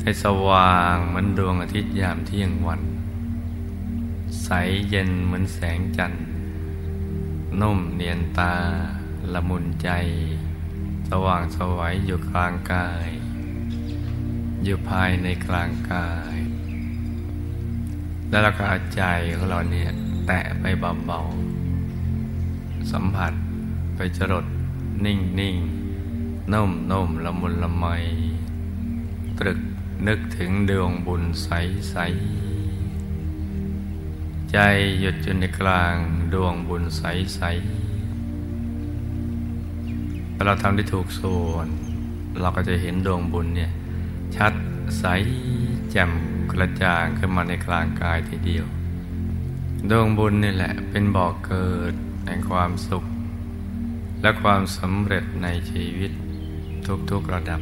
[0.00, 2.82] ให้สว่างเหมือนดวงอาทิตย์ยามเที่ยงวัน
[4.44, 4.48] ใส
[4.88, 6.24] เย็นเหมือนแสงจันทร์
[7.60, 8.54] นุ่มเนียนตา
[9.32, 9.90] ละมุนใจ
[11.08, 13.08] สว่างสวัยอยู่กลางกาย
[14.64, 16.36] อยู่ภายในกลางกาย
[18.28, 19.02] แล้วเราก็เอาใจ
[19.36, 19.90] ของเราเนี่ย
[20.26, 20.64] แตะไป
[21.06, 23.32] เบาๆสัมผัส
[23.96, 24.46] ไปจรด
[25.04, 25.56] นิ่งนิ่ง
[26.52, 27.86] นุ่มนุ่มละมุนละไม
[29.38, 29.60] ตรึก
[30.06, 31.48] นึกถึงดวงบุญใส
[31.90, 31.96] ใส
[34.52, 34.58] ใจ
[35.00, 35.96] หยุดอยู่ในกลาง
[36.34, 37.02] ดวงบุญใส
[37.36, 37.42] ใส
[40.34, 41.68] ถ้าเราทำได้ถูกส่วน
[42.40, 43.72] เราก็จะเห็นดวงบุญเนี่ย
[44.36, 44.54] ชัด
[44.98, 45.04] ใส
[45.90, 46.10] แจ่ม
[46.52, 48.66] กระจ่างขึ้นมาในกลางกายทีเดียว
[49.90, 51.94] ดวงบุญนี่แหละเป็นบ่อกเกิด
[52.26, 53.04] แห่งความสุข
[54.22, 56.12] และความสำเร็จในชีวิต
[57.10, 57.60] ทุกๆระดับ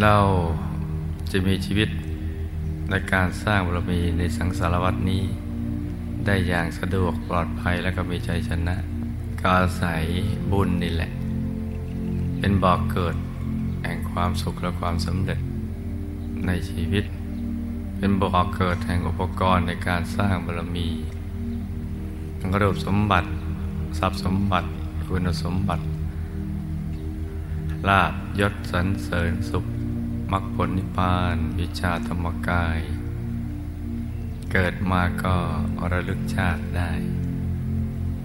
[0.00, 0.16] เรา
[1.30, 1.88] จะมีชีวิต
[2.90, 5.24] ในการสร้างบารมีในสังสารวัตนี้
[6.26, 8.76] ได้อย่างสะดวกปลอดภัยและก็มีใจชนะ
[9.42, 9.84] กาใส
[10.52, 11.10] บุญนี่แหละ
[12.38, 13.16] เป็นบ่อกเกิด
[13.90, 15.40] ห่งความสุขและความสำเร็จ
[16.46, 17.04] ในชีวิต
[17.96, 20.88] เป็นบ่อกเกิดแห่งอุปกรณ์ในการสร้างบารมี
[22.40, 23.28] ทั้งรูปสมบัติ
[23.98, 24.68] ทรัพย์สมบัติ
[25.06, 25.84] คุณสมบัติ
[27.88, 29.66] ลาบยศสรรเสริญสุข
[30.32, 32.80] มรรคผลนิพพาน วิชาธรรมกาย
[34.52, 35.36] เกิดมาก็
[35.92, 36.90] ระลึกชาติได้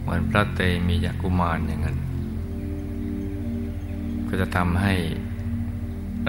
[0.01, 1.97] เหมือนพระเตมียกุมารอย่างนั้น
[4.27, 4.93] ก็จะทำให้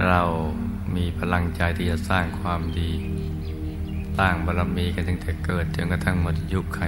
[0.04, 0.22] เรา
[0.96, 2.90] มีพลังใจที่จะสร้างความดี
[4.18, 6.80] สร้างบารมีกันตั้งแต่เกิดจนกระทั่งหมดยุคไข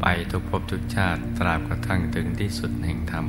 [0.00, 3.26] ไปทุกภพทุกชาติตราบกระทั่งถึงที่สุดแห่งธรรม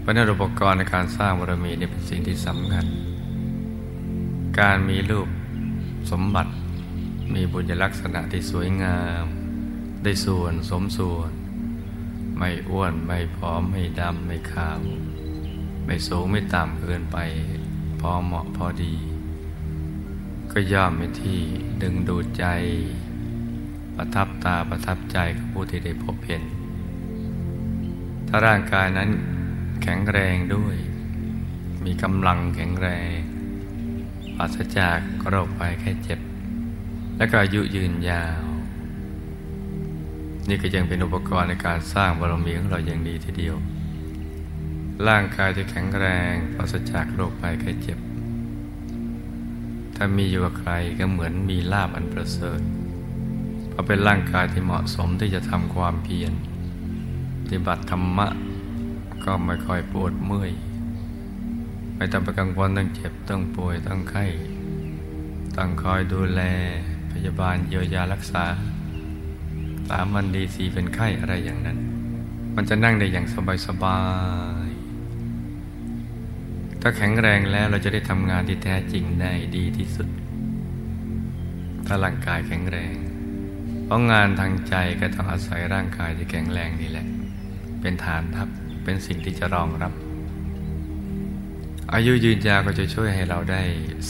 [0.00, 2.86] เพราะนั้นอุปกรณ์ในการสร้างบารมีนี่เป็นสิ่งที่สำคัญ
[4.60, 5.28] การมีรูป
[6.10, 6.52] สมบัติ
[7.34, 9.24] มีบุญลักษณะที่สวยงาม
[10.02, 11.30] ได้ส่วนสมส่วน
[12.38, 14.80] ไม่อ้วนไม่ผอมไม่ดำไม่ขาว
[15.84, 17.18] ไม่สูงไม่ต่ำเกินไป
[18.00, 18.94] พอเหมาะพอดี
[20.52, 21.40] ก็ย่อมเป็นที่
[21.82, 22.44] ดึงดูดใจ
[23.96, 26.42] ประทับตาประทับใจของผู้ที่ได้พบเห็น
[28.28, 29.10] ถ้าร่างกายนั้น
[29.82, 30.76] แข็งแรงด้วย
[31.84, 33.16] มีกำลังแข็งแรง
[34.36, 36.20] ปราศจากโรคภัยแค่เจ็บ
[37.16, 38.44] และก็อายุยืนยาว
[40.48, 43.56] นี่ก็ยังเป็นอุปกรณ์ในการสร้างบารมีของเราอย่างดีทีเดียว
[45.08, 47.98] ร่างกายที่แข็งแรงปราศจากโรคภัยแค่เจ็บ
[49.96, 52.60] ถ้ามีอยู่กับใครก็เหมือนมีลาบอันประเสริฐ
[53.68, 56.32] เพราะเป็นร่างกายที่เหมาะสมที่จะทำความเพียร
[57.42, 58.28] ปฏิบัติธรรมะ
[59.24, 60.52] ก็ไม่ค่อยปวดเมื่อย
[61.96, 64.24] ไม่ต้องไปกังวลต้องเจ็บต้องป่วยต้องไข้
[65.56, 66.40] ต้องคอยดูแล
[67.12, 68.44] พยาบาลเยียวยารักษา
[69.88, 71.78] สามวันดีสีเป็นไข้อะไรอย่างนั้น
[72.56, 73.98] มันจะนั่งได้อย่างสบายสบา
[74.68, 74.71] ย
[76.84, 80.08] ถ้าแข็งแรงแล้วเราจะได้ทำงานที่แท้จริงได้ดีที่สุด
[81.86, 82.94] ถ้าร่างกายแข็งแรง
[83.84, 87.06] เพราะงานทางใจก็ต้องอาศัยร่างกายที่แข็งแรงนี่แหละ
[87.80, 88.48] เป็นฐานทัพ
[88.84, 89.92] เป็นสิ่งที่จะรองรับ
[91.94, 93.62] อายุยืนยาวก็จะช่วยให้เราได้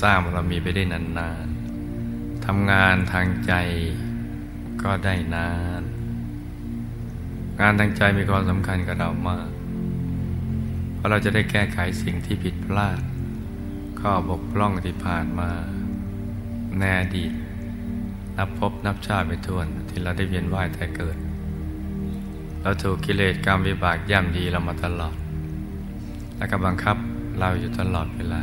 [0.02, 3.55] สร้างบารมีไปได้นานๆทำงานทางใจ
[4.83, 5.83] ก็ได้นาน
[7.60, 9.51] งานทางใจมีความสำคัญกับเรามาก
[11.02, 13.00] เพราะเราจะได้แก้ไขสิ่งที่ผิดพลาด
[14.00, 15.50] ข้อบกพร่องที่ผ่านมา
[16.78, 17.32] ในอดีต
[18.36, 21.16] นับพบนับชาติไปทวนที่เราได้เวียนว่ายแต่เกิด
[22.62, 25.16] เราถูกกิเลสกรรมวิบากย่ำยีเรามาตลอด
[26.36, 26.97] และก็บังคับ
[27.39, 28.42] เราอยู่ตลอดเวลา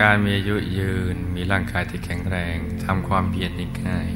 [0.00, 4.10] การมีอายุยืนมีร่างกายที่แข็งแรงทำความเพียรนี่ง่าย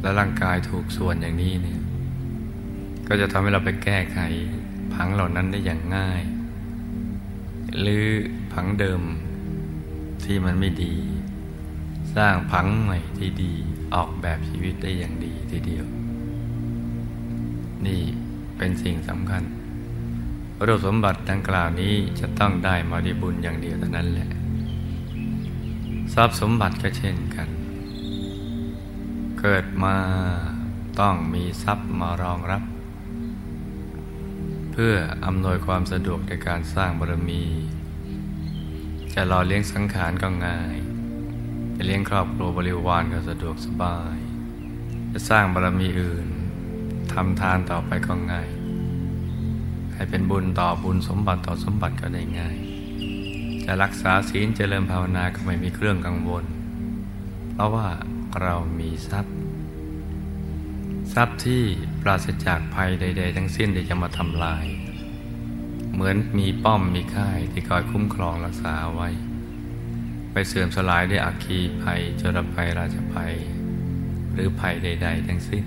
[0.00, 1.80] และร่างกายถูกส่วนอย่างนี้เนี่ย
[3.08, 4.18] ก็จะทำให้เราไปแก้ไข
[4.94, 6.22] ผังเหล่านั้นได้อย่างง่าย
[7.80, 8.06] หรือ
[8.52, 9.02] ผังเดิม
[10.24, 10.94] ที่มันไม่ดี
[12.16, 13.52] สร้างผังใหม่ที่ดี
[13.94, 15.84] ออกแบบชีวิตได้อย่างดีทีเดียว
[17.86, 18.02] นี่
[18.58, 19.42] เป็นสิ่งสำคัญ
[20.66, 24.28] รูปสมบัติดังกล่าวนี้จะต้องได้มาดีบุญอย่างเดียวเท่านั้นแหละ
[26.14, 27.48] ทรัพย์สมบัติก็เช่นกัน
[29.40, 29.96] เกิดมา
[31.00, 32.62] ต้องมีทรัพย์มารองรับ
[34.76, 34.96] เพื่อ
[35.26, 37.42] อำนวยความสะดวกในการสร้างบารมี
[39.14, 40.76] จะรอเลี้ยงสังขารก็ง่าย
[41.76, 44.16] จะเลี้ยงครอบครัวบริวารก็สะดวกสบาย
[45.12, 46.28] จะสร้างบารมีอื่น
[47.12, 48.48] ทำทานต่อไปก็ง่าย
[49.94, 52.56] ให้เป็นบุญต่อบุญสมบัติต่อสมบัติก็ได้ง่าย
[53.64, 56.44] จะรักษาศีลเจริญภาวนาก็ไม่มีเครื่องกังวล
[57.52, 57.88] เพราะว่า
[58.42, 59.34] เรามีทรัพย์
[61.12, 61.62] ทรัพย์ที่
[62.02, 64.66] ปราศจากภัยใด ๆ ทั้งสิ้นที่จะมาทำลาย
[65.92, 69.08] เหมือนมีป้อมมีค่ายที่คอยคุ้มครองรักษาไว้
[70.32, 73.34] ไปเสื่อมสลายด้วยอัคีภัยจรภัยราชภัย
[74.32, 75.64] หรือภัยใด ๆ ทั้งสิ้น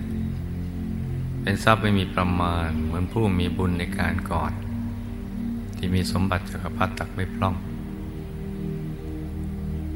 [1.41, 4.51] เป็นทรัพย์ไม่มีประมาณเหมือนผู้มีบุญในการก่อน
[5.77, 7.55] ที่มีสมบัติจักรพรรดิตักไม่พล่อง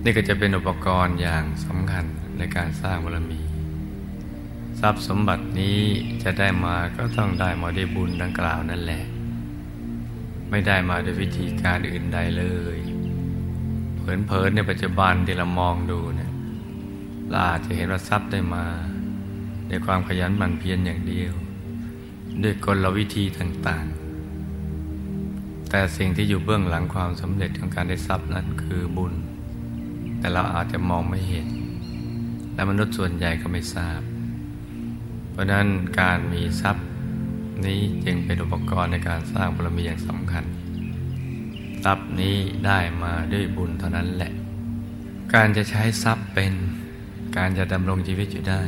[0.04, 2.06] นี่ก็จะเป็นอุปกรณ์อย่างสำคัญ
[2.38, 3.51] ในการสร้างบารมี
[4.82, 5.80] ทรัพย์สมบัตินี้
[6.24, 9.04] จะได้มาก็ต้องได้มาด้วยบุญดังกล่าวนั่นแหละ
[10.50, 12.46] ไม่ได้มาด้วยวิธีการอื่นใดเล
[12.76, 12.78] ย
[14.02, 16.32] เผินๆในปัจจุบันที่เรามองดูเนี่ย
[17.30, 18.66] เราอาจจะเห็นว่าทรัพย์ได้มา
[19.70, 21.34] ในความขยันหมั่นเพียรอย่างเดียว
[22.44, 29.14] ด้วยกลวิธีต่างๆ แต่สิ่งที่อยู่เบื้องหลังความสำเร็จของการได้ทรัพย์นั้นคือบุญ
[30.20, 31.48] แต่เราอาจจะมองไม่เห็น
[32.54, 34.02] และมนุษย์ส่วนใหญ่ก็ไม่ทราบ
[35.32, 35.68] เพราะนั้น
[36.00, 36.88] การมีทรัพย์
[37.66, 40.44] นี้จึงเป็นอุปกรณ์ในการสร้างบารมีอย่างสำคัญ
[41.84, 44.32] ทรัพย์นี้ได้มาด้วยบุญเท่านั้นแหละ
[45.34, 46.54] การจะใช้ทรัพย์เป็น
[47.38, 48.64] การจะดำรงชีวิตอยู่ได้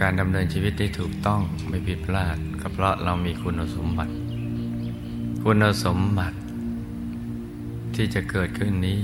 [0.00, 4.14] การดำเนินชีวิตได้ถูกต้องไม่ผิดพลาดก็เพราะเรามีคุณสมบัติ
[5.44, 6.38] คุณสมบัติ
[7.94, 9.00] ที่จะเกิดขึ้นนี้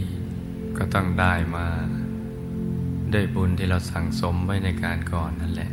[0.79, 1.67] ก็ต้องได้มา
[3.15, 5.71] ด้วยบุญที่เราสั่งสมไว้ในการก่อนนั่นแหละ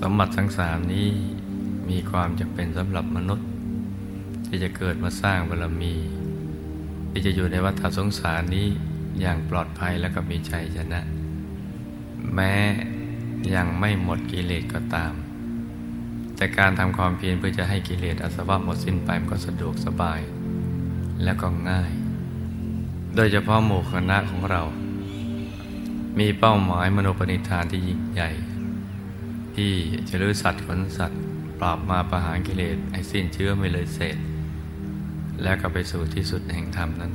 [0.00, 1.06] สมบัติทั้งสามนี้
[1.88, 3.46] มีความจำเป็นสำหรับมนุษย์
[4.46, 5.94] ที่จะเกิดมาสร้างบารมี
[7.10, 8.66] ที่จะอยู่ในวัฏสงสารนี้
[9.20, 11.00] อย่างปลอดภัยและก็มีชัยชนะ
[12.34, 12.54] แม้
[13.54, 15.12] ยังไม่หมดกิเลสก็ตาม
[16.36, 20.20] แต่การทำความเพียรเพื่อจะให้กิเลสอาสวะหมดสิ้นไปมันก็สะดวกสบาย
[21.24, 21.92] และก็ง่าย
[23.14, 24.62] โดยเฉพาะหมู่คณะของเรา
[26.18, 28.30] มีเป้าหมายมโนปณิธานที่ยิ่งใหญ่
[29.56, 29.72] ที่
[30.08, 31.20] จะลื้อสัตว์ขนสัตว์
[31.60, 34.18] ปราบมาประหารกิเลสให้สิ้นเชื้อไม่เลยเศษ
[35.42, 37.12] และก็ไปสู่ที่สุดแห่งธรรมนั้น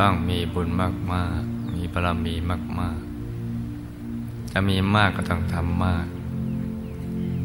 [0.00, 2.34] ต้องมีบุญมากๆ มีบารมี
[2.80, 2.98] มาก
[3.74, 6.06] ๆ จะมีมากก็ต้องทำมาก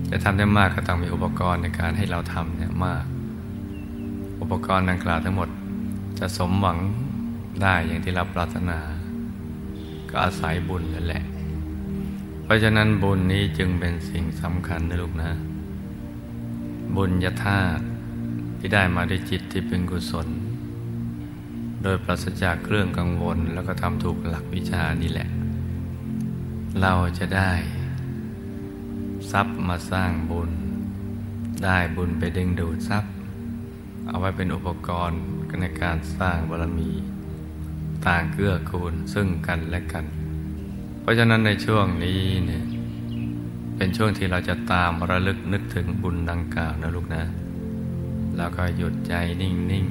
[0.09, 3.03] จะทำได้มากก็ต้องมีอุปกรณ์ในการให้เราทำเนี่ยมาก
[4.41, 5.49] อุปกรณ์ดังกล่าวทั้งหมด
[6.19, 6.77] จะสมหวัง
[7.61, 8.79] ได้อย่างที่เราปรารถนา
[10.17, 11.23] ก็อาศัยบุญนั่นแหละ
[12.43, 15.31] เพราะฉะนั้นบุญนี้จึงเป็นสิ่งสำคัญนะลูกนะ
[16.95, 17.83] บุญยธาตุ
[18.59, 20.27] ที่ได้มาด้วยจิตที่เป็นกุศล
[21.83, 25.29] โดยปราศจากเครื่องกังวลแล้วก็ทำถูกหลักวิชานี่แหละ
[26.81, 27.51] เราจะได้
[29.31, 30.51] ทรัพย์มาสร้างบุญ
[31.63, 33.11] ได้บุญไปดึงดูดทรัพย์
[34.07, 35.19] เอาไว้เป็นอุปกรณ์
[35.61, 36.91] ในการสร้างบารมี
[38.07, 40.05] ต่างเกื้อกูลซึ่งกันและกัน
[41.01, 42.65] เพราะฉะนั้นในช่วงนี้เนี่ย
[43.75, 47.23] เป็นช่วงที่เราจะตามระลึกนึกถึงบุญดังกล่าวนะลูกนะ
[48.37, 49.87] แล้วก็หยุดใจนิ่ง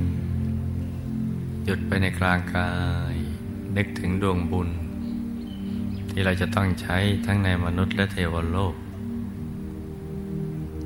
[0.80, 2.70] ๆ หยุดไปในกลางกา
[3.14, 3.16] ย
[3.76, 4.68] นึกถึงดวงบุญ
[6.10, 8.74] ที่เราจะต้องใช้ทั้งในมนุษย์และเทวโลก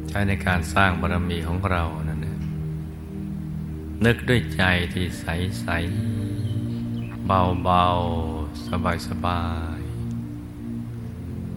[0.08, 2.40] ใช้ในการสร้างบารมีของเรานั่นเอง
[4.05, 5.24] นึกด้วยใจที่ใส
[5.60, 5.66] ใส
[7.31, 7.86] เบาเบา
[8.68, 9.42] สบายสบา
[9.78, 9.81] ย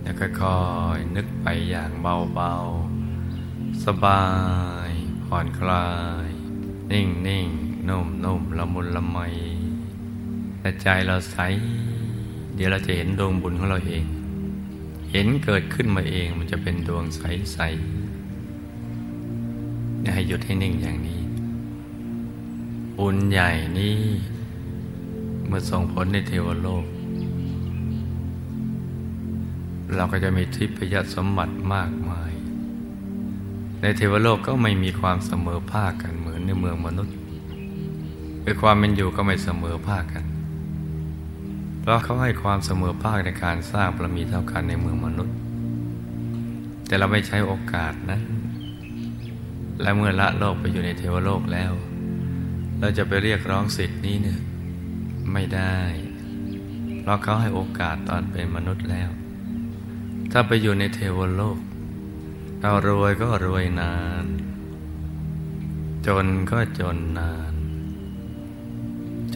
[0.02, 0.60] แล้วค่อ
[0.96, 2.54] ยๆนึกไปอย่างเบาเบา
[3.86, 4.26] สบา
[4.88, 4.90] ย
[5.26, 5.90] ผ่อนคลา
[6.26, 6.28] ย
[6.92, 7.48] นิ่งนิ่ง
[7.90, 9.18] นุ่มนุ่มละมุนละไม
[10.60, 11.38] แต่ใจเราใส
[12.56, 14.06] เดี๋ยวเราจะเห็นดวงบุญของเราเอง
[15.12, 17.22] เห็นเกิดขึ้นมาเองมันจะเป็นดวงใส
[17.54, 17.60] ใส
[20.14, 21.22] ให้หยุดให้นิ่งอย่างนี้
[22.98, 24.00] บุญใหญ่นี้
[25.54, 26.86] มื่อส่งผลในเทวโลก
[29.96, 32.32] เราก็จะมีทิพยสมบัติมากมาย
[33.82, 37.16] ในเทวโลกก็ไม่มีความเสมอภาคกันเหมือนในเมืองมนุษย์
[38.44, 40.26] คือความเป็นอยู่ก็ไม่เสมอภาคกัน
[41.80, 45.36] เพราะเขาให้ความเสมอภาคในการสร้างบารมีเท่ากันในเมืองมนุษย์
[46.88, 48.20] แต่เราไม่ใช้โอกาสนะ
[49.82, 51.72] และเมื่อละโลกไปอยู่ในเทวโลกแล้ว
[52.80, 54.40] เราจะไปเรียกร้องสิทธิ์นี้เนี่ย
[55.34, 55.78] ไม่ได้
[57.02, 59.10] เพราะเขาให้โอกาสตอนเป็นมนุษย์แล้ว
[60.32, 61.60] ถ้าไปอยู่ในเทวโลก
[62.62, 64.26] เรารวยก็รวยนาน
[66.08, 67.54] จนก็จนนาน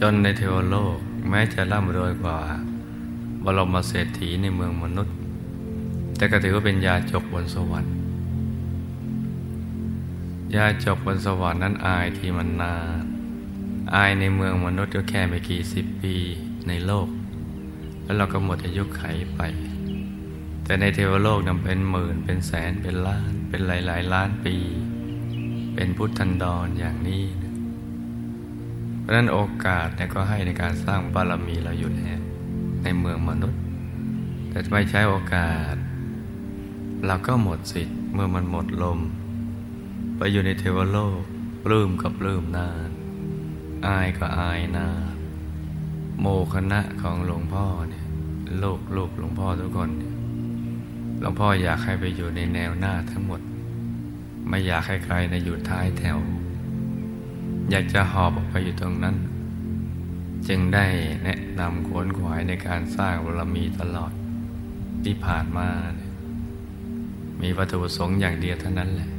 [0.00, 2.38] จนในเทวโลกแม้จะร่ำรวยกว่า
[3.44, 5.14] บรมเศรษฐีในเมืองมนุษย์
[6.16, 7.94] แต่ก็ถือว่าเป็นยาจกบนสวรรค์
[10.56, 13.15] ยาจกบนสวรรค์นั้นอายที่มันนาน
[13.94, 16.14] อายในเมืองมนุษย์ก็แค่ไม่กี่สิบปี
[16.68, 17.08] ในโลก
[18.04, 19.02] แล้วเราก็หมดอายุไข
[19.34, 19.40] ไป
[20.64, 24.56] แต่ในเทวโลกนั้นเป็นหมื่นเป็นแสนเป็นล้าน เป็นหลายๆล้านปี
[25.74, 27.54] เป็นพุทธันดรออย่างนี้นะ
[29.00, 32.20] เพราะนั้นโอกาสเนี่ยก็ให้ในการสร้างบารมีเราอยู่แล้ว
[32.82, 33.60] ในเมืองมนุษย์
[34.50, 35.74] แต่ไม่ใช้โอกาส
[37.06, 38.98] เราก็หมดสิทธิ์เมื่อมันหมดลม
[40.16, 41.20] ไปอยู่ในเทวโลก
[41.64, 42.90] ปลื้มกับปลื้มนาน
[43.86, 44.88] อายก็อายนา
[46.20, 48.04] โมคณะของหลวงพ่อเนี่ย
[48.62, 50.12] ลูกลูกหลวงพ่อทุกคนเนี่ย
[51.20, 53.40] หลวงพ่ออยากให้ไปอยู่ในแนวหน้าทั้งหมด
[54.48, 56.18] ไม่อยากให้ใครในอยู่ท้ายแถว
[57.70, 59.16] อยากจะหอบออกไปอยู่ตรงนั้น
[60.48, 60.86] จึงได้
[61.24, 64.12] แนะนำขวนขวายในการสร้างบารมีตลอด
[65.04, 66.10] ที่ผ่านมาเนี่ย
[67.42, 69.10] มีวัตถุประสงค์อย่างเดียวเท่านั้นแหละ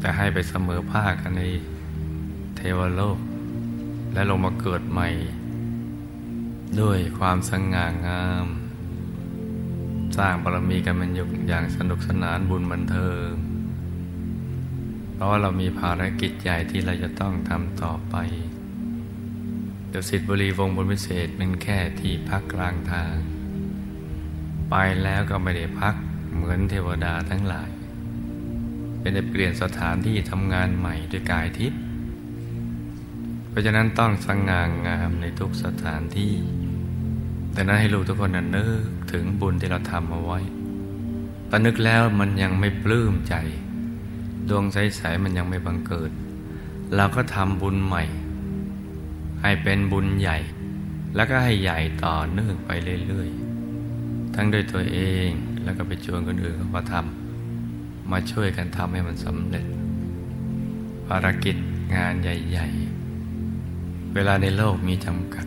[0.00, 1.42] แต่ให้ไปเสมอภาคกันใน
[2.58, 3.18] เทวโลก
[4.12, 5.08] และลงมาเกิดใหม่
[6.80, 8.46] ด้วยความสง่างาม
[10.16, 13.28] สร้างบารมีกันมันยู่อย่างสนุกสนานบุญบันเทิง
[15.14, 18.16] เพราะว่าเรามีภารกิจใหญ่ที่เราจะต้องทำต่อไป
[19.90, 23.14] เดสิทธิบุรีวงบนพิเศษเป็นแค่ที่พักกลางทาง
[24.70, 25.94] ไปแล้วก็ไม่ได้พัก
[26.34, 27.70] เหมือนเทวดาทั้งหลาย
[29.00, 31.80] เป็นได้เปลี่ยนสถานที่ทำงานใหม่ด้วยกายทิพย์
[33.48, 36.34] เพราะฉะนั้นต้องสง่างงามในทุกสถานที่
[37.52, 40.40] แต่นั้นให้ลูกทุกคนนึกถึงบุญที่เราทำเอาไว้
[41.50, 43.34] ตอนนึกแล้วมันยังไม่ปลื้มใจ
[44.48, 46.10] ดวงใสๆมันยังไม่บังเกิด
[46.96, 48.04] เราก็ทำบุญใหม่
[49.42, 50.38] ให้เป็นบุญใหญ่
[51.14, 52.70] แล้วก็ให้ใหญ่ต่อเนื่องไป
[53.06, 55.28] เรื่อยๆ ทั้งด้วยตัวเอง
[55.64, 59.66] แล้วก็ไปชวนคนอื่นเขามาทำมาช่วยกันทำให้มันสำเร็จ
[61.06, 61.56] ภารกิจ
[61.94, 62.87] งานใหญ่ ๆ
[64.14, 65.46] เวลาในโลกมีจำกัด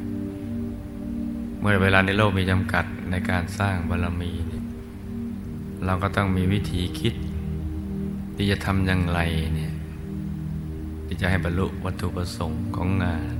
[1.59, 4.65] เมื่อเวลาในโลกมีจำกัดในการสร้างบารมีเนี่ย
[5.85, 7.13] เราก็ต้องมีวิธีคิด
[8.35, 9.19] ที่จะทำอย่างไร
[9.55, 9.73] เนี่ย
[11.07, 13.35] ที่จะให้บรรลุวัตถุประสงค์ของงาน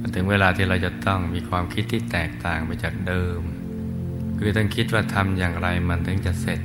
[0.00, 3.40] มันถึงเวลาที่เราจะต้องมีความคิดที่แตกต่างไปจากเดิม
[4.38, 6.60] คือต้องคิดว่าทำอย่างไรมันถึงจะเสร็จ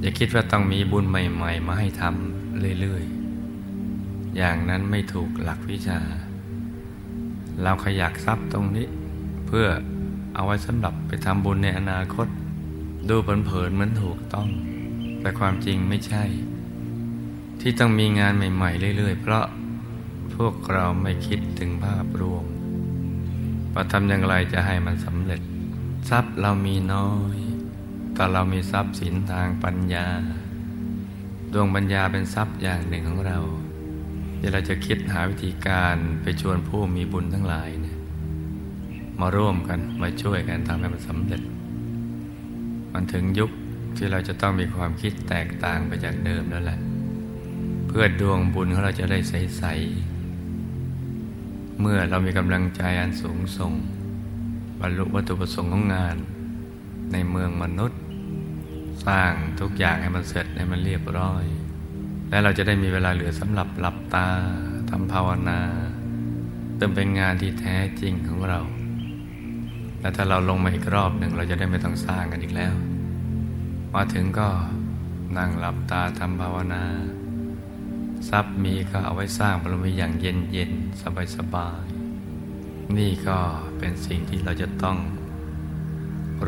[0.00, 3.17] อย่าคิดว่าต้องมีบุญใหม่ ๆ มาให้ทำเรื่อยๆ
[4.38, 6.00] อย่างนั้นไม่ถูกหลักวิชา
[7.62, 8.86] เราขยักทรัพย์ตรงนี้
[9.46, 9.66] เพื่อ
[10.34, 12.26] เอาไว้สำหรับไปทำบุญในอนาคต
[13.08, 14.48] ดูเผินๆเหมือนถูกต้อง
[15.20, 16.24] แต่ความจริงไม่ใช่
[17.60, 19.46] ที่ต้องมีงานใหม่ๆเรื่อยๆ เพราะ
[20.34, 22.44] พวกเราไม่คิดถึงภาพรวม
[23.74, 25.40] ว่าทำอย่างไรจะให้มันสำเร็จ
[26.10, 27.36] ทรัพย์เรามีน้อย
[28.14, 30.06] แต่เรามีทรัพย์สินทางปัญญา
[31.52, 33.38] ดวงปัญญาเป็นทรัพย์อย่างหนึ่งของเรา
[34.38, 37.96] ที่เราจะคิดหาวิธีการไปชวนผู้มีบุญทั้งหลายเนี่ย
[39.20, 41.42] มาร่วมกันมาช่วยกันทำให้มันสำเร็จ
[42.92, 43.50] มันถึงยุค
[43.96, 46.78] ที่เราจะต้องมีความคิดแตกต่างไปจากเดิมแล้วแหละ
[47.88, 53.72] เพื่อดวงบุญของเราจะได้ใสๆเมื่อเรามีกำลังใจอันสูงส่ง
[54.80, 56.16] บรรลุวัตถุประสงค์ของงาน
[57.12, 58.00] ในเมืองมนุษย์
[59.06, 61.44] สร้างทุกอย่างให้มันเสร็จให้มันเรียบร้อย
[62.30, 64.26] และเราจะได้มีเวลาเหลือสำหรับหลับตา
[64.90, 65.60] ทำภาวนา
[66.76, 68.60] เติมเป็นงานที่แท้จริงของเรา
[70.00, 72.74] และถ้าเราลงมาอีกรอบหนึ่งเราจะได้ไม่ต้องสร้างกันอีกแล้ว
[73.94, 74.48] มาถึงก็
[75.36, 76.84] นั่งหลับตาทำภาวนา
[78.28, 81.84] ทรัพย์มีก็เอาไว้สร้างบารมีอย่างเย็นเย็นสบายสบาย
[82.98, 83.38] นี่ก็
[83.78, 84.96] เป็นสิ่งที่เราจะต้อง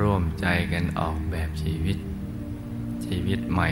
[0.00, 1.98] ร่วมใจกันออกแบบชีวิต
[3.06, 3.70] ชีวิตใหม่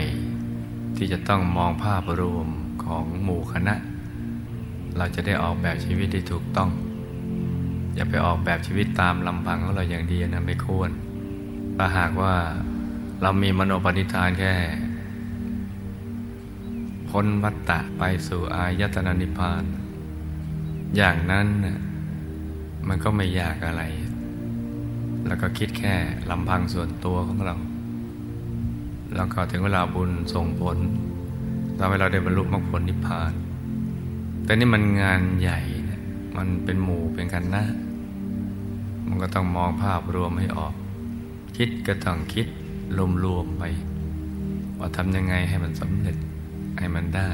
[0.95, 2.47] ที่จะต้องมองภาพรวม
[2.83, 3.75] ของหมู่คณะ
[4.97, 6.69] เราจะได้ออกแบบชีวิตที่ถูกต้อง
[7.95, 10.89] อย่าไปออกแบบชีวิตตามลำพังของเราอย่างเดียวนะไม่ควร
[11.77, 12.35] ถ้าหากว่า
[13.21, 14.53] เรามีมโนปณิธานแค่
[17.09, 19.63] พ้นวัฏฏะไปสู่อายตนะนิพพาน
[20.95, 21.47] อย่างนั้น
[22.87, 23.83] มันก็ไม่ยากอะไร
[25.27, 25.95] แล้วก็คิดแค่
[26.29, 27.55] ลำพังส่วนตัวของเรา
[29.15, 30.77] แล้วก็ถึงเวลาบุญส่งผล
[31.77, 33.33] ทำให้เราได้บรรลุมรรคผลนิพพาน
[34.43, 36.01] แต่นี่มันงานใหญ่นะ
[36.37, 37.63] มันเป็นหมู่เป็นกันนะ
[39.07, 40.73] มันก็ต้องมองภาพรวมให้ออก
[41.57, 42.47] คิดก็ต้องคิด
[43.23, 43.63] รวมๆไป
[44.79, 46.17] ว่าทำยังไงให้มันสำเร็จ
[46.79, 47.29] ให้มันได้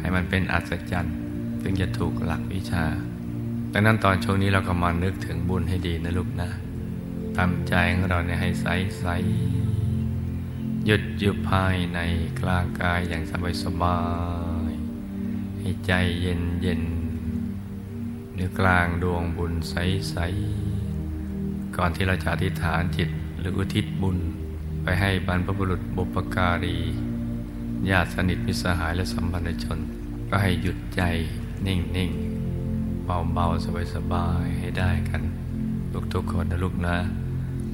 [0.00, 1.16] ให้มันเป็นอัศจรรย์
[1.62, 2.84] ถึงจะถูกหลักวิชา
[3.72, 6.50] ดังนั้นตอนช่วงนี้เราก็มานึกถึงบุญให้ดีนะลูกนะ
[7.36, 8.66] ทำใจของเราเนี่ยให้ใส
[9.00, 9.06] ใส
[10.86, 11.98] หยุดอยู่ภายใน
[12.40, 14.00] กลางกายอย่างสบายสบา
[14.68, 14.70] ย
[15.58, 16.82] ให้ใจเย็นเย็น
[18.36, 19.74] ในกลางดวงบุญใส
[20.10, 20.16] ใส
[21.76, 24.18] ก่อนที่เราจะอธิษฐานจิตหรืออุทิศบุญ
[24.82, 26.78] ไปให้บรรพบุรุษบุปการี
[27.90, 29.78] ญาติสนิทมิสหายและสัมพันธชน
[30.28, 31.02] ก็ให้หยุดใจ
[31.66, 32.10] นิ่งนิ่ง
[33.04, 35.22] เบาเบาสบายสบายให้ได้กัน
[35.92, 36.96] ลูกทุกคนนะลูกนะ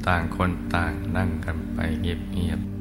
[0.06, 2.75] ต่างคนต่างนั่งกันไปเงียบๆ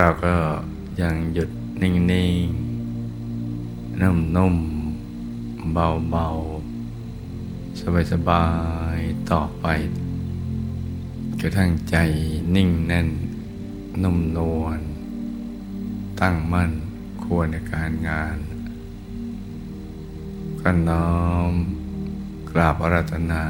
[0.00, 0.36] เราก็
[1.02, 1.50] ยังหยุด
[1.82, 8.46] นิ่งๆ นุ่มๆ เบาๆ สบา
[8.96, 9.66] ยๆ ต่อไป
[11.40, 11.96] กระทั่งใจ
[12.54, 13.08] นิ่งแน่น
[14.02, 14.80] นุ่มนวล
[16.20, 16.72] ตั้งมั่น
[17.22, 18.38] ควรในการงาน
[20.60, 21.52] ก็น้อม
[22.50, 23.44] กราบอารัตนา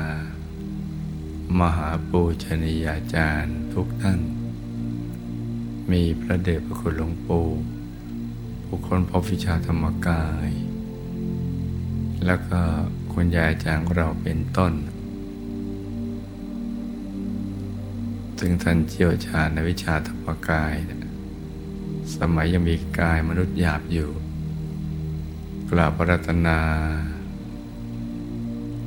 [1.59, 4.38] มหาปูชนียาจารย์ทุกท่าน
[5.92, 7.47] มีพระเดชพระคุณหลวงปู่
[8.67, 10.50] ผู้คนพบวิชาธรรมกาย
[12.26, 12.60] แล้วก็
[13.12, 14.73] คุณยายอาจารย์เราเป็นต้น
[18.39, 20.75] ถึงท่านเชี่ยวชาญในวิชาธรรมกาย
[22.17, 24.10] สมัยยังมีกายมนุษย์หยาบอยู่
[25.70, 26.60] กราบพระรัตนา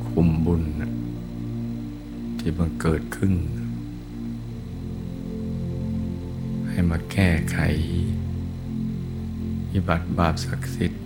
[0.07, 0.63] คุมบุญ
[2.39, 3.33] ที่บังเกิดขึ้น
[6.71, 7.57] ให้มาแก้ไข
[9.71, 11.03] วิบัติบาปศักดิ์สิทธิ์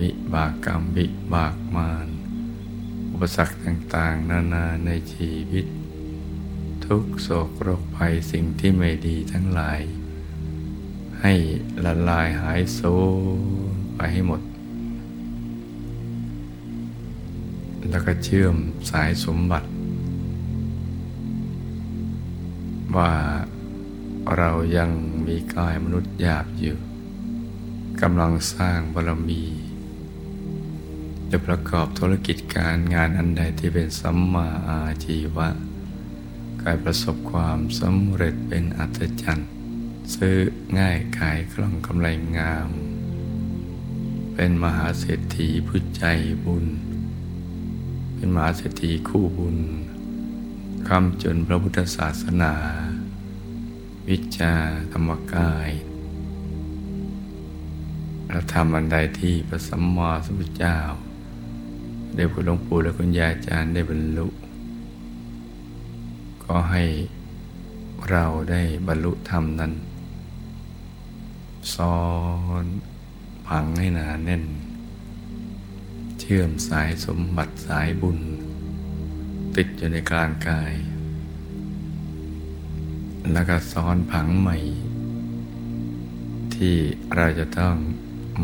[0.00, 2.06] วิบากกรรมวิบากมาร
[3.12, 5.66] อุปสรรคต่างๆ นานาในชีวิต
[6.86, 9.80] ทุกโศกโรคภัยสิ่งที่ไม่ดีทั้งหลาย
[11.20, 11.32] ให้
[11.84, 12.80] ละลายหายโซ
[13.96, 14.40] ไปให้หมด
[17.90, 18.56] แล้วก็เชื่อม
[18.90, 19.68] สายสมบัติ
[22.96, 23.12] ว่า
[24.36, 24.90] เรายัง
[25.26, 26.78] มีกายมนุษย์หยาบอยู่
[28.02, 29.44] กำลังสร้างบารมี
[31.30, 35.48] จะประกอบธุรกิจการงานอันใดที่เป็นสัมมาอาชีวะ
[36.62, 39.50] กายประสบความสำเร็จเป็นอัศจรรย์
[40.14, 40.36] ซื้อ
[40.78, 42.08] ง่ายขายคล่องกำไร
[42.38, 42.68] งาม
[44.34, 46.04] เป็นมหาเศรษฐีผู้ใจ
[46.44, 46.66] บุญ
[48.14, 49.58] เป็นมหาเศรษฐีคู่บุญ
[50.88, 52.54] คำจนพระพุทธศาสนา
[54.10, 54.54] วิชา
[54.92, 55.70] ธรรมกาย
[58.28, 60.78] เราทำอันใดที่พระสัมมาสัมพุทธเจ้า
[62.14, 64.26] ได้พูดหลวงปู่และคุณยายอาจารย์ได้บรรลุ
[66.44, 66.84] ก็ให้
[68.10, 69.72] เราได้บรรลุธรรมนั้น
[71.74, 71.98] ซ้อ
[72.62, 72.64] น
[73.46, 74.44] ผังให้หนาแน่น
[76.20, 78.18] เชื่อมสายสมบัติสายบุญ
[79.56, 80.72] ติดอยู่ในกลางกาย
[83.32, 84.56] แล้วก็ซ้อนผังใหม่
[86.54, 86.76] ที่
[87.16, 87.76] เราจะต้อง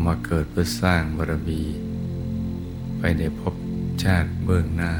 [0.05, 1.61] มาเกิดเพื่อสร้างบารมี
[2.97, 3.55] ไปในภพ
[4.03, 4.93] ชาติเบื้องหน้า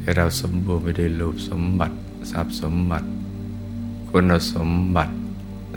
[0.00, 1.96] ให้เราสมบูรณ์ไปด้วยรูปสมบัติ
[2.30, 3.08] ทรัพย์สมบัติ
[4.10, 5.14] คุณสมบัติ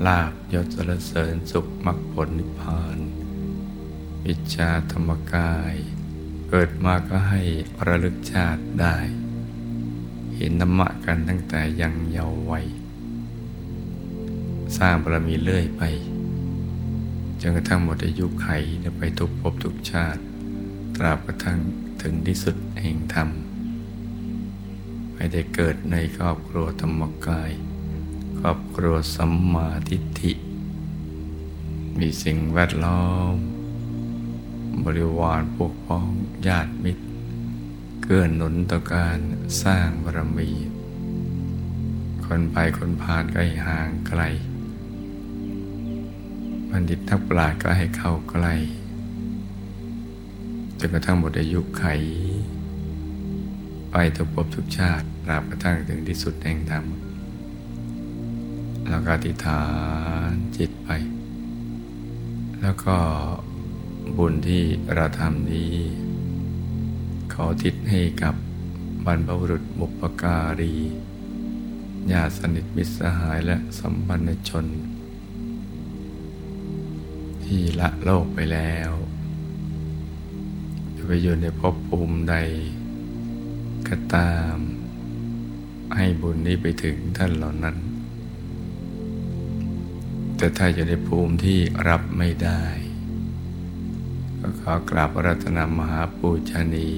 [0.05, 2.97] ลาบยศสรเสริญสุขมรรคผลนิพพาน
[4.25, 5.75] วิชาธรรมกาย
[6.49, 7.41] เกิดมาก็ให้
[7.87, 8.97] ระลึกชาติได้
[10.37, 12.65] เห็นธรรมะกันตั้งแต่ยังเยาว์วัย
[14.77, 15.83] สร้างบารมีเลื่อยไป
[17.41, 18.47] จนกระทั่งหมดอายุไข
[18.97, 20.21] ไปทุกภพทุกชาติ
[20.95, 21.59] ตราบกระทั่ง
[22.01, 23.29] ถึงที่สุดแห่งธรรม
[25.13, 27.51] ไม่ได้เกิดในครอบครัวธรรมกาย
[28.39, 30.33] ครอบครัวสัมมาทิฏฐิ
[31.97, 33.35] มีสิ่งแวดล้อม
[34.85, 36.11] บริวารพวกพ้อง
[36.47, 37.06] ญาติมิตร
[38.09, 39.19] เกื้อหนุนต่อการ
[39.63, 40.49] สร้างบารมี
[42.25, 44.21] คนไปคนผ่านก็ให้ห่างไกล
[46.69, 48.53] บัณฑิตนักปราชญ์ก็ให้เข้าใกล้
[50.79, 51.85] จนกระทั่งหมดอายุไข
[53.91, 56.85] ไปทุกภพทุกชาติตราบกระทั่งถึงที่สุดแห่งธรรม
[58.89, 59.63] แล้วก็อธิษฐา
[60.29, 60.89] นจิตไป
[62.61, 62.95] แล้วก็
[64.17, 64.63] บุญที่
[64.93, 65.73] เราทำนี้
[67.33, 68.35] ขอทิศให้กับ
[69.05, 70.75] บรรพบุรุษบุปการี
[72.11, 74.65] ญาติสนิทมิตรสหายและสัมพันธชน
[77.43, 78.91] ที่ละโลกไปแล้ว
[80.95, 82.35] จะไปอยู่ในภพภูมิใด
[83.87, 84.57] ก็ตาม
[85.95, 87.77] ให้บุญนี้ไปถึงท่านเหล่านั้น
[90.37, 92.63] แต่ถ้าอยู่ในภูมิที่รับไม่ได้
[94.47, 96.89] ก็ขอกราบรัตนามหาปูชนี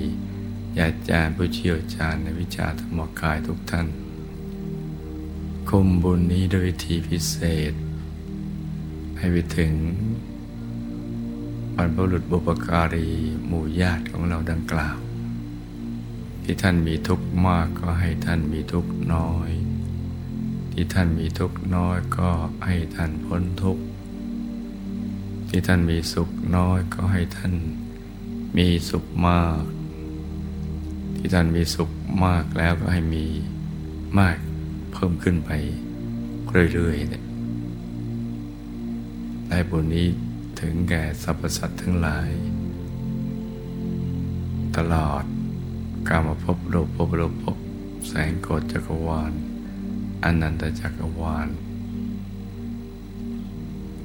[0.78, 3.88] ญาจารย์ผู้เชี่ยวชาญในวิชาธรรมกายทุกท่าน
[5.70, 7.36] คุมบุญนี้โดยวิธีพิเศ
[7.72, 7.74] ษ
[9.18, 9.72] ให้ไปถึง
[11.76, 13.10] บรรพบุรุษบุปการี
[13.48, 14.98] หมู่ญาติของเราดังกล่าว
[16.44, 19.52] ที่ท่านมีทุกข์มากก็ให้ท่านมีทุกข์น้อย
[20.72, 22.30] ที่ท่านมีทุกข์น้อยก็
[22.66, 23.84] ให้ท่านพ้นทุกข์
[25.50, 27.54] ที่ท่านมีสุขน้อยก็ให้ท่าน
[28.58, 29.62] มีสุขมาก
[31.18, 31.90] ที่ท่านมีสุข
[32.26, 33.26] มากแล้วก็ให้มี
[34.20, 34.38] มาก
[34.94, 35.52] เพิ่มขึ้นไป
[36.74, 37.24] เรื่อยๆเนี่ย
[39.50, 40.08] ได้บุญนี้
[40.60, 42.30] ถึงแก่สรรพสัตว์ทั้งหลาย
[44.78, 45.24] ตลอด
[46.08, 47.58] กามาพบโลกพบโลกพบ
[48.08, 49.34] แสงโกฏจักรวาล
[50.24, 51.50] อนันตจักรวาล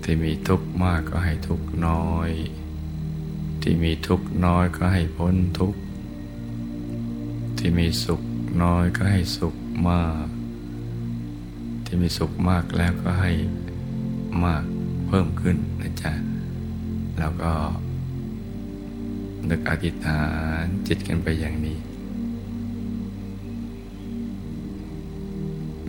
[0.05, 2.31] ที่มีทุกข์มากก็ให้ทุกข์น้อย
[3.63, 5.81] ที่มีทุกข์น้อยก็ให้พ้นทุกข์
[7.59, 8.23] ที่มีสุข
[8.63, 9.57] น้อยก็ให้สุข
[9.89, 10.27] มาก
[11.85, 13.33] ที่มีสุขมากแล้วก็ให้
[14.45, 14.65] มาก
[15.07, 16.13] เพิ่มขึ้นนะจ๊ะ
[17.19, 17.53] แล้วก็
[19.49, 20.23] นึกอธิษฐา
[20.63, 21.79] นจิตกันไปอย่างนี้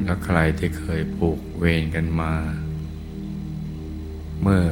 [0.04, 2.34] แล้วใครที่เคยผูกเวรกันมา
[4.48, 4.68] เมื่อ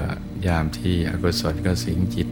[0.48, 2.28] ยามที่อกุศลก็สิงจิต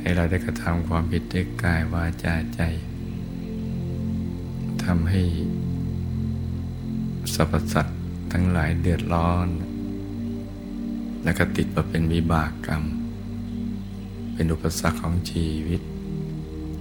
[0.00, 2.60] ให้เราได้กระทำความผิดด้วยกายวาจาใจ
[4.84, 5.22] ทำให้
[7.34, 8.00] สรรพสัตว์
[8.32, 9.48] ทั้งหลายเดือดร้อน
[11.24, 12.82] แล้วก็ติดมาเป็นวิบากกรรม
[14.34, 15.80] เป็นอุปสรรคของชีวิต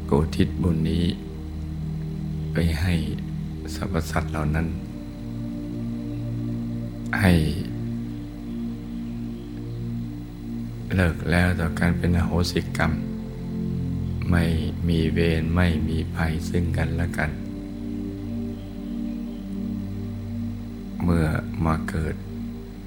[0.05, 1.05] โกทิศบุญนี้
[2.53, 2.93] ไปให้
[3.75, 4.67] สรรพสัตว์เหล่านั้น
[7.21, 7.33] ให้
[10.95, 12.91] เลิกแล้วต่อการเป็นอโหสิกรรม
[14.31, 14.43] ไม่
[14.87, 17.31] มีเวรไม่มีภัยซึ่งกันและกัน
[21.03, 21.25] เมื่อ
[21.65, 22.15] มาเกิด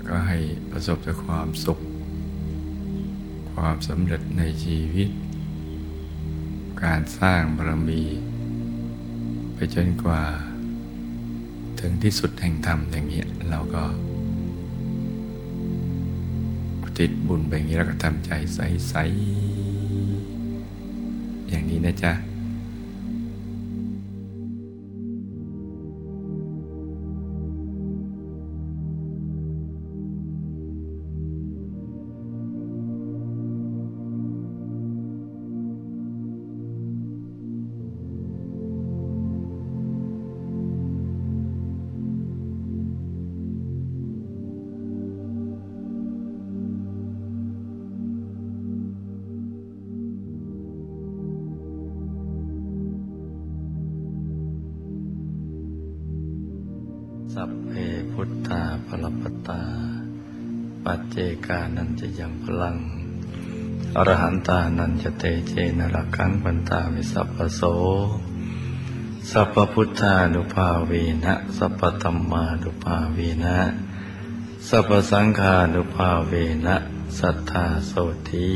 [0.09, 0.39] ก็ให้
[0.71, 1.79] ประสบแต่ความสุข
[3.53, 5.09] ความสำเร็จในชีวิต
[6.85, 8.03] การสร้างบารมี
[9.55, 10.23] ไปจนกว่า
[11.81, 13.85] ถึงที่สุดแห่งธรรมอย่างนี้เราก็
[16.99, 18.95] ติดบุญไปอย่างนี้แล้วก็ทำใจใส
[20.23, 22.13] ๆ อย่างนี้นะจ๊ะ
[61.49, 62.77] กานันจะยังพลัง
[63.97, 67.63] อรหันตานันจะเตเจนรักังปันตาวิสัพพโส
[69.31, 70.93] สัพพพุทธานุภาเว
[71.25, 73.59] นะสัพพธรรมานุภาเวนะ
[74.69, 76.33] สัพพสังฆานุภาเว
[76.67, 76.77] นะ
[77.19, 77.93] สัทธาโส
[78.31, 78.53] ที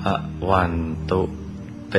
[0.00, 0.14] พระ
[0.48, 0.72] วัน
[1.10, 1.22] ตุ
[1.90, 1.96] เต